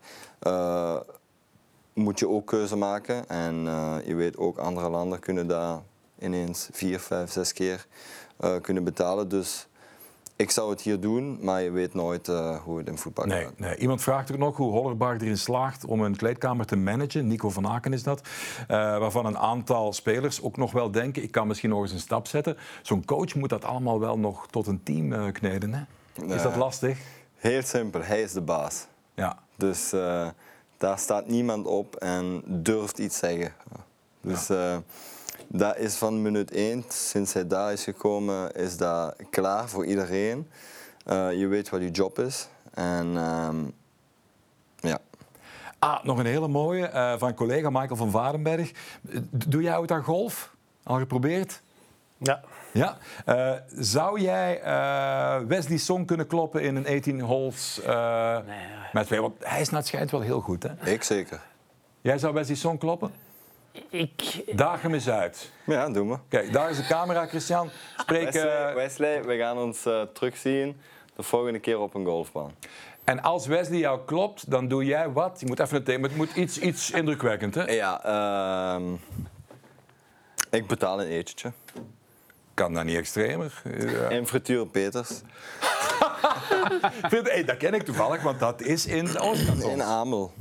moet 1.93 2.19
je 2.19 2.29
ook 2.29 2.47
keuze 2.47 2.75
maken. 2.75 3.29
En 3.29 3.55
je 4.05 4.15
weet 4.15 4.37
ook 4.37 4.57
andere 4.57 4.89
landen 4.89 5.19
kunnen 5.19 5.47
daar 5.47 5.81
ineens 6.19 6.69
vier, 6.71 6.99
vijf, 6.99 7.31
zes 7.31 7.53
keer 7.53 7.87
kunnen 8.61 8.83
betalen. 8.83 9.29
Dus 9.29 9.67
ik 10.35 10.51
zou 10.51 10.69
het 10.69 10.81
hier 10.81 10.99
doen, 10.99 11.37
maar 11.41 11.61
je 11.61 11.71
weet 11.71 11.93
nooit 11.93 12.27
uh, 12.27 12.61
hoe 12.61 12.77
het 12.77 12.87
in 12.87 12.97
voetbal 12.97 13.25
nee, 13.25 13.43
gaat. 13.43 13.59
Nee. 13.59 13.77
Iemand 13.77 14.01
vraagt 14.01 14.31
ook 14.31 14.37
nog 14.37 14.57
hoe 14.57 14.71
Hollerbach 14.71 15.15
erin 15.15 15.37
slaagt 15.37 15.85
om 15.85 16.01
een 16.01 16.15
kleedkamer 16.15 16.65
te 16.65 16.75
managen. 16.75 17.27
Nico 17.27 17.49
van 17.49 17.67
Aken 17.67 17.93
is 17.93 18.03
dat. 18.03 18.21
Uh, 18.61 18.67
waarvan 18.77 19.25
een 19.25 19.37
aantal 19.37 19.93
spelers 19.93 20.41
ook 20.41 20.57
nog 20.57 20.71
wel 20.71 20.91
denken, 20.91 21.23
ik 21.23 21.31
kan 21.31 21.47
misschien 21.47 21.69
nog 21.69 21.81
eens 21.81 21.91
een 21.91 21.99
stap 21.99 22.27
zetten. 22.27 22.57
Zo'n 22.81 23.05
coach 23.05 23.35
moet 23.35 23.49
dat 23.49 23.65
allemaal 23.65 23.99
wel 23.99 24.19
nog 24.19 24.47
tot 24.47 24.67
een 24.67 24.83
team 24.83 25.31
kneden. 25.31 25.73
Hè? 25.73 25.83
Is 26.35 26.41
dat 26.41 26.55
lastig? 26.55 26.99
Heel 27.35 27.61
simpel, 27.61 28.01
hij 28.01 28.21
is 28.21 28.33
de 28.33 28.41
baas. 28.41 28.85
Ja. 29.13 29.39
Dus 29.55 29.89
daar 30.77 30.99
staat 30.99 31.27
niemand 31.27 31.65
op 31.65 31.95
en 31.95 32.41
durft 32.45 32.99
iets 32.99 33.17
zeggen. 33.17 33.53
Dus... 34.21 34.47
Ja. 34.47 34.81
Dat 35.55 35.77
is 35.77 35.95
van 35.95 36.21
minuut 36.21 36.51
1, 36.51 36.83
sinds 36.87 37.33
hij 37.33 37.47
daar 37.47 37.71
is 37.71 37.83
gekomen, 37.83 38.55
is 38.55 38.77
dat 38.77 39.15
klaar 39.29 39.69
voor 39.69 39.85
iedereen. 39.85 40.49
Uh, 41.07 41.33
je 41.33 41.47
weet 41.47 41.69
wat 41.69 41.81
je 41.81 41.91
job 41.91 42.19
is. 42.19 42.47
En 42.73 43.15
um, 43.15 43.73
ja. 44.79 44.99
Ah, 45.79 46.03
nog 46.03 46.17
een 46.17 46.25
hele 46.25 46.47
mooie 46.47 46.91
uh, 46.93 47.13
van 47.17 47.33
collega 47.33 47.69
Michael 47.69 47.95
van 47.95 48.11
Varenberg. 48.11 48.71
Doe 49.29 49.61
jij 49.61 49.77
ook 49.77 49.91
aan 49.91 50.03
golf? 50.03 50.55
Al 50.83 50.97
geprobeerd? 50.97 51.61
Ja. 52.17 52.41
Ja. 52.71 52.97
Uh, 53.25 53.51
zou 53.67 54.19
jij 54.19 54.61
Wesley 55.47 55.77
Song 55.77 56.05
kunnen 56.05 56.27
kloppen 56.27 56.61
in 56.61 56.75
een 56.75 56.87
18 56.87 57.19
holes 57.19 57.81
nee, 57.85 58.67
met 58.93 59.05
twee? 59.05 59.21
Want 59.21 59.35
hij 59.39 59.61
is 59.61 59.69
naar 59.69 59.79
het 59.79 59.87
schijnt 59.87 60.11
wel 60.11 60.21
heel 60.21 60.41
goed, 60.41 60.63
hè? 60.63 60.91
Ik 60.91 61.03
zeker. 61.03 61.41
Jij 62.01 62.17
zou 62.17 62.33
Wesley 62.33 62.55
Song 62.55 62.77
kloppen? 62.77 63.11
Ik... 63.89 64.43
Daag 64.57 64.81
hem 64.81 64.93
eens 64.93 65.09
uit. 65.09 65.51
Ja, 65.65 65.89
doen 65.89 66.09
we. 66.09 66.17
Kijk, 66.27 66.53
daar 66.53 66.69
is 66.69 66.77
de 66.77 66.85
camera, 66.85 67.25
Christian. 67.25 67.69
Spreek, 67.97 68.23
Wesley, 68.31 68.75
Wesley, 68.75 69.23
we 69.23 69.37
gaan 69.37 69.57
ons 69.57 69.85
uh, 69.85 70.01
terugzien 70.01 70.77
de 71.15 71.23
volgende 71.23 71.59
keer 71.59 71.79
op 71.79 71.93
een 71.93 72.05
golfbaan. 72.05 72.51
En 73.03 73.21
als 73.21 73.45
Wesley 73.47 73.79
jou 73.79 73.99
klopt, 74.05 74.49
dan 74.51 74.67
doe 74.67 74.85
jij 74.85 75.09
wat? 75.09 75.39
Je 75.39 75.45
moet 75.45 75.59
even 75.59 75.75
het 75.75 75.85
thema. 75.85 76.07
Het 76.07 76.15
moet 76.15 76.35
iets, 76.35 76.59
iets 76.59 76.91
indrukwekkend, 76.91 77.55
hè? 77.55 77.63
Ja, 77.63 78.05
uh, 78.75 78.91
ik 80.49 80.67
betaal 80.67 81.01
een 81.01 81.07
etentje. 81.07 81.51
Kan 82.53 82.73
dat 82.73 82.83
niet 82.83 82.97
extremer? 82.97 83.61
Ja. 83.77 84.09
En 84.09 84.27
frituur 84.27 84.67
Peters. 84.67 85.09
Vind- 87.09 87.29
hey, 87.29 87.43
dat 87.43 87.57
ken 87.57 87.73
ik 87.73 87.83
toevallig, 87.83 88.21
want 88.21 88.39
dat 88.39 88.61
is 88.61 88.85
in 88.85 89.19
Oostkant. 89.19 89.63
In 89.63 89.83
Amel, 89.83 90.33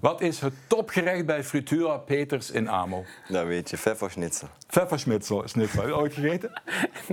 Wat 0.00 0.20
is 0.20 0.40
het 0.40 0.52
topgerecht 0.66 1.26
bij 1.26 1.44
Frutura 1.44 1.96
Peters 1.96 2.50
in 2.50 2.70
Amel? 2.70 3.04
dat 3.28 3.46
weet 3.46 3.70
je, 3.70 3.76
pfefferschnitzel. 3.76 4.48
Pfefferschnitzel, 4.66 5.42
schnitzel. 5.48 5.80
Heb 5.80 5.88
je 5.90 5.96
ooit 5.96 6.14
gegeten? 6.14 6.62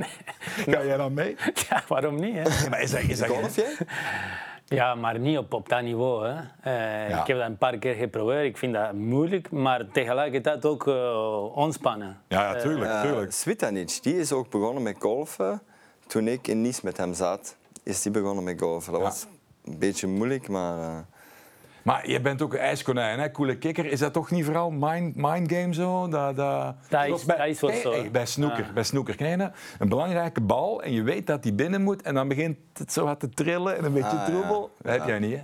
Ga 0.71 0.83
jij 0.83 0.97
dan 0.97 1.13
mee? 1.13 1.35
Ja, 1.69 1.83
waarom 1.87 2.15
niet? 2.19 2.33
Hè? 2.35 2.41
Ja, 2.63 2.69
maar 2.69 2.81
is 2.81 2.91
dat, 2.91 3.01
is 3.01 3.17
dat 3.19 3.27
Golf 3.27 3.55
jij? 3.55 3.75
Ja, 4.65 4.95
maar 4.95 5.19
niet 5.19 5.37
op, 5.37 5.53
op 5.53 5.69
dat 5.69 5.81
niveau. 5.81 6.27
Hè. 6.27 6.33
Eh, 6.61 7.09
Ja. 7.09 7.21
Ik 7.21 7.27
heb 7.27 7.37
dat 7.37 7.47
een 7.47 7.57
paar 7.57 7.77
keer 7.77 7.93
geprobeerd. 7.93 8.45
Ik 8.45 8.57
vind 8.57 8.73
dat 8.73 8.93
moeilijk, 8.93 9.51
maar 9.51 9.87
tegelijkertijd 9.91 10.65
ook 10.65 10.87
eh, 10.87 11.55
ontspannen. 11.57 12.21
Ja, 12.27 12.53
ja, 12.53 12.59
tuurlijk, 12.61 12.91
Uh, 12.91 13.01
tuurlijk. 13.01 13.31
Svitanic, 13.31 13.99
die 14.01 14.17
is 14.19 14.31
ook 14.31 14.49
begonnen 14.49 14.83
met 14.83 14.95
golfen. 14.99 15.61
Toen 16.07 16.27
ik 16.27 16.47
in 16.47 16.61
Nice 16.61 16.81
met 16.83 16.97
hem 16.97 17.13
zat, 17.13 17.55
is 17.83 18.01
die 18.01 18.11
begonnen 18.11 18.43
met 18.43 18.61
golfen. 18.61 18.91
Dat 18.91 19.01
Ja. 19.01 19.07
was 19.07 19.25
een 19.65 19.77
beetje 19.79 20.07
moeilijk, 20.07 20.47
maar 20.47 20.79
eh, 20.79 20.97
Maar 21.87 22.09
je 22.09 22.21
bent 22.21 22.41
ook 22.41 22.53
een 22.53 22.59
ijskonijn, 22.59 23.19
hè? 23.19 23.31
Coole 23.31 23.57
kikker. 23.57 23.85
Is 23.85 23.99
dat 23.99 24.13
toch 24.13 24.31
niet 24.31 24.45
vooral 24.45 24.71
mind, 24.71 25.15
mind 25.15 25.51
game 25.51 25.73
zo? 25.73 26.07
Dat, 26.07 26.35
dat... 26.35 26.75
Dat 26.89 27.05
is- 27.07 27.25
bij, 27.25 27.37
dat 27.37 27.47
is 27.47 27.59
wel 27.59 27.69
Hey, 27.71 27.81
zo, 27.81 27.91
hey, 27.91 28.11
bij 28.11 28.25
snooker, 28.25 28.65
Ja. 28.65 28.71
bij 28.71 28.83
je? 28.83 29.51
Een 29.79 29.89
belangrijke 29.89 30.41
bal 30.41 30.83
en 30.83 30.91
je 30.93 31.01
weet 31.03 31.27
dat 31.27 31.43
die 31.43 31.53
binnen 31.53 31.81
moet 31.81 32.01
en 32.01 32.13
dan 32.13 32.27
begint 32.27 32.57
het 32.73 32.93
zo 32.93 33.05
wat 33.05 33.19
te 33.19 33.29
trillen 33.29 33.77
en 33.77 33.83
een 33.83 33.93
beetje 33.93 34.09
Ah, 34.09 34.17
ja. 34.17 34.25
troebel. 34.25 34.71
Dat 34.81 34.91
heb 34.91 35.01
Ja. 35.01 35.07
jij 35.07 35.19
niet, 35.19 35.35
hè? 35.35 35.41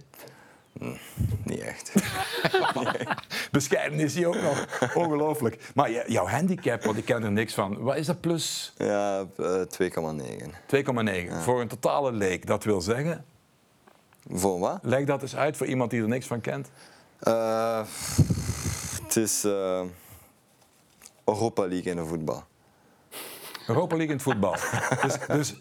niet 1.44 1.60
echt. 1.60 1.94
Bescheiden 3.52 4.00
is 4.00 4.16
hij 4.16 4.26
ook 4.26 4.42
nog. 4.42 4.68
Ongelooflijk. 4.96 5.72
Maar 5.76 6.10
jouw 6.12 6.28
handicap, 6.28 6.84
want 6.84 6.98
ik 6.98 7.06
ken 7.06 7.24
er 7.24 7.32
niks 7.32 7.54
van. 7.54 7.78
Wat 7.82 7.96
is 7.96 8.06
dat 8.06 8.20
plus 8.22 8.74
ja, 8.78 9.26
eh, 9.38 9.62
2,9. 9.62 10.54
2,9? 10.66 11.42
Voor 11.42 11.62
een 11.62 11.68
totale 11.68 12.12
leek. 12.12 12.46
Dat 12.48 12.64
wil 12.64 12.82
zeggen, 12.82 13.26
Voor 14.30 14.60
wat? 14.60 14.80
leg 14.82 15.06
dat 15.06 15.22
eens 15.22 15.36
uit 15.36 15.58
voor 15.58 15.68
iemand 15.68 15.92
die 15.92 16.02
er 16.02 16.08
niks 16.08 16.28
van 16.28 16.42
kent. 16.42 16.70
Eh, 17.20 17.82
het 19.04 19.16
is 19.16 19.44
eh, 19.44 19.82
Europa 21.26 21.68
League 21.68 21.92
in 21.92 21.96
de 21.96 22.06
voetbal. 22.06 22.44
Europa 23.68 23.96
League 23.96 24.06
in 24.12 24.14
het 24.14 24.22
voetbal. 24.22 24.56
dus, 25.02 25.18
dus 25.28 25.56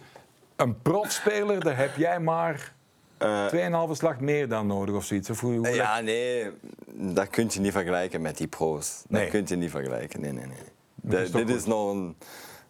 een 0.57 0.83
profspeler, 0.83 1.61
daar 1.65 1.77
heb 1.77 1.97
jij 1.97 2.21
maar 2.21 2.73
Eh, 3.19 3.47
2,5 3.47 3.93
slag 3.93 4.21
meer 4.21 4.49
dan 4.49 4.67
nodig 4.67 4.95
of 4.95 5.05
zoiets. 5.05 5.31
Of 5.31 5.41
hoe, 5.41 5.55
hoe 5.57 5.69
ja, 5.69 6.01
nee, 6.01 6.51
dat 6.95 7.29
kun 7.31 7.49
je 7.53 7.61
niet 7.61 7.73
vergelijken 7.73 8.23
met 8.23 8.37
die 8.37 8.47
pro's. 8.47 9.03
Nee. 9.09 9.23
Dat 9.23 9.31
kun 9.31 9.43
je 9.47 9.57
niet 9.57 9.71
vergelijken, 9.71 10.21
nee, 10.21 10.33
nee, 10.33 10.47
nee. 10.47 10.57
Dat 10.95 11.21
is 11.21 11.31
dit 11.31 11.41
goed. 11.43 11.51
is 11.57 11.65
nog 11.65 11.91
een, 11.93 12.17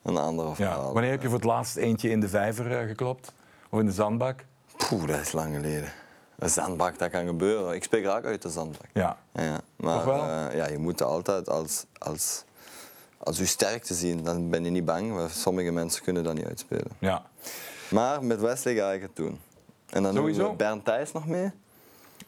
een 0.02 0.16
ander 0.16 0.46
Ja. 0.46 0.54
verhaal. 0.54 0.92
Wanneer 0.92 1.10
heb 1.10 1.22
je 1.22 1.28
voor 1.28 1.36
het 1.36 1.46
laatst 1.46 1.76
eentje 1.76 2.10
in 2.10 2.20
de 2.20 2.28
vijver 2.28 2.86
geklopt? 2.88 3.32
Of 3.70 3.80
in 3.80 3.86
de 3.86 3.92
zandbak? 3.92 4.44
Poeh, 4.88 5.06
dat 5.06 5.20
is 5.20 5.32
lang 5.32 5.54
geleden. 5.54 5.92
Een 6.38 6.48
zandbak, 6.50 6.98
dat 6.98 7.10
kan 7.10 7.26
gebeuren. 7.26 7.74
Ik 7.74 7.82
spreek 7.84 8.04
graag 8.04 8.24
uit 8.24 8.42
de 8.42 8.50
zandbak. 8.50 8.86
Ja. 8.92 9.16
Ja, 9.34 9.60
maar 9.76 10.08
eh, 10.08 10.56
ja, 10.56 10.68
je 10.68 10.78
moet 10.78 11.02
altijd 11.02 11.48
als, 11.48 11.84
als, 11.98 12.44
als 13.18 13.38
je 13.38 13.46
sterkte 13.46 13.94
zien, 13.94 14.22
dan 14.24 14.50
ben 14.50 14.64
je 14.64 14.70
niet 14.70 14.84
bang. 14.84 15.14
want 15.14 15.30
Sommige 15.30 15.70
mensen 15.70 16.02
kunnen 16.02 16.24
dat 16.24 16.34
niet 16.34 16.46
uitspelen. 16.46 16.90
ja. 16.98 17.22
Maar 17.90 18.24
met 18.24 18.40
Wesley 18.40 18.74
ga 18.74 18.92
ik 18.92 19.02
het 19.02 19.16
doen. 19.16 19.40
En 19.90 20.02
dan 20.02 20.14
doen 20.14 20.14
Sowieso? 20.14 20.50
we 20.50 20.56
Bernd 20.56 20.84
Thijs 20.84 21.12
nog 21.12 21.26
mee. 21.26 21.50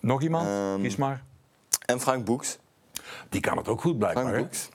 Nog 0.01 0.23
iemand? 0.23 0.47
Ehm, 0.49 0.81
Kies 0.83 0.97
maar. 0.97 1.23
En 1.87 2.01
Frank 2.01 2.25
Boeks. 2.25 2.59
Die 3.29 3.41
kan 3.41 3.57
het 3.57 3.69
ook 3.69 3.81
goed 3.81 3.99
blijkbaar. 3.99 4.25
Frank? 4.25 4.39
Boeks. 4.39 4.69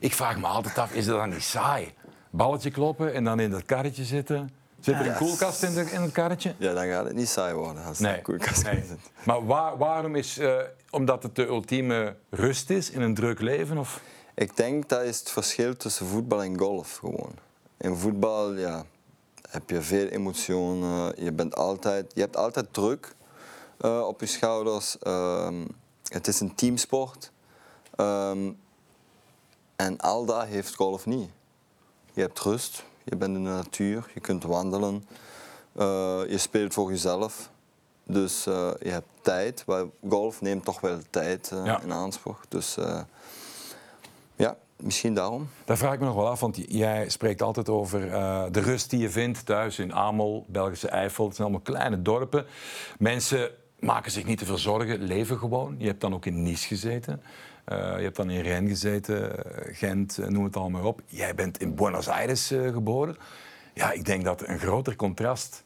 Ik 0.00 0.14
vraag 0.14 0.36
me 0.38 0.46
altijd 0.46 0.78
af, 0.78 0.92
is 0.92 1.06
dat 1.06 1.16
dan 1.18 1.28
niet 1.28 1.42
saai? 1.42 1.94
Balletje 2.30 2.70
kloppen 2.70 3.14
en 3.14 3.24
dan 3.24 3.40
in 3.40 3.50
dat 3.50 3.64
karretje 3.64 4.04
zitten. 4.04 4.50
Zit 4.84 4.94
er 4.94 5.06
een 5.06 5.14
koelkast 5.16 5.62
in, 5.62 5.74
de, 5.74 5.80
in 5.90 6.00
het 6.02 6.12
karretje? 6.12 6.54
Ja, 6.58 6.72
dan 6.74 6.86
gaat 6.86 7.04
het 7.04 7.14
niet 7.14 7.28
saai 7.28 7.54
worden 7.54 7.84
als 7.84 7.98
Nee. 7.98 8.16
een 8.16 8.22
koelkast 8.22 8.62
nee. 8.64 8.84
zit. 8.88 8.98
Maar 9.24 9.46
waar- 9.46 9.78
waarom 9.78 10.16
is... 10.16 10.38
eh, 10.38 10.56
omdat 10.90 11.22
het 11.22 11.36
de 11.36 11.46
ultieme 11.46 12.16
rust 12.30 12.70
is 12.70 12.90
in 12.90 13.00
een 13.00 13.14
druk 13.14 13.40
leven? 13.40 13.78
Of? 13.78 14.00
Ik 14.34 14.56
denk 14.56 14.88
dat 14.88 15.02
is 15.02 15.18
het 15.18 15.30
verschil 15.30 15.76
tussen 15.76 16.06
voetbal 16.06 16.42
en 16.42 16.58
golf 16.58 16.96
gewoon. 16.96 17.32
In 17.76 17.96
voetbal 17.96 18.52
ja, 18.54 18.84
heb 19.50 19.70
je 19.70 19.82
veel 19.82 20.06
emotionen. 20.06 21.24
Je, 21.24 21.32
bent 21.32 21.56
altijd, 21.56 22.12
je 22.14 22.20
hebt 22.20 22.36
altijd 22.36 22.66
druk 22.72 23.14
eh, 23.78 24.00
op 24.06 24.20
je 24.20 24.26
schouders. 24.26 24.98
Ehm, 24.98 25.64
het 26.08 26.26
is 26.28 26.40
een 26.40 26.54
teamsport. 26.54 27.30
Ehm, 27.96 28.50
en 29.76 29.98
al 29.98 30.24
dat 30.24 30.44
heeft 30.46 30.74
golf 30.74 31.06
niet. 31.06 31.30
Je 32.12 32.20
hebt 32.20 32.40
rust, 32.40 32.84
je 33.04 33.16
bent 33.16 33.36
in 33.36 33.44
de 33.44 33.50
natuur, 33.50 34.10
je 34.14 34.20
kunt 34.20 34.42
wandelen. 34.44 35.04
Eh, 35.72 36.20
je 36.28 36.38
speelt 36.38 36.74
voor 36.74 36.90
jezelf. 36.90 37.50
Dus 38.04 38.46
eh, 38.46 38.70
je 38.80 38.90
hebt 38.90 39.06
tijd. 39.20 39.64
Golf 40.08 40.40
neemt 40.40 40.64
toch 40.64 40.80
wel 40.80 40.98
tijd 41.10 41.50
eh, 41.52 41.64
Ja. 41.64 41.80
in 41.82 41.92
aansprak. 41.92 42.38
Dus 42.48 42.76
ja, 44.36 44.56
misschien 44.76 45.14
daarom. 45.14 45.48
Daar 45.64 45.76
vraag 45.76 45.92
ik 45.92 46.00
me 46.00 46.06
nog 46.06 46.14
wel 46.14 46.28
af, 46.28 46.40
want 46.40 46.58
jij 46.68 47.08
spreekt 47.08 47.42
altijd 47.42 47.68
over 47.68 48.00
de 48.52 48.60
rust 48.60 48.90
die 48.90 49.00
je 49.00 49.10
vindt 49.10 49.46
thuis 49.46 49.78
in 49.78 49.94
Amel, 49.94 50.44
Belgische 50.48 50.88
Eifel. 50.88 51.24
Het 51.26 51.36
zijn 51.36 51.48
allemaal 51.48 51.66
kleine 51.74 52.02
dorpen. 52.02 52.46
Mensen 52.98 53.50
maken 53.78 54.10
zich 54.10 54.24
niet 54.24 54.38
te 54.38 54.44
veel 54.44 54.58
zorgen, 54.58 55.02
leven 55.02 55.38
gewoon. 55.38 55.74
Je 55.78 55.86
hebt 55.86 56.00
dan 56.00 56.14
ook 56.14 56.26
in 56.26 56.42
Nice 56.42 56.66
gezeten. 56.66 57.22
Eh, 57.64 57.78
je 57.96 58.02
hebt 58.02 58.16
dan 58.16 58.30
in 58.30 58.40
Rennes 58.40 58.70
gezeten, 58.70 59.44
eh, 59.44 59.74
Gent, 59.76 60.18
eh, 60.18 60.26
noem 60.28 60.44
het 60.44 60.56
allemaal 60.56 60.80
maar 60.80 60.88
op. 60.90 61.00
Jij 61.06 61.34
bent 61.34 61.58
in 61.60 61.74
Buenos 61.74 62.08
Aires 62.08 62.50
eh, 62.50 62.72
geboren. 62.72 63.16
Ja, 63.74 63.92
ik 63.92 64.04
denk 64.04 64.24
dat 64.24 64.46
een 64.48 64.58
groter 64.58 64.96
contrast 64.96 65.62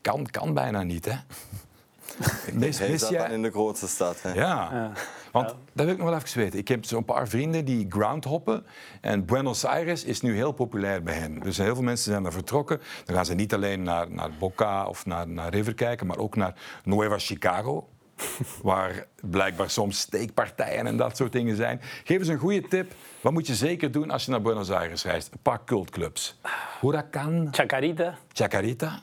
kan, 0.00 0.26
kan 0.30 0.54
bijna 0.54 0.82
niet, 0.82 1.04
hè? 1.04 1.14
Mis, 2.52 2.78
Hij 2.78 2.88
mis 2.90 3.08
jij... 3.08 3.18
dan 3.18 3.30
in 3.30 3.42
de 3.42 3.50
grootste 3.50 3.88
stad. 3.88 4.22
Hè? 4.22 4.32
Ja, 4.32 4.68
Ja. 4.72 4.92
want 5.32 5.48
dat 5.48 5.84
wil 5.84 5.88
ik 5.88 5.96
nog 5.98 6.08
wel 6.08 6.18
even 6.18 6.38
weten. 6.38 6.58
Ik 6.58 6.68
heb 6.68 6.84
zo'n 6.84 7.04
paar 7.04 7.28
vrienden 7.28 7.64
die 7.64 7.86
groundhoppen. 7.88 8.66
En 9.00 9.24
Buenos 9.24 9.64
Aires 9.64 10.04
is 10.04 10.20
nu 10.20 10.34
heel 10.34 10.52
populair 10.52 11.02
bij 11.02 11.14
hen. 11.14 11.40
Dus 11.40 11.56
heel 11.56 11.74
veel 11.74 11.84
mensen 11.84 12.10
zijn 12.10 12.22
daar 12.22 12.32
vertrokken. 12.32 12.80
Dan 13.04 13.14
gaan 13.14 13.26
ze 13.26 13.34
niet 13.34 13.54
alleen 13.54 13.82
naar, 13.82 14.10
naar 14.10 14.30
Boca 14.38 14.86
of 14.86 15.06
naar, 15.06 15.28
naar 15.28 15.50
River 15.54 15.74
kijken, 15.74 16.06
maar 16.06 16.18
ook 16.18 16.36
naar 16.36 16.54
Nueva 16.84 17.18
Chicago. 17.18 17.88
waar 18.62 19.06
blijkbaar 19.20 19.70
soms 19.70 19.98
steekpartijen 19.98 20.86
en 20.86 20.96
dat 20.96 21.16
soort 21.16 21.32
dingen 21.32 21.56
zijn. 21.56 21.80
Geef 22.04 22.18
eens 22.18 22.28
een 22.28 22.38
goede 22.38 22.68
tip. 22.68 22.92
Wat 23.20 23.32
moet 23.32 23.46
je 23.46 23.54
zeker 23.54 23.90
doen 23.90 24.10
als 24.10 24.24
je 24.24 24.30
naar 24.30 24.42
Buenos 24.42 24.70
Aires 24.70 25.04
reist? 25.04 25.32
Een 25.32 25.38
paar 25.42 25.64
cultclubs. 25.64 26.38
Huracan, 26.80 27.48
Chacarita, 27.50 28.18
Chacarita. 28.32 29.02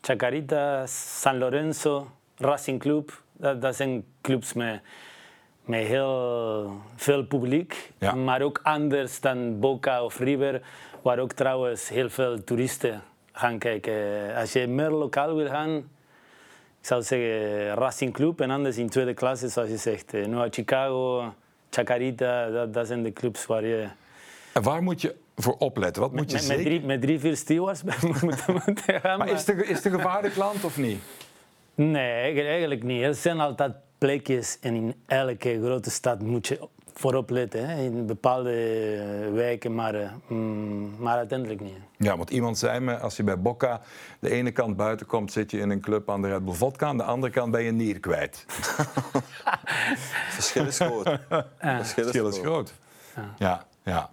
Chacarita, 0.00 0.86
San 0.86 1.38
Lorenzo, 1.38 2.10
Racing 2.36 2.80
Club. 2.80 3.22
Dat, 3.32 3.62
dat 3.62 3.76
zijn 3.76 4.04
clubs 4.20 4.52
met, 4.52 4.80
met 5.64 5.86
heel 5.86 6.82
veel 6.96 7.24
publiek. 7.24 7.92
Ja. 7.98 8.14
Maar 8.14 8.42
ook 8.42 8.60
anders 8.62 9.20
dan 9.20 9.60
Boca 9.60 10.04
of 10.04 10.18
River, 10.18 10.62
waar 11.02 11.18
ook 11.18 11.32
trouwens 11.32 11.88
heel 11.88 12.10
veel 12.10 12.44
toeristen 12.44 13.02
gaan 13.32 13.58
kijken. 13.58 13.94
Als 14.36 14.52
je 14.52 14.66
meer 14.66 14.90
lokaal 14.90 15.34
wil 15.34 15.48
gaan, 15.48 15.84
ik 16.80 16.86
zou 16.86 17.02
zeggen 17.02 17.74
Racing 17.74 18.12
Club. 18.12 18.40
En 18.40 18.50
anders 18.50 18.76
in 18.76 18.88
tweede 18.88 19.14
klasse, 19.14 19.48
zoals 19.48 19.68
je 19.68 19.76
zegt, 19.76 20.14
eh, 20.14 20.26
Nueva 20.26 20.46
Chicago, 20.50 21.32
Chacarita. 21.70 22.50
Dat, 22.50 22.74
dat 22.74 22.86
zijn 22.86 23.02
de 23.02 23.12
clubs 23.12 23.46
waar 23.46 23.64
je 23.64 23.88
En 24.52 24.62
waar 24.62 24.82
moet 24.82 25.00
je 25.00 25.14
voor 25.36 25.56
opletten? 25.58 26.02
Wat 26.02 26.12
moet 26.12 26.30
je 26.30 26.36
met, 26.36 26.48
met, 26.56 26.60
drie, 26.66 26.80
met 26.80 27.00
drie, 27.00 27.20
vier 27.20 27.36
stewards 27.36 27.82
gaan. 29.02 29.18
Maar 29.18 29.28
is 29.28 29.46
het, 29.46 29.48
een- 29.48 29.68
is 29.68 29.84
een 29.84 29.90
gevaarlijk 29.92 30.36
land 30.36 30.64
of 30.64 30.76
niet? 30.76 31.00
Nee, 31.74 32.12
eigenlijk- 32.12 32.48
eigenlijk 32.48 32.82
niet. 32.82 33.02
Er 33.02 33.14
zijn 33.14 33.40
altijd 33.40 33.72
plekjes 33.98 34.58
en 34.60 34.74
in 34.74 34.94
elke 35.06 35.58
grote 35.62 35.90
stad 35.90 36.22
moet 36.22 36.46
je 36.48 36.58
voorop 36.94 37.30
letten. 37.30 37.68
Hè? 37.68 37.82
In 37.82 38.06
bepaalde 38.06 38.52
eh, 38.52 39.32
wijken, 39.32 39.74
maar, 39.74 39.94
eh, 39.94 40.10
mm, 40.26 40.94
maar 40.98 41.16
uiteindelijk 41.16 41.60
niet. 41.60 41.76
Ja, 41.96 42.16
want 42.16 42.30
iemand 42.30 42.58
zei 42.58 42.80
me, 42.80 42.98
als 42.98 43.16
je 43.16 43.22
bij 43.22 43.40
Boca 43.40 43.80
de 44.20 44.30
ene 44.30 44.50
kant 44.50 44.76
buiten 44.76 45.06
komt, 45.06 45.32
zit 45.32 45.50
je 45.50 45.58
in 45.58 45.70
een 45.70 45.80
club 45.80 46.10
aan 46.10 46.22
de 46.22 46.28
Red 46.28 46.44
Bull 46.44 46.54
Vodka, 46.54 46.86
aan 46.86 46.96
de 46.96 47.02
andere 47.02 47.32
kant 47.32 47.52
ben 47.52 47.62
je 47.62 47.70
nier 47.70 48.00
kwijt. 48.00 48.44
Verschil 50.36 50.66
is 50.66 50.78
groot. 50.78 51.18
Verschil 51.58 52.28
is 52.28 52.38
groot. 52.38 52.74
Ja, 53.38 53.66
ja. 53.82 54.10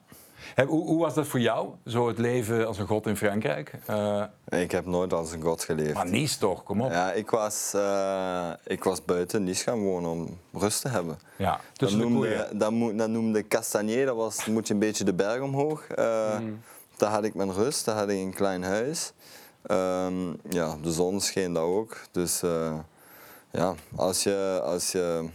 Hoe, 0.66 0.86
hoe 0.86 0.99
was 0.99 1.14
dat 1.14 1.28
voor 1.28 1.39
jou, 1.39 1.70
zo 1.86 2.08
het 2.08 2.18
leven 2.18 2.68
als 2.68 2.78
een 2.78 2.88
god 2.88 3.08
in 3.08 3.18
Frankrijk? 3.18 3.74
Eh, 3.86 4.24
Ik 4.49 4.72
heb 4.72 4.86
nooit 4.86 5.14
als 5.14 5.32
een 5.32 5.41
god 5.41 5.64
geleefd. 5.64 5.93
maar 5.93 6.10
Nice 6.10 6.38
toch, 6.39 6.64
kom 6.64 6.82
op. 6.82 6.91
Ja, 6.91 7.12
ik 7.12 7.30
was, 7.30 7.72
eh, 7.76 8.49
ik 8.66 8.84
was 8.84 9.05
buiten 9.05 9.43
Nice 9.43 9.64
gaan 9.64 9.84
wonen 9.84 10.10
om 10.12 10.38
rust 10.53 10.82
te 10.82 10.88
hebben. 10.89 11.20
Ja, 11.36 11.60
Dat 11.74 11.91
noemde, 11.91 12.18
koeien. 12.18 12.58
dat, 12.58 12.72
mo- 12.72 12.95
dat 12.95 13.10
noemde 13.10 13.47
Castagnier, 13.47 14.05
dat 14.05 14.16
was, 14.16 14.45
moet 14.45 14.68
je 14.68 14.74
een 14.74 14.80
beetje 14.80 15.03
de 15.03 15.14
berg 15.14 15.41
omhoog. 15.41 15.88
Eh, 15.88 16.38
Daar 16.97 17.12
had 17.12 17.24
ik 17.24 17.34
mijn 17.36 17.53
rust, 17.53 17.86
daar 17.86 17.95
had 17.97 18.10
ik 18.10 18.18
een 18.18 18.34
klein 18.34 18.64
huis. 18.64 19.12
Ehm, 19.62 20.28
ja, 20.49 20.76
de 20.82 20.91
zon 20.91 21.22
scheen 21.22 21.53
daar 21.53 21.64
ook. 21.64 21.97
Dus 22.12 22.41
eh, 22.43 22.74
ja, 23.51 23.74
als 23.95 24.24
je, 24.24 24.62
als 24.64 24.91
je 24.91 25.30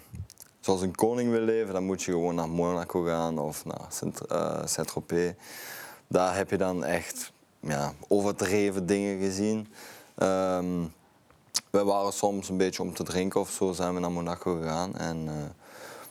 zoals 0.62 0.80
een 0.80 0.94
koning 0.94 1.30
wil 1.30 1.40
leven, 1.40 1.72
dan 1.74 1.84
moet 1.84 2.02
je 2.02 2.12
gewoon 2.12 2.34
naar 2.34 2.48
Monaco 2.48 3.02
gaan 3.02 3.38
of 3.38 3.64
naar 3.64 3.88
eh, 4.28 4.66
Saint-Tropez. 4.66 5.32
Daar 6.06 6.36
heb 6.36 6.50
je 6.50 6.56
dan 6.56 6.84
echt 6.84 7.32
ja, 7.60 7.92
overdreven 8.08 8.86
dingen 8.86 9.20
gezien. 9.20 9.68
Ehm, 10.14 10.66
we 11.70 11.84
waren 11.84 12.12
soms 12.12 12.48
een 12.48 12.56
beetje 12.56 12.82
om 12.82 12.94
te 12.94 13.02
drinken 13.02 13.40
of 13.40 13.50
zo, 13.50 13.72
zijn 13.72 13.94
we 13.94 14.00
naar 14.00 14.12
Monaco 14.12 14.56
gegaan. 14.60 14.96
En, 14.96 15.24
eh, 15.28 15.34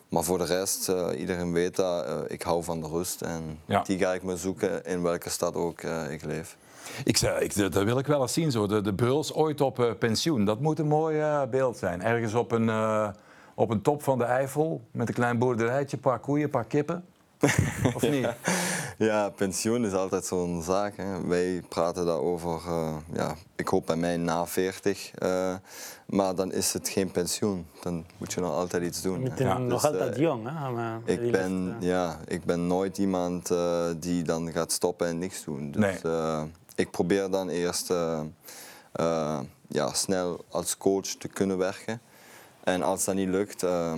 maar 0.09 0.23
voor 0.23 0.37
de 0.37 0.45
rest, 0.45 0.89
eh, 0.89 1.07
iedereen 1.17 1.53
weet 1.53 1.75
dat, 1.75 2.05
ik 2.31 2.41
hou 2.41 2.63
van 2.63 2.81
de 2.81 2.87
rust. 2.87 3.21
En 3.21 3.59
Ja. 3.65 3.81
die 3.81 3.97
ga 3.97 4.13
ik 4.13 4.23
me 4.23 4.37
zoeken 4.37 4.85
in 4.85 5.01
welke 5.01 5.29
stad 5.29 5.55
ook 5.55 5.81
ik 6.09 6.23
leef. 6.23 6.57
Ik, 7.03 7.17
zei, 7.17 7.43
ik, 7.43 7.55
dat 7.55 7.83
wil 7.83 7.97
ik 7.97 8.05
wel 8.07 8.21
eens 8.21 8.33
zien, 8.33 8.51
zo. 8.51 8.67
De, 8.67 8.81
de 8.81 8.93
Bruls 8.93 9.33
ooit 9.33 9.61
op 9.61 9.95
pensioen. 9.99 10.45
Dat 10.45 10.59
moet 10.59 10.79
een 10.79 10.87
mooi 10.87 11.45
beeld 11.49 11.77
zijn. 11.77 12.01
Ergens 12.01 12.33
op 12.33 12.51
een, 12.51 12.69
op 13.61 13.69
een 13.69 13.81
top 13.81 14.03
van 14.03 14.17
de 14.17 14.23
Eifel, 14.23 14.81
met 14.91 15.07
een 15.07 15.13
klein 15.13 15.37
boerderijtje, 15.37 15.95
een 15.97 16.03
paar 16.03 16.19
koeien, 16.19 16.43
een 16.43 16.49
paar 16.49 16.65
kippen. 16.65 17.05
Of 17.95 18.09
niet? 18.09 18.27
Ja, 18.97 19.29
pensioen 19.29 19.85
is 19.85 19.93
altijd 19.93 20.25
zo'n 20.25 20.61
zaak. 20.63 20.97
Hè. 20.97 21.27
Wij 21.27 21.61
praten 21.69 22.05
daarover, 22.05 22.59
eh, 22.67 22.95
ja, 23.13 23.35
ik 23.55 23.67
hoop 23.67 23.85
bij 23.85 23.95
mij 23.95 24.17
na 24.17 24.45
40. 24.47 25.11
eh, 25.15 25.55
maar 26.05 26.35
dan 26.35 26.51
is 26.51 26.73
het 26.73 26.89
geen 26.89 27.11
pensioen. 27.11 27.65
Dan 27.81 28.05
moet 28.17 28.33
je 28.33 28.41
nog 28.41 28.51
altijd 28.51 28.83
iets 28.83 29.01
doen. 29.01 29.23
Hè. 29.23 29.45
een, 29.45 29.67
nog 29.67 29.81
Dus, 29.81 29.91
altijd 29.91 30.15
eh, 30.15 30.21
jong. 30.21 30.47
Hè? 30.49 30.69
Maar 30.71 30.99
Ik 31.05 31.31
ben, 31.31 31.75
ja, 31.79 32.19
ik 32.27 32.43
ben 32.45 32.67
nooit 32.67 32.97
iemand 32.97 33.51
eh, 33.51 33.85
die 33.97 34.23
dan 34.23 34.51
gaat 34.51 34.71
stoppen 34.71 35.07
en 35.07 35.17
niks 35.17 35.43
doen. 35.43 35.71
Dus 35.71 35.81
Nee. 35.81 36.13
eh, 36.13 36.43
ik 36.75 36.91
probeer 36.91 37.29
dan 37.29 37.49
eerst 37.49 37.93
ja, 39.67 39.93
snel 39.93 40.45
als 40.49 40.77
coach 40.77 41.05
te 41.07 41.27
kunnen 41.27 41.57
werken. 41.57 42.01
En 42.63 42.81
als 42.81 43.05
dat 43.05 43.15
niet 43.15 43.29
lukt, 43.29 43.63
eh, 43.63 43.93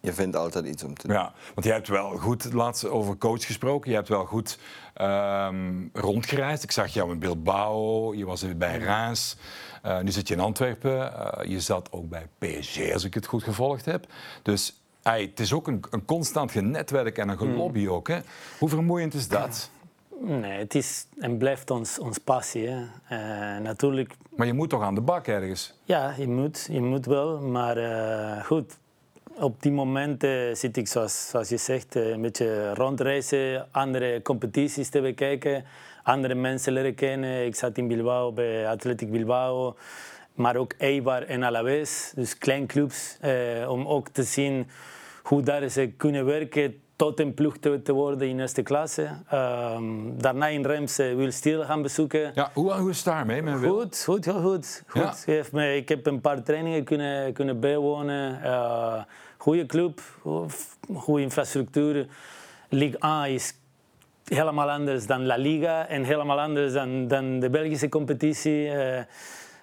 je 0.00 0.12
vindt 0.12 0.36
altijd 0.36 0.66
iets 0.66 0.84
om 0.84 0.94
te 0.94 1.06
doen. 1.06 1.16
Ja, 1.16 1.32
want 1.54 1.66
je 1.66 1.72
hebt 1.72 1.88
wel 1.88 2.16
goed, 2.16 2.52
laatst 2.52 2.88
over 2.88 3.16
coach 3.18 3.46
gesproken, 3.46 3.90
je 3.90 3.96
hebt 3.96 4.08
wel 4.08 4.24
goed 4.24 4.58
ehm, 4.94 5.84
rondgereisd. 5.92 6.62
Ik 6.62 6.70
zag 6.70 6.88
jou 6.92 7.12
in 7.12 7.18
Bilbao, 7.18 8.14
je 8.14 8.24
was 8.26 8.56
bij 8.56 8.78
Reims, 8.78 9.36
Eh, 9.82 10.00
nu 10.00 10.10
zit 10.10 10.28
je 10.28 10.34
in 10.34 10.40
Antwerpen, 10.40 11.12
Eh, 11.14 11.50
je 11.50 11.60
zat 11.60 11.92
ook 11.92 12.08
bij 12.08 12.26
PSG 12.38 12.92
als 12.92 13.04
ik 13.04 13.14
het 13.14 13.26
goed 13.26 13.42
gevolgd 13.42 13.84
heb. 13.84 14.06
Dus 14.42 14.80
ey, 15.02 15.20
het 15.22 15.40
is 15.40 15.52
ook 15.52 15.66
een, 15.66 15.84
een 15.90 16.04
constant 16.04 16.50
genetwerk 16.50 17.18
en 17.18 17.28
een 17.28 17.38
gelobby 17.38 17.88
ook. 17.88 18.08
Hè? 18.08 18.18
Hoe 18.58 18.68
vermoeiend 18.68 19.14
is 19.14 19.28
dat? 19.28 19.70
Nee, 20.20 20.58
het 20.58 20.74
is 20.74 21.06
en 21.18 21.36
blijft 21.38 21.70
ons, 21.70 21.98
ons 21.98 22.18
passie. 22.18 22.68
Hè. 22.68 22.84
Eh, 23.08 23.62
natuurlijk, 23.62 24.14
Maar 24.36 24.46
je 24.46 24.52
moet 24.52 24.70
toch 24.70 24.82
aan 24.82 24.94
de 24.94 25.00
bak 25.00 25.26
ergens? 25.26 25.74
ja, 25.84 26.14
je 26.18 26.28
moet, 26.28 26.68
je 26.70 26.80
moet 26.80 27.06
wel. 27.06 27.40
Maar 27.40 27.76
eh, 27.76 28.44
goed, 28.44 28.78
op 29.38 29.62
die 29.62 29.72
momenten 29.72 30.56
zit 30.56 30.76
ik, 30.76 30.88
zoals, 30.88 31.28
zoals 31.28 31.48
je 31.48 31.56
zegt, 31.56 31.96
eh, 31.96 32.08
een 32.08 32.20
beetje 32.22 32.74
rondreizen, 32.74 33.66
andere 33.70 34.22
competities 34.22 34.88
te 34.88 35.00
bekijken, 35.00 35.64
andere 36.02 36.34
mensen 36.34 36.72
leren 36.72 36.94
kennen. 36.94 37.46
Ik 37.46 37.54
zat 37.54 37.78
in 37.78 37.88
Bilbao 37.88 38.32
bij 38.32 38.68
Athletic 38.68 39.10
Bilbao, 39.10 39.76
maar 40.34 40.56
ook 40.56 40.72
Eibar 40.78 41.22
en 41.22 41.42
Alaves, 41.42 42.12
dus 42.14 42.38
kleinclubs, 42.38 43.16
eh, 43.20 43.70
om 43.70 43.86
ook 43.86 44.08
te 44.08 44.22
zien 44.22 44.68
hoe 45.22 45.42
daar 45.42 45.68
ze 45.68 45.92
kunnen 45.96 46.24
werken 46.24 46.80
tot 46.96 47.20
een 47.20 47.34
ploeg 47.34 47.56
te, 47.56 47.82
te 47.82 47.92
worden 47.92 48.28
in 48.28 48.40
eerste 48.40 48.62
klasse. 48.62 49.08
Ehm, 49.28 49.84
daarna 50.16 50.46
in 50.46 50.64
Reims 50.64 50.98
eh, 50.98 51.14
wil 51.14 51.30
Stiel 51.30 51.64
gaan 51.64 51.82
bezoeken. 51.82 52.32
Ja, 52.34 52.50
hoe, 52.54 52.72
hoe 52.72 52.90
is 52.90 52.96
het 52.96 53.04
daarmee? 53.04 53.42
Wil? 53.42 53.80
Goed, 53.80 54.02
goed, 54.04 54.24
heel 54.24 54.40
goed. 54.42 54.82
goed. 54.86 55.02
Ja. 55.02 55.32
Heeft 55.32 55.52
me, 55.52 55.76
ik 55.76 55.88
heb 55.88 56.06
een 56.06 56.20
paar 56.20 56.42
trainingen 56.42 56.84
kunnen, 56.84 57.32
kunnen 57.32 57.60
bijwonen. 57.60 58.42
Eh 58.42 59.00
goede 59.46 59.66
club, 59.66 60.00
goede 60.94 61.22
infrastructuur. 61.22 62.06
Ligue 62.68 62.98
1 62.98 63.34
is 63.34 63.54
helemaal 64.24 64.70
anders 64.70 65.06
dan 65.06 65.26
La 65.26 65.36
Liga 65.36 65.86
en 65.86 66.04
helemaal 66.04 66.40
anders 66.40 66.72
dan, 66.72 67.08
dan 67.08 67.40
de 67.40 67.50
Belgische 67.50 67.88
competitie. 67.88 68.68
Eh, 68.68 69.02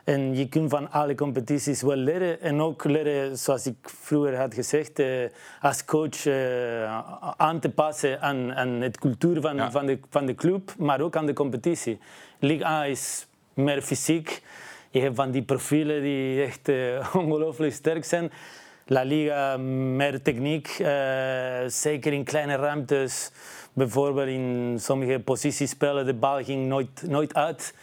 en 0.04 0.36
je 0.36 0.50
kunt 0.50 0.70
van 0.70 0.92
alle 0.92 1.16
competities 1.16 1.82
wel 1.82 1.96
leren. 1.96 2.42
En 2.42 2.62
ook 2.62 2.84
leren, 2.84 3.38
zoals 3.38 3.66
ik 3.66 3.76
vroeger 3.82 4.38
had 4.38 4.54
gezegd, 4.54 5.00
eh, 5.00 5.08
als 5.62 5.86
coach 5.86 6.26
eh, 6.26 7.00
aan 7.38 7.60
te 7.60 7.70
passen 7.70 8.22
aan, 8.22 8.54
aan 8.54 8.70
het 8.70 9.00
cultuur 9.00 9.42
van, 9.42 9.56
Ja. 9.56 9.72
van, 9.72 9.86
de, 9.86 10.00
van 10.10 10.26
de 10.26 10.36
club, 10.36 10.74
maar 10.78 11.02
ook 11.02 11.16
aan 11.16 11.26
de 11.26 11.34
competitie. 11.34 12.00
Ligue 12.40 12.66
1 12.66 12.90
is 12.90 13.28
meer 13.54 13.82
fysiek. 13.82 14.42
Je 14.90 15.00
hebt 15.00 15.16
van 15.16 15.32
die 15.32 15.42
profielen 15.44 16.02
die 16.02 16.44
echt 16.44 16.70
eh, 16.70 17.16
ongelooflijk 17.16 17.74
sterk 17.74 18.06
zijn. 18.06 18.32
La 18.86 19.04
Liga, 19.04 19.58
meer 19.58 20.22
techniek, 20.22 20.68
zeker 21.68 22.14
in 22.14 22.24
kleine 22.24 22.56
ruimtes. 22.56 23.32
Bijvoorbeeld 23.74 24.28
in 24.28 24.76
sommige 24.80 25.20
posities 25.20 25.70
spelen, 25.70 26.06
de 26.06 26.14
bal 26.14 26.44
ging 26.44 26.68
nooit, 26.68 27.04
nooit 27.08 27.34
uit. 27.34 27.74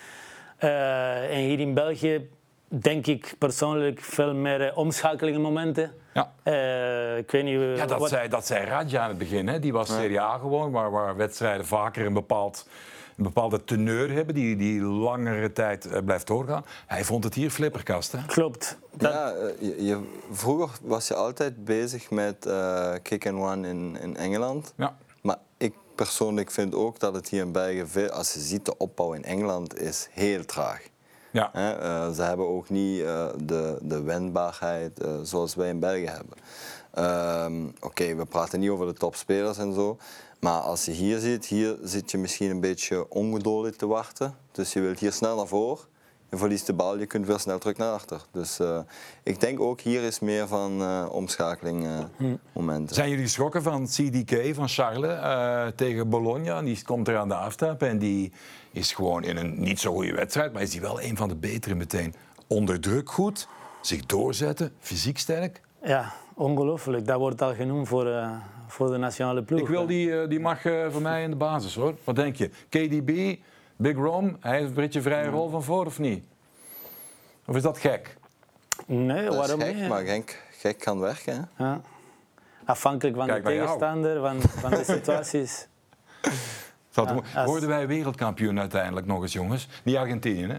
Eh, 0.60 1.30
en 1.36 1.38
hier 1.44 1.60
in 1.60 1.74
België 1.74 2.28
denk 2.68 3.06
ik 3.06 3.34
persoonlijk 3.38 4.00
veel 4.00 4.34
meer 4.34 4.60
eh, 4.68 4.76
omschakelingmomenten. 4.78 5.92
Ja. 6.14 6.32
Eh, 6.42 7.16
ik 7.16 7.30
weet 7.30 7.44
niet 7.44 7.60
eh, 7.60 7.76
Ja, 7.76 7.86
dat 7.86 7.98
wat- 7.98 8.08
zei, 8.08 8.28
dat 8.28 8.46
zei 8.46 8.64
Radja 8.66 9.02
aan 9.02 9.08
het 9.08 9.18
begin. 9.18 9.48
Hè. 9.48 9.58
Die 9.58 9.72
was 9.72 9.88
Serie 9.88 10.20
A 10.20 10.38
gewoon, 10.38 10.70
waar, 10.70 10.90
waar 10.90 11.16
wedstrijden 11.16 11.66
vaker 11.66 12.06
een, 12.06 12.12
bepaald, 12.12 12.68
een 13.16 13.22
bepaalde 13.24 13.64
teneur 13.64 14.10
hebben 14.12 14.34
die, 14.34 14.56
die 14.56 14.80
langere 14.82 15.52
tijd 15.52 16.04
blijft 16.04 16.26
doorgaan. 16.26 16.64
Hij 16.86 17.04
vond 17.04 17.24
het 17.24 17.34
hier 17.34 17.50
flipperkast. 17.50 18.12
Hè? 18.12 18.18
Klopt. 18.26 18.78
Dat, 18.96 19.12
Ja, 19.12 19.32
je, 19.60 19.84
je- 19.84 20.18
vroeger 20.30 20.78
was 20.82 21.08
je 21.08 21.14
altijd 21.14 21.64
bezig 21.64 22.10
met 22.10 22.46
eh, 22.46 22.92
kick 23.02 23.26
and 23.26 23.38
run 23.38 23.64
in, 23.64 23.96
in 24.02 24.16
Engeland. 24.16 24.74
Ja. 24.76 24.96
Maar 25.20 25.38
ik 25.56 25.74
persoonlijk 25.94 26.50
vind 26.50 26.74
ook 26.74 26.98
dat 26.98 27.14
het 27.14 27.28
hier 27.28 27.40
in 27.40 27.52
België, 27.52 27.86
veel, 27.86 28.08
als 28.08 28.32
je 28.32 28.40
ziet, 28.40 28.64
de 28.64 28.76
opbouw 28.76 29.12
in 29.12 29.24
Engeland 29.24 29.80
is 29.80 30.08
heel 30.10 30.44
traag. 30.44 30.82
Ja. 31.30 31.52
Eh, 31.52 32.10
ze 32.14 32.22
hebben 32.22 32.48
ook 32.48 32.68
niet 32.68 33.02
eh, 33.02 33.26
de, 33.36 33.78
de 33.82 34.02
wendbaarheid 34.02 35.00
eh, 35.00 35.10
zoals 35.22 35.54
wij 35.54 35.68
in 35.68 35.78
België 35.78 36.06
hebben. 36.06 36.36
Ehm, 36.90 37.68
Oké, 37.80 38.14
we 38.14 38.24
praten 38.24 38.60
niet 38.60 38.70
over 38.70 38.86
de 38.86 38.92
topspelers 38.92 39.58
en 39.58 39.74
zo. 39.74 39.96
Maar 40.40 40.60
als 40.60 40.84
je 40.84 40.90
hier 40.90 41.18
zit, 41.18 41.46
hier 41.46 41.78
zit 41.82 42.10
je 42.10 42.18
misschien 42.18 42.50
een 42.50 42.60
beetje 42.60 43.08
ongeduldig 43.08 43.76
te 43.76 43.86
wachten. 43.86 44.34
Dus 44.52 44.72
je 44.72 44.80
wilt 44.80 44.98
hier 44.98 45.12
snel 45.12 45.36
naar 45.36 45.46
voren. 45.46 45.84
Je 46.30 46.36
verliest 46.36 46.66
de 46.66 46.72
bal, 46.72 46.98
je 46.98 47.06
kunt 47.06 47.26
weer 47.26 47.38
snel 47.38 47.58
terug 47.58 47.76
naar 47.76 47.92
achter. 47.92 48.20
Dus 48.32 48.58
eh, 48.58 48.78
ik 49.22 49.40
denk 49.40 49.60
ook 49.60 49.80
hier 49.80 50.02
is 50.02 50.20
meer 50.20 50.46
van 50.48 50.80
eh, 50.82 51.06
omschakeling 51.10 51.86
eh, 51.86 52.26
momenten. 52.52 52.94
Zijn 52.94 53.08
jullie 53.08 53.24
geschrokken 53.24 53.62
van 53.62 53.86
CDK 53.86 54.54
van 54.54 54.68
Charles 54.68 55.18
eh, 55.20 55.66
tegen 55.66 56.08
Bologna? 56.08 56.62
Die 56.62 56.84
komt 56.84 57.08
er 57.08 57.16
aan 57.16 57.28
de 57.28 57.34
aftrap 57.34 57.82
en 57.82 57.98
die 57.98 58.32
is 58.72 58.92
gewoon 58.92 59.22
in 59.24 59.36
een 59.36 59.60
niet 59.60 59.80
zo 59.80 59.92
goede 59.92 60.12
wedstrijd, 60.14 60.52
maar 60.52 60.62
is 60.62 60.70
die 60.70 60.80
wel 60.80 61.02
een 61.02 61.16
van 61.16 61.28
de 61.28 61.36
betere 61.36 61.74
meteen. 61.74 62.14
Onder 62.46 62.80
druk 62.80 63.10
goed, 63.10 63.48
zich 63.80 64.06
doorzetten, 64.06 64.72
fysiek 64.78 65.18
sterk. 65.18 65.60
ja, 65.82 66.12
ongelooflijk. 66.34 67.06
Dat 67.06 67.18
wordt 67.18 67.42
al 67.42 67.54
genoemd 67.54 67.88
voor, 67.88 68.06
eh, 68.06 68.30
voor 68.66 68.90
de 68.90 68.96
nationale 68.96 69.42
ploeg. 69.42 69.60
Ik 69.60 69.68
wil 69.68 69.86
die, 69.86 70.26
die 70.28 70.40
mag 70.40 70.64
eh, 70.64 70.86
voor 70.90 71.02
mij 71.02 71.22
in 71.22 71.30
de 71.30 71.36
basis 71.36 71.74
hoor. 71.74 71.94
Wat 72.04 72.16
denk 72.16 72.36
je? 72.36 72.50
KDB, 72.68 73.38
Big 73.80 73.96
Rom, 73.96 74.36
hij 74.40 74.56
heeft 74.56 74.68
een 74.68 74.74
beetje 74.74 75.02
vrije 75.02 75.28
rol 75.28 75.48
van 75.48 75.62
voor 75.62 75.86
of 75.86 75.98
niet? 75.98 76.24
Of 77.46 77.56
is 77.56 77.62
dat 77.62 77.78
gek? 77.78 78.16
Nee, 78.86 79.24
dat 79.24 79.32
is 79.32 79.38
waarom 79.38 79.60
gek, 79.60 79.74
niet? 79.74 79.88
maar 79.88 80.04
gek, 80.04 80.42
gek 80.50 80.78
kan 80.78 81.00
werken. 81.00 81.48
Hè? 81.54 81.64
Ja. 81.64 81.80
Afhankelijk 82.64 83.16
van 83.16 83.26
Kijk 83.26 83.44
de 83.44 83.52
jou. 83.54 83.64
tegenstander, 83.66 84.20
van, 84.20 84.40
van 84.40 84.70
de 84.70 84.84
situaties. 84.96 85.66
Ja, 86.90 87.02
als- 87.34 87.46
Worden 87.46 87.68
wij 87.68 87.86
wereldkampioen 87.86 88.58
uiteindelijk 88.60 89.06
nog 89.06 89.22
eens, 89.22 89.32
jongens? 89.32 89.68
Niet 89.84 89.96
Argentinië, 89.96 90.46
hè? 90.46 90.58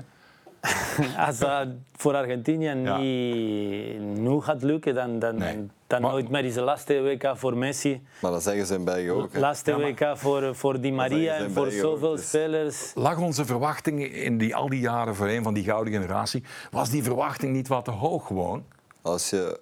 Als 1.27 1.37
dat 1.37 1.67
voor 1.95 2.15
Argentinië 2.15 2.65
Ja. 2.65 2.97
niet 2.97 3.99
nu 4.19 4.41
gaat 4.41 4.61
lukken, 4.63 4.93
dan, 4.95 5.19
dan, 5.19 5.37
Nee. 5.37 5.67
dan 5.87 6.01
Maar- 6.01 6.11
nooit 6.11 6.29
meer 6.29 6.45
is 6.45 6.53
de 6.53 6.61
laatste 6.61 7.01
WK 7.01 7.31
voor 7.37 7.57
Messi. 7.57 8.01
Maar 8.21 8.31
dat 8.31 8.43
zeggen 8.43 8.65
ze 8.65 8.73
in 8.75 8.83
België 8.83 9.11
ook. 9.11 9.33
hè. 9.33 9.39
Laatste 9.39 9.75
WK 9.77 10.17
voor, 10.17 10.55
voor 10.55 10.81
Di 10.81 10.91
Maria 10.91 11.33
en 11.35 11.51
voor 11.51 11.65
ook, 11.65 11.71
zoveel 11.71 12.15
dus- 12.15 12.27
spelers. 12.27 12.91
Lag 12.95 13.17
onze 13.17 13.45
verwachting 13.45 14.13
in 14.13 14.37
die, 14.37 14.55
al 14.55 14.69
die 14.69 14.79
jaren 14.79 15.15
voor 15.15 15.27
een 15.27 15.43
van 15.43 15.53
die 15.53 15.63
gouden 15.63 15.93
generatie, 15.93 16.43
was 16.71 16.89
die 16.89 17.03
verwachting 17.03 17.53
niet 17.53 17.67
wat 17.67 17.85
te 17.85 17.91
hoog 17.91 18.27
gewoon? 18.27 18.63
Als 19.01 19.29
je 19.29 19.59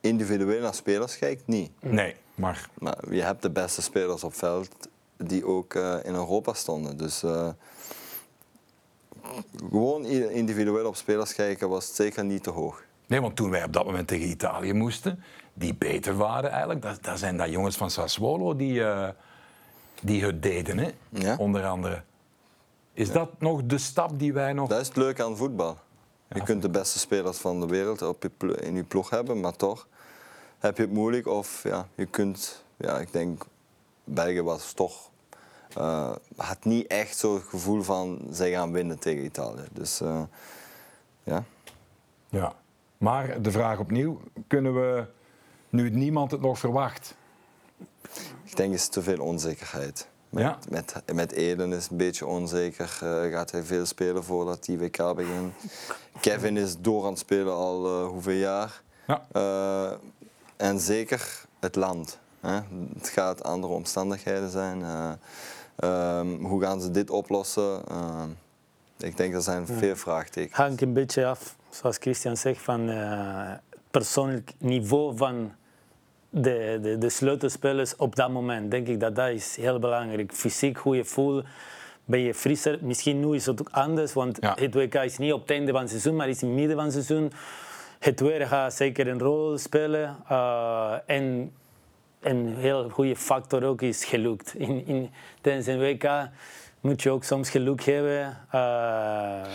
individueel 0.00 0.60
naar 0.60 0.74
spelers 0.74 1.18
kijkt, 1.18 1.46
niet. 1.46 1.70
Nee, 1.80 2.14
maar 2.34 2.68
Maar 2.78 2.96
je 3.14 3.22
hebt 3.22 3.42
de 3.42 3.50
beste 3.50 3.82
spelers 3.82 4.24
op 4.24 4.34
veld 4.34 4.68
die 5.16 5.46
ook 5.46 5.74
eh, 5.74 5.94
in 6.02 6.14
Europa 6.14 6.52
stonden. 6.52 6.96
Dus 6.96 7.22
eh, 7.22 7.48
gewoon 9.70 10.04
individueel 10.04 10.86
op 10.86 10.96
spelers 10.96 11.34
kijken 11.34 11.68
was 11.68 11.94
zeker 11.94 12.24
niet 12.24 12.42
te 12.42 12.50
hoog. 12.50 12.82
Nee, 13.06 13.20
want 13.20 13.36
toen 13.36 13.50
wij 13.50 13.64
op 13.64 13.72
dat 13.72 13.84
moment 13.84 14.08
tegen 14.08 14.28
Italië 14.28 14.72
moesten, 14.72 15.22
die 15.54 15.74
beter 15.74 16.16
waren 16.16 16.50
eigenlijk, 16.50 16.82
dat, 16.82 17.02
dat 17.02 17.18
zijn 17.18 17.36
dat 17.36 17.50
jongens 17.50 17.76
van 17.76 17.90
Sassuolo 17.90 18.56
die, 18.56 18.84
eh, 18.84 19.08
die 20.00 20.24
het 20.24 20.42
deden, 20.42 20.78
hè? 20.78 20.90
Ja. 21.08 21.36
onder 21.36 21.66
andere. 21.66 22.02
Is 22.92 23.12
dat 23.12 23.30
nog 23.40 23.62
de 23.64 23.78
stap 23.78 24.18
die 24.18 24.32
wij 24.32 24.52
nog... 24.52 24.68
Dat 24.68 24.80
is 24.80 24.86
het 24.86 24.96
leuke 24.96 25.24
aan 25.24 25.36
voetbal. 25.36 25.78
Je 26.28 26.42
kunt 26.42 26.62
de 26.62 26.68
beste 26.68 26.98
spelers 26.98 27.38
van 27.38 27.60
de 27.60 27.66
wereld 27.66 28.02
op 28.02 28.22
je 28.22 28.56
in 28.56 28.74
je 28.74 28.84
ploeg 28.84 29.10
hebben, 29.10 29.40
maar 29.40 29.56
toch 29.56 29.88
heb 30.58 30.76
je 30.76 30.82
het 30.82 30.92
moeilijk. 30.92 31.26
Of 31.26 31.62
ja, 31.62 31.88
je 31.94 32.06
kunt, 32.06 32.64
ja, 32.76 32.98
ik 32.98 33.12
denk, 33.12 33.44
België 34.04 34.42
was 34.42 34.72
toch 34.72 35.10
eh, 35.74 36.12
had 36.36 36.64
niet 36.64 36.86
echt 36.86 37.16
zo 37.16 37.34
het 37.34 37.42
gevoel 37.42 37.82
van 37.82 38.20
zij 38.30 38.50
gaan 38.50 38.72
winnen 38.72 38.98
tegen 38.98 39.24
Italië. 39.24 39.64
Dus 39.72 40.00
eh, 40.00 40.22
ja. 41.22 41.44
Ja. 42.28 42.54
Maar 42.98 43.42
de 43.42 43.50
vraag 43.50 43.78
opnieuw, 43.78 44.20
kunnen 44.46 44.74
we, 44.74 45.04
nu 45.68 45.84
het 45.84 45.94
niemand 45.94 46.30
het 46.30 46.40
nog 46.40 46.58
verwacht, 46.58 47.14
Ik 48.44 48.56
denk 48.56 48.74
is 48.74 48.88
te 48.88 49.02
veel 49.02 49.20
onzekerheid. 49.20 50.08
Met, 50.28 50.42
Ja? 50.42 50.58
met, 50.68 51.02
met 51.14 51.32
Eden 51.32 51.72
is 51.72 51.82
het 51.82 51.90
een 51.90 51.96
beetje 51.96 52.26
onzeker. 52.26 52.98
Eh, 53.02 53.30
gaat 53.32 53.50
hij 53.50 53.62
veel 53.62 53.86
spelen 53.86 54.24
voordat 54.24 54.64
die 54.64 54.78
WK 54.78 55.14
begint? 55.14 55.54
Kevin 56.20 56.56
is 56.56 56.76
door 56.78 57.04
aan 57.04 57.10
het 57.10 57.18
spelen 57.18 57.54
al 57.54 58.04
hoeveel 58.04 58.32
jaar? 58.36 58.82
Ja. 59.06 59.98
En 60.56 60.80
zeker 60.80 61.44
het 61.60 61.76
land. 61.76 62.18
Hè? 62.46 62.60
Het 62.98 63.08
gaat 63.08 63.42
andere 63.44 63.72
omstandigheden 63.72 64.50
zijn. 64.50 64.82
Eh, 64.82 65.10
ehm, 65.76 66.34
hoe 66.44 66.62
gaan 66.62 66.80
ze 66.80 66.90
dit 66.90 67.10
oplossen? 67.10 67.80
Ehm, 67.88 68.28
ik 68.98 69.16
denk 69.16 69.34
er 69.34 69.42
zijn 69.42 69.66
veel 69.66 69.96
vraagtekens. 69.96 70.56
hangt 70.56 70.82
een 70.82 70.92
beetje 70.92 71.26
af, 71.26 71.56
zoals 71.70 71.96
Christian 71.96 72.36
zegt, 72.36 72.62
van 72.62 72.88
eh, 72.88 73.48
het 73.70 73.80
persoonlijk 73.90 74.52
niveau 74.58 75.16
van 75.16 75.52
de, 76.30 76.78
de, 76.82 76.98
de 76.98 77.08
sleutelspelers 77.10 77.96
op 77.96 78.16
dat 78.16 78.30
moment. 78.30 78.70
Denk 78.70 78.86
ik 78.88 79.00
dat 79.00 79.14
dat 79.14 79.28
is 79.28 79.56
heel 79.56 79.78
belangrijk. 79.78 80.32
Fysiek, 80.32 80.76
hoe 80.76 80.96
je 80.96 81.04
voelt, 81.04 81.44
ben 82.04 82.20
je 82.20 82.34
frisser. 82.34 82.78
Misschien 82.82 83.20
nu 83.20 83.34
is 83.34 83.46
het 83.46 83.60
ook 83.60 83.68
anders, 83.70 84.12
want 84.12 84.38
Ja. 84.40 84.54
het 84.58 84.74
WK 84.74 84.94
is 84.94 85.18
niet 85.18 85.32
op 85.32 85.40
het 85.40 85.50
einde 85.50 85.72
van 85.72 85.80
het 85.80 85.90
seizoen, 85.90 86.16
maar 86.16 86.28
is 86.28 86.42
in 86.42 86.48
het 86.48 86.56
midden 86.56 86.76
van 86.76 86.84
het 86.84 86.92
seizoen. 86.94 87.32
Het 87.98 88.20
weer 88.20 88.46
gaat 88.46 88.74
zeker 88.74 89.08
een 89.08 89.18
rol 89.18 89.58
spelen. 89.58 90.16
Eh, 90.28 90.94
en 91.06 91.52
een 92.20 92.54
heel 92.56 92.88
goede 92.90 93.16
factor 93.16 93.64
ook 93.64 93.82
is 93.82 94.04
geluk. 94.04 94.42
In, 94.54 94.86
in, 94.86 95.10
tijdens 95.40 95.66
een 95.66 95.78
WK 95.78 96.28
moet 96.80 97.02
je 97.02 97.10
ook 97.10 97.24
soms 97.24 97.50
geluk 97.50 97.82
hebben. 97.84 98.20
Eh, 98.50 98.60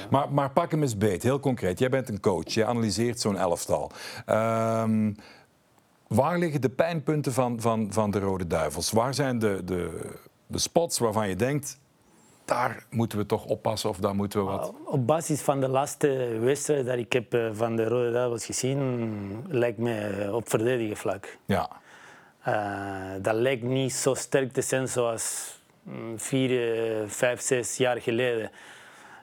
Maar, 0.09 0.32
maar 0.32 0.51
pak 0.51 0.72
hem 0.72 0.82
eens 0.82 0.97
beet, 0.97 1.24
heel 1.24 1.39
concreet. 1.39 1.80
Jij 1.80 1.89
bent 1.89 2.09
een 2.09 2.20
coach, 2.20 2.47
je 2.53 2.66
analyseert 2.66 3.20
zo'n 3.20 3.38
elftal. 3.38 3.91
Ehm, 4.26 5.14
waar 6.07 6.38
liggen 6.38 6.62
de 6.62 6.70
pijnpunten 6.70 7.34
van, 7.34 7.62
van, 7.62 7.88
van 7.93 8.12
de 8.12 8.20
Rode 8.20 8.47
Duivels? 8.47 8.91
Waar 8.91 9.14
zijn 9.14 9.39
de, 9.39 9.62
de, 9.66 10.09
de 10.47 10.59
spots 10.59 10.99
waarvan 10.99 11.30
je 11.30 11.36
denkt, 11.36 11.80
daar 12.45 12.86
moeten 12.89 13.18
we 13.18 13.26
toch 13.26 13.45
oppassen 13.45 13.89
of 13.89 13.97
daar 13.97 14.16
moeten 14.16 14.39
we 14.45 14.51
wat... 14.51 14.74
Op 14.86 15.07
basis 15.07 15.41
van 15.41 15.59
de 15.59 15.68
laatste 15.68 16.38
wedstrijd 16.41 16.86
die 16.86 16.97
ik 16.97 17.14
heb 17.14 17.34
eh, 17.34 17.49
van 17.53 17.76
de 17.76 17.84
Rode 17.88 18.12
Duivels 18.12 18.45
gezien, 18.45 19.43
lijkt 19.47 19.78
me 19.78 20.30
op 20.34 20.49
verdedigen 20.49 20.97
vlak. 20.97 21.38
Ja, 21.45 21.70
Eh, 21.70 21.76
dat 23.21 23.35
lijkt 23.35 23.63
niet 23.63 23.93
zo 23.93 24.13
sterk 24.13 24.51
te 24.51 24.61
zijn 24.61 24.87
zoals 24.87 25.55
mm, 25.83 26.19
vier, 26.19 26.73
eh, 26.73 27.07
vijf, 27.07 27.41
zes 27.41 27.77
jaar 27.77 28.01
geleden. 28.01 28.51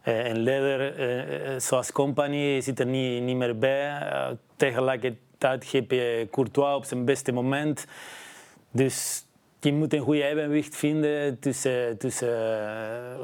Eh, 0.03 0.27
en 0.27 0.43
leider 0.43 0.97
eh, 0.97 1.55
eh, 1.55 1.61
zoals 1.61 1.93
Company 1.93 2.61
zit 2.61 2.81
er 2.81 2.87
niet, 2.87 3.23
niet 3.23 3.37
meer 3.37 3.59
bij. 3.59 3.99
Eh, 3.99 4.31
tegelijkertijd 4.57 5.73
heb 5.73 5.91
je 5.91 6.29
Courtois 6.31 6.77
op 6.77 6.85
zijn 6.85 7.05
beste 7.05 7.33
moment. 7.33 7.87
Dus 8.71 9.25
je 9.61 9.73
moet 9.73 9.93
een 9.93 10.01
goede 10.01 10.25
evenwicht 10.25 10.77
vinden 10.77 11.39
tussen, 11.39 11.99
tussen 11.99 12.29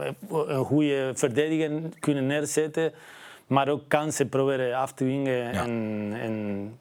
eh, 0.00 0.12
een 0.28 0.64
goede 0.64 1.10
verdediger 1.14 1.80
kunnen 2.00 2.26
neerzetten, 2.26 2.92
maar 3.46 3.68
ook 3.68 3.88
kansen 3.88 4.28
proberen 4.28 4.76
af 4.76 4.92
te 4.92 5.04
dwingen. 5.04 5.52
En, 5.52 6.12
en 6.20 6.78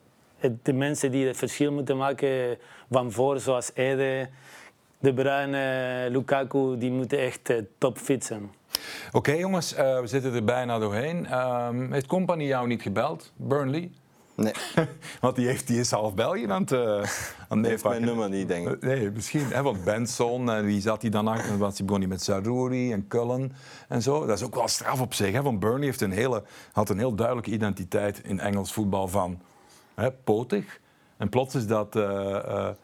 de 0.64 0.74
mensen 0.74 1.12
die 1.12 1.28
het 1.28 1.38
verschil 1.38 1.72
moeten 1.72 1.98
maken 1.98 2.58
van 2.92 3.12
voor, 3.12 3.40
zoals 3.40 3.72
Ede, 3.74 4.30
De 5.00 5.14
Bruyne, 5.14 6.08
Lukaku, 6.12 6.78
die 6.78 6.92
moeten 6.92 7.20
echt 7.20 7.50
eh, 7.50 7.58
topfit 7.78 8.26
zijn. 8.26 8.52
Oké 9.12 9.32
jongens, 9.32 9.74
eh, 9.74 10.00
we 10.00 10.08
zitten 10.08 10.34
er 10.34 10.44
bijna 10.44 10.80
doorheen. 10.80 11.26
Ehm, 11.26 11.92
heeft 11.92 12.06
Company 12.06 12.44
jou 12.44 12.68
niet 12.68 12.82
gebeld, 12.82 13.32
Burnley? 13.36 13.92
Nee, 14.36 14.54
Want 15.22 15.36
die, 15.36 15.48
heeft, 15.48 15.68
die 15.68 15.80
is 15.80 15.92
half 15.92 16.14
België 16.14 16.50
aan 16.50 16.62
het, 16.62 16.72
eh 16.72 16.80
aan 17.48 17.58
het 17.58 17.68
heeft 17.68 17.84
mijn 17.84 18.06
nummer 18.06 18.30
niet, 18.30 18.48
denk 18.48 18.70
ik. 18.70 18.82
Nee, 18.82 19.12
misschien. 19.12 19.46
Hè, 19.46 19.62
want 19.62 19.84
Benson, 19.84 20.52
en 20.52 20.66
wie 20.66 20.82
zat 20.82 21.02
hij 21.02 21.12
dan 21.12 21.28
achter? 21.28 21.58
Was 21.58 21.78
hij 21.78 21.86
begon 21.86 22.02
hij 22.02 22.10
met 22.10 22.24
Sarouri 22.24 22.92
en 22.92 23.08
Cullen 23.08 23.52
en 23.88 24.02
zo. 24.02 24.26
Dat 24.26 24.38
is 24.38 24.44
ook 24.44 24.56
wel 24.56 24.68
straf 24.68 25.02
op 25.02 25.14
zich. 25.14 25.32
Hè? 25.32 25.42
Want 25.42 25.60
Burnley 25.60 25.86
heeft 25.86 26.02
een 26.02 26.12
hele, 26.12 26.44
had 26.72 26.90
een 26.90 26.98
heel 26.98 27.16
duidelijke 27.16 27.52
identiteit 27.52 28.22
in 28.24 28.40
Engels 28.40 28.74
voetbal 28.74 29.08
van 29.08 29.42
hè, 29.96 30.12
potig. 30.12 30.80
En 31.18 31.30
plots 31.30 31.56
is 31.56 31.68
dat 31.68 31.96
eh, 31.96 32.36
eh, 32.36 32.76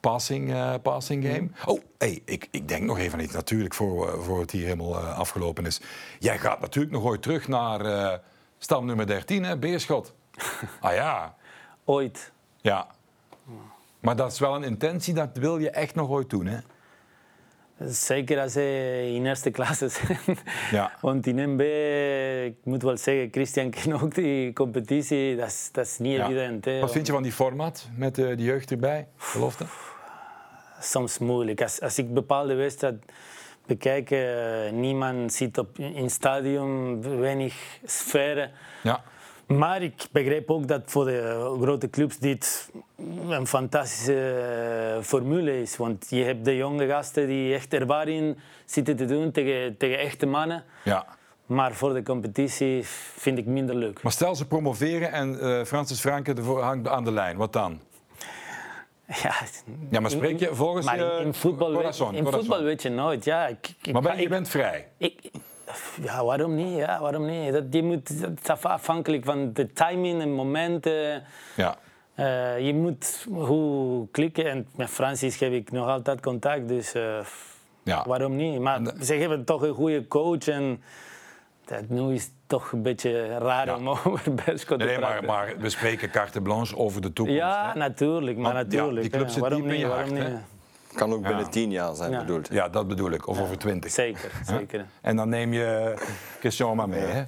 passing, 0.00 0.52
eh, 0.52 0.74
passing 0.82 1.24
game. 1.24 1.48
Oh, 1.64 1.82
hey, 1.98 2.22
ik, 2.24 2.48
ik 2.50 2.68
denk 2.68 2.82
nog 2.82 2.98
even 2.98 3.18
aan 3.18 3.24
iets 3.24 3.34
natuurlijk 3.34 3.74
voor, 3.74 4.22
voor 4.22 4.40
het 4.40 4.50
hier 4.50 4.64
helemaal 4.64 4.96
afgelopen 4.96 5.66
is. 5.66 5.80
Jij 6.18 6.38
gaat 6.38 6.60
natuurlijk 6.60 6.94
nog 6.94 7.04
ooit 7.04 7.22
terug 7.22 7.48
naar 7.48 8.20
stam 8.58 8.86
nummer 8.86 9.06
13, 9.06 9.44
hè, 9.44 9.56
Beerschot. 9.58 10.14
ah 10.80 10.94
ja, 10.94 11.34
Ooit. 11.84 12.32
ja. 12.60 12.86
Maar 14.00 14.16
dat 14.16 14.32
is 14.32 14.38
wel 14.38 14.54
een 14.54 14.64
intentie, 14.64 15.14
dat 15.14 15.36
wil 15.36 15.58
je 15.58 15.70
echt 15.70 15.94
nog 15.94 16.08
ooit 16.08 16.30
doen, 16.30 16.46
hè? 16.46 16.58
Zeker 17.80 18.40
als 18.40 18.52
ze 18.52 19.10
in 19.14 19.26
eerste 19.26 19.50
klasse 19.50 19.88
zijn. 19.88 20.18
Ja. 20.70 20.92
Want 21.00 21.26
in 21.26 21.50
MB, 21.54 21.60
ik 22.46 22.64
moet 22.64 22.82
wel 22.82 22.96
zeggen, 22.96 23.28
Christian 23.30 23.70
kent 23.70 24.02
ook 24.02 24.14
die 24.14 24.52
competitie. 24.52 25.36
Dat 25.36 25.46
is, 25.46 25.68
dat 25.72 25.86
is 25.86 25.98
niet 25.98 26.16
Ja. 26.16 26.24
evident. 26.24 26.64
Hè. 26.64 26.80
Wat 26.80 26.92
vind 26.92 27.06
je 27.06 27.12
van 27.12 27.22
die 27.22 27.32
format 27.32 27.88
met 27.96 28.14
de 28.14 28.34
jeugd 28.36 28.70
erbij? 28.70 29.06
Belofte? 29.32 29.64
soms 30.80 31.18
moeilijk. 31.18 31.62
Als, 31.62 31.80
als 31.80 31.98
ik 31.98 32.14
bepaalde 32.14 32.54
wedstrijd 32.54 32.94
bekijk, 33.66 34.10
eh, 34.10 34.70
niemand 34.72 35.32
zit 35.32 35.58
op, 35.58 35.78
in 35.78 36.02
het 36.02 36.10
stadion, 36.12 37.02
weinig 37.20 37.78
sferen. 37.84 38.50
Ja. 38.82 39.02
Maar 39.46 39.82
ik 39.82 40.06
begrijp 40.12 40.50
ook 40.50 40.68
dat 40.68 40.82
voor 40.86 41.04
de 41.04 41.54
grote 41.60 41.90
clubs 41.90 42.18
dit 42.18 42.70
een 43.28 43.46
fantastische 43.46 44.44
eh, 44.96 45.02
formule 45.02 45.60
is. 45.60 45.76
Want 45.76 46.06
je 46.10 46.22
hebt 46.24 46.44
de 46.44 46.56
jonge 46.56 46.86
gasten 46.86 47.26
die 47.26 47.54
echt 47.54 47.72
ervaring 47.72 48.36
zitten 48.64 48.96
te 48.96 49.04
doen 49.04 49.30
tegen, 49.30 49.76
tegen 49.76 49.98
echte 49.98 50.26
mannen. 50.26 50.64
ja. 50.84 51.06
Maar 51.46 51.72
voor 51.74 51.94
de 51.94 52.02
competitie 52.02 52.80
vind 53.16 53.38
ik 53.38 53.46
minder 53.46 53.74
leuk. 53.76 54.02
Maar 54.02 54.12
stel 54.12 54.34
ze 54.34 54.46
promoveren 54.46 55.12
en 55.12 55.40
eh, 55.40 55.64
Francis 55.64 56.00
Franke 56.00 56.40
hangt 56.42 56.88
aan 56.88 57.04
de 57.04 57.12
lijn, 57.12 57.36
wat 57.36 57.52
dan? 57.52 57.80
Ja, 59.22 59.34
Ja, 59.90 60.00
maar 60.00 60.10
spreek 60.10 60.38
je 60.40 60.54
volgens 60.54 60.90
je 60.90 61.16
in, 61.20 61.26
in 61.26 61.34
voetbal, 61.34 61.68
weet, 61.68 61.76
corazon, 61.76 62.14
in 62.14 62.22
corazon. 62.24 62.40
voetbal 62.40 62.62
weet 62.62 62.82
je 62.82 62.88
nooit. 62.88 63.24
Ja, 63.24 63.46
ik, 63.46 63.74
ik, 63.82 63.92
Maar 63.92 64.02
ben- 64.02 64.12
ik- 64.14 64.20
je 64.20 64.28
bent 64.28 64.48
vrij. 64.48 64.88
Ik, 64.96 65.30
ja, 66.02 66.24
waarom 66.24 66.54
niet? 66.54 66.76
Ja, 66.76 67.00
waarom 67.00 67.26
niet? 67.26 67.52
Dat, 67.52 67.64
je 67.70 67.82
moet, 67.82 68.20
dat 68.20 68.30
is 68.42 68.48
af- 68.48 68.64
afhankelijk 68.64 69.24
van 69.24 69.52
de 69.52 69.72
timing 69.72 70.20
en 70.20 70.32
momenten. 70.32 71.22
Ja. 71.56 71.76
Eh, 72.14 72.66
je 72.66 72.74
moet 72.74 73.26
goed 73.38 74.10
klikken. 74.10 74.44
En 74.50 74.66
met 74.76 74.90
Francis 74.90 75.40
heb 75.40 75.52
ik 75.52 75.72
nog 75.72 75.86
altijd 75.88 76.20
contact, 76.20 76.68
dus 76.68 76.94
eh, 76.94 77.18
Ja. 77.82 78.04
waarom 78.06 78.36
niet? 78.36 78.60
Maar 78.60 78.80
ze 79.02 79.14
hebben 79.14 79.44
toch 79.44 79.62
een 79.62 79.74
goede 79.74 80.08
coach. 80.08 80.48
En 80.48 80.82
dat, 81.64 81.88
nu 81.88 82.14
is 82.14 82.22
het 82.22 82.32
toch 82.46 82.72
een 82.72 82.82
beetje 82.82 83.38
raar 83.38 83.66
Ja. 83.66 83.76
om 83.76 83.88
over 83.94 84.20
Nee, 84.46 84.56
te 84.56 84.76
nee, 84.76 84.98
maar, 84.98 85.24
maar 85.24 85.54
we 85.58 85.68
spreken 85.68 86.10
carte 86.10 86.40
blanche 86.40 86.76
over 86.76 87.00
de 87.00 87.12
toekomst. 87.12 87.40
ja, 87.40 87.70
hè? 87.72 87.78
natuurlijk. 87.78 88.36
Maar 88.38 88.54
Want, 88.54 88.72
ja, 88.72 88.78
natuurlijk. 88.78 89.02
die 89.02 89.10
club 89.10 89.26
hè. 89.26 89.32
zit 89.32 89.40
waarom 89.40 89.60
diep 89.60 89.68
in 89.70 89.74
niet? 89.76 89.82
je 89.82 89.88
waarom 89.88 90.16
hart, 90.16 90.28
niet? 90.28 90.38
Kan 90.96 91.12
ook 91.12 91.22
binnen 91.22 91.50
tien 91.50 91.70
jaar 91.70 91.94
zijn 91.94 92.10
Ja. 92.10 92.18
bedoeld. 92.18 92.48
Ja, 92.50 92.68
dat 92.68 92.88
bedoel 92.88 93.10
ik. 93.10 93.26
Of 93.28 93.40
over 93.40 93.58
twintig. 93.58 93.90
Zeker, 93.90 94.30
zeker. 94.46 94.86
En 95.02 95.16
dan 95.16 95.28
neem 95.28 95.52
je 95.52 95.94
Christian 96.40 96.76
maar 96.76 96.88
mee. 96.88 97.00
Hè? 97.00 97.22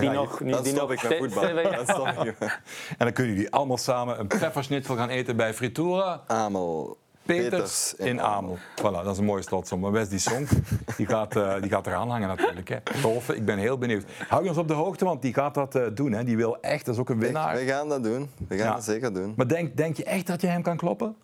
Die 0.00 0.10
nog, 0.10 0.38
die, 0.38 0.50
Dan 0.50 0.62
die 0.62 0.72
stop 0.72 0.88
nog 0.88 1.02
ik 1.02 1.08
met 1.08 1.18
voetbal. 1.18 1.54
Dan 1.84 1.86
stop 1.86 2.08
ik. 2.26 2.36
En 2.40 2.58
dan 2.98 3.12
kunnen 3.12 3.34
jullie 3.34 3.50
allemaal 3.52 3.76
samen 3.76 4.20
een 4.20 4.26
peppersnitzel 4.26 4.96
gaan 4.96 5.08
eten 5.08 5.36
bij 5.36 5.54
Fritura. 5.54 6.20
Amel. 6.26 6.96
Peters 7.26 7.94
in 7.94 8.20
Amel. 8.20 8.58
Voilà, 8.76 8.82
dat 9.04 9.06
is 9.06 9.18
een 9.18 9.24
mooie 9.24 9.42
slotsom. 9.42 9.80
Maar 9.80 9.92
Wes 9.92 10.08
die 10.08 10.18
song, 10.18 10.48
die 10.96 11.06
gaat, 11.06 11.36
eh, 11.36 11.54
die 11.60 11.70
gaat 11.70 11.86
eraan 11.86 12.10
hangen 12.10 12.28
natuurlijk. 12.28 12.68
Hè. 12.68 12.76
Tof, 13.02 13.28
ik 13.30 13.44
ben 13.44 13.58
heel 13.58 13.78
benieuwd. 13.78 14.04
Hou 14.28 14.42
je 14.42 14.48
ons 14.48 14.58
op 14.58 14.68
de 14.68 14.74
hoogte, 14.74 15.04
want 15.04 15.22
die 15.22 15.34
gaat 15.34 15.54
dat 15.54 15.74
eh, 15.74 15.82
doen. 15.94 16.12
Hè. 16.12 16.24
Die 16.24 16.36
wil 16.36 16.60
echt, 16.60 16.84
dat 16.86 16.94
is 16.94 17.00
ook 17.00 17.08
een 17.10 17.18
winnaar. 17.18 17.54
We 17.56 17.64
gaan 17.64 17.88
dat 17.88 18.02
doen. 18.04 18.30
We 18.48 18.56
gaan 18.56 18.66
Ja. 18.66 18.74
dat 18.74 18.84
zeker 18.84 19.14
doen. 19.14 19.32
Maar 19.36 19.48
denk, 19.48 19.76
denk 19.76 19.96
je 19.96 20.04
echt 20.04 20.26
dat 20.26 20.40
je 20.40 20.46
hem 20.46 20.62
kan 20.62 20.76
kloppen? 20.76 21.16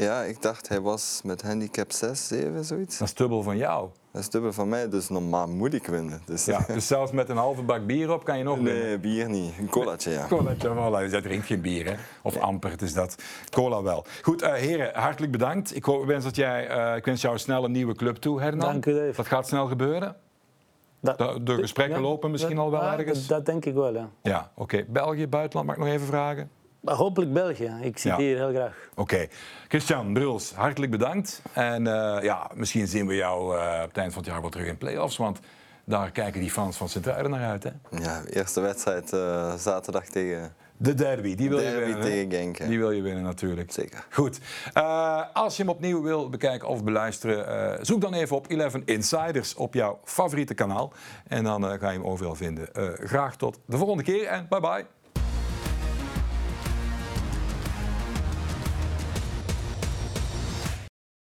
Ja, 0.00 0.22
ik 0.22 0.42
dacht 0.42 0.68
hij 0.68 0.80
was 0.80 1.20
met 1.24 1.42
handicap 1.42 1.92
6, 1.92 2.26
7, 2.28 2.64
zoiets. 2.64 2.98
Dat 2.98 3.08
is 3.08 3.14
dubbel 3.14 3.42
van 3.42 3.56
jou. 3.56 3.88
Dat 4.12 4.20
is 4.22 4.30
dubbel 4.30 4.52
van 4.52 4.68
mij, 4.68 4.88
dus 4.88 5.08
normaal 5.08 5.48
moet 5.48 5.74
ik 5.74 5.86
winnen. 5.86 6.22
Dus, 6.26 6.44
Ja, 6.44 6.64
dus 6.66 6.86
zelfs 6.86 7.12
met 7.12 7.28
een 7.28 7.36
halve 7.36 7.62
bak 7.62 7.86
bier 7.86 8.12
op 8.12 8.24
kan 8.24 8.38
je 8.38 8.44
nog 8.44 8.54
winnen. 8.56 8.82
Nee, 8.84 8.98
bier 8.98 9.28
niet. 9.28 9.52
Een 9.58 9.68
colaatje, 9.68 10.10
ja. 10.10 10.26
Colaatje, 10.28 10.68
voilà. 10.68 11.10
Jij 11.10 11.20
drinkt 11.20 11.46
geen 11.46 11.60
bier, 11.60 11.86
hè? 11.86 11.94
Of 12.22 12.36
amper, 12.36 12.76
dus 12.76 12.92
dat. 12.94 13.14
Cola 13.50 13.82
wel. 13.82 14.04
Goed, 14.22 14.42
eh, 14.42 14.52
heren, 14.52 14.90
hartelijk 14.94 15.32
bedankt. 15.32 15.76
Ik 15.76 15.84
hoop, 15.84 16.04
wens, 16.04 16.24
dat 16.24 16.36
jij, 16.36 16.68
eh, 16.68 16.96
ik 16.96 17.04
wens 17.04 17.20
jou 17.20 17.38
snel 17.38 17.64
een 17.64 17.72
nieuwe 17.72 17.94
club 17.94 18.16
toe, 18.16 18.40
Hernan. 18.40 18.68
Dank 18.68 18.86
u, 18.86 18.92
Dave. 18.94 19.12
Dat 19.16 19.26
gaat 19.26 19.46
snel 19.48 19.66
gebeuren. 19.66 20.16
Dat- 21.00 21.18
De, 21.18 21.42
de 21.42 21.54
gesprekken 21.54 21.96
Ja, 21.96 22.02
lopen 22.02 22.30
misschien 22.30 22.56
dat- 22.56 22.64
al 22.64 22.70
wel 22.70 22.82
ja, 22.82 22.98
ergens. 22.98 23.18
Dat, 23.26 23.36
dat 23.36 23.46
denk 23.46 23.64
ik 23.64 23.74
wel, 23.74 23.94
ja. 23.94 24.08
Ja, 24.22 24.50
oké. 24.54 24.84
België, 24.88 25.28
buitenland, 25.28 25.66
mag 25.68 25.76
ik 25.76 25.82
nog 25.82 25.92
even 25.92 26.06
vragen? 26.06 26.50
Hopelijk 26.84 27.32
België. 27.32 27.72
Ik 27.80 27.98
zit 27.98 28.12
Ja. 28.12 28.16
hier 28.18 28.36
heel 28.36 28.50
graag. 28.50 28.76
Oké. 28.94 29.26
Christian 29.68 30.12
Bruls, 30.12 30.52
hartelijk 30.54 30.90
bedankt. 30.92 31.42
En 31.52 31.86
eh, 31.86 32.22
ja, 32.22 32.50
misschien 32.54 32.86
zien 32.88 33.06
we 33.06 33.14
jou 33.14 33.58
eh, 33.58 33.80
op 33.82 33.88
het 33.88 33.96
eind 33.96 34.12
van 34.12 34.22
het 34.22 34.30
jaar 34.30 34.40
wel 34.40 34.50
terug 34.50 34.66
in 34.66 34.78
play-offs. 34.78 35.16
Want 35.16 35.38
daar 35.84 36.10
kijken 36.10 36.40
die 36.40 36.50
fans 36.50 36.76
van 36.76 36.88
Sint-Truiden 36.88 37.30
naar 37.30 37.50
uit. 37.50 37.62
Hè? 37.64 37.70
Ja, 38.02 38.22
eerste 38.30 38.60
wedstrijd 38.60 39.12
eh, 39.12 39.54
zaterdag 39.54 40.04
tegen 40.04 40.54
De 40.76 40.94
derby, 40.94 41.34
die 41.34 41.48
wil 41.48 41.60
je 41.60 41.70
winnen. 41.78 42.00
tegen 42.00 42.30
Genk, 42.30 42.56
hè. 42.58 42.66
Die 42.68 42.78
wil 42.78 42.90
je 42.90 43.02
winnen 43.02 43.22
natuurlijk. 43.22 43.72
Zeker. 43.72 44.06
Goed. 44.10 44.38
Eh, 44.72 45.22
als 45.32 45.56
je 45.56 45.62
hem 45.62 45.72
opnieuw 45.72 46.02
wil 46.02 46.28
bekijken 46.28 46.68
of 46.68 46.84
beluisteren, 46.84 47.46
eh, 47.76 47.78
zoek 47.84 48.00
dan 48.00 48.14
even 48.14 48.36
op 48.36 48.46
11 48.46 48.74
Insiders 48.84 49.54
op 49.54 49.74
jouw 49.74 49.98
favoriete 50.04 50.54
kanaal. 50.54 50.92
En 51.28 51.44
dan 51.44 51.62
ga 51.64 51.90
je 51.90 51.98
hem 51.98 52.06
overal 52.06 52.34
vinden. 52.34 52.74
Eh, 52.74 52.88
graag 53.06 53.36
tot 53.36 53.58
de 53.66 53.76
volgende 53.76 54.02
keer 54.02 54.26
en 54.26 54.46
bye 54.48 54.60
bye. 54.60 54.86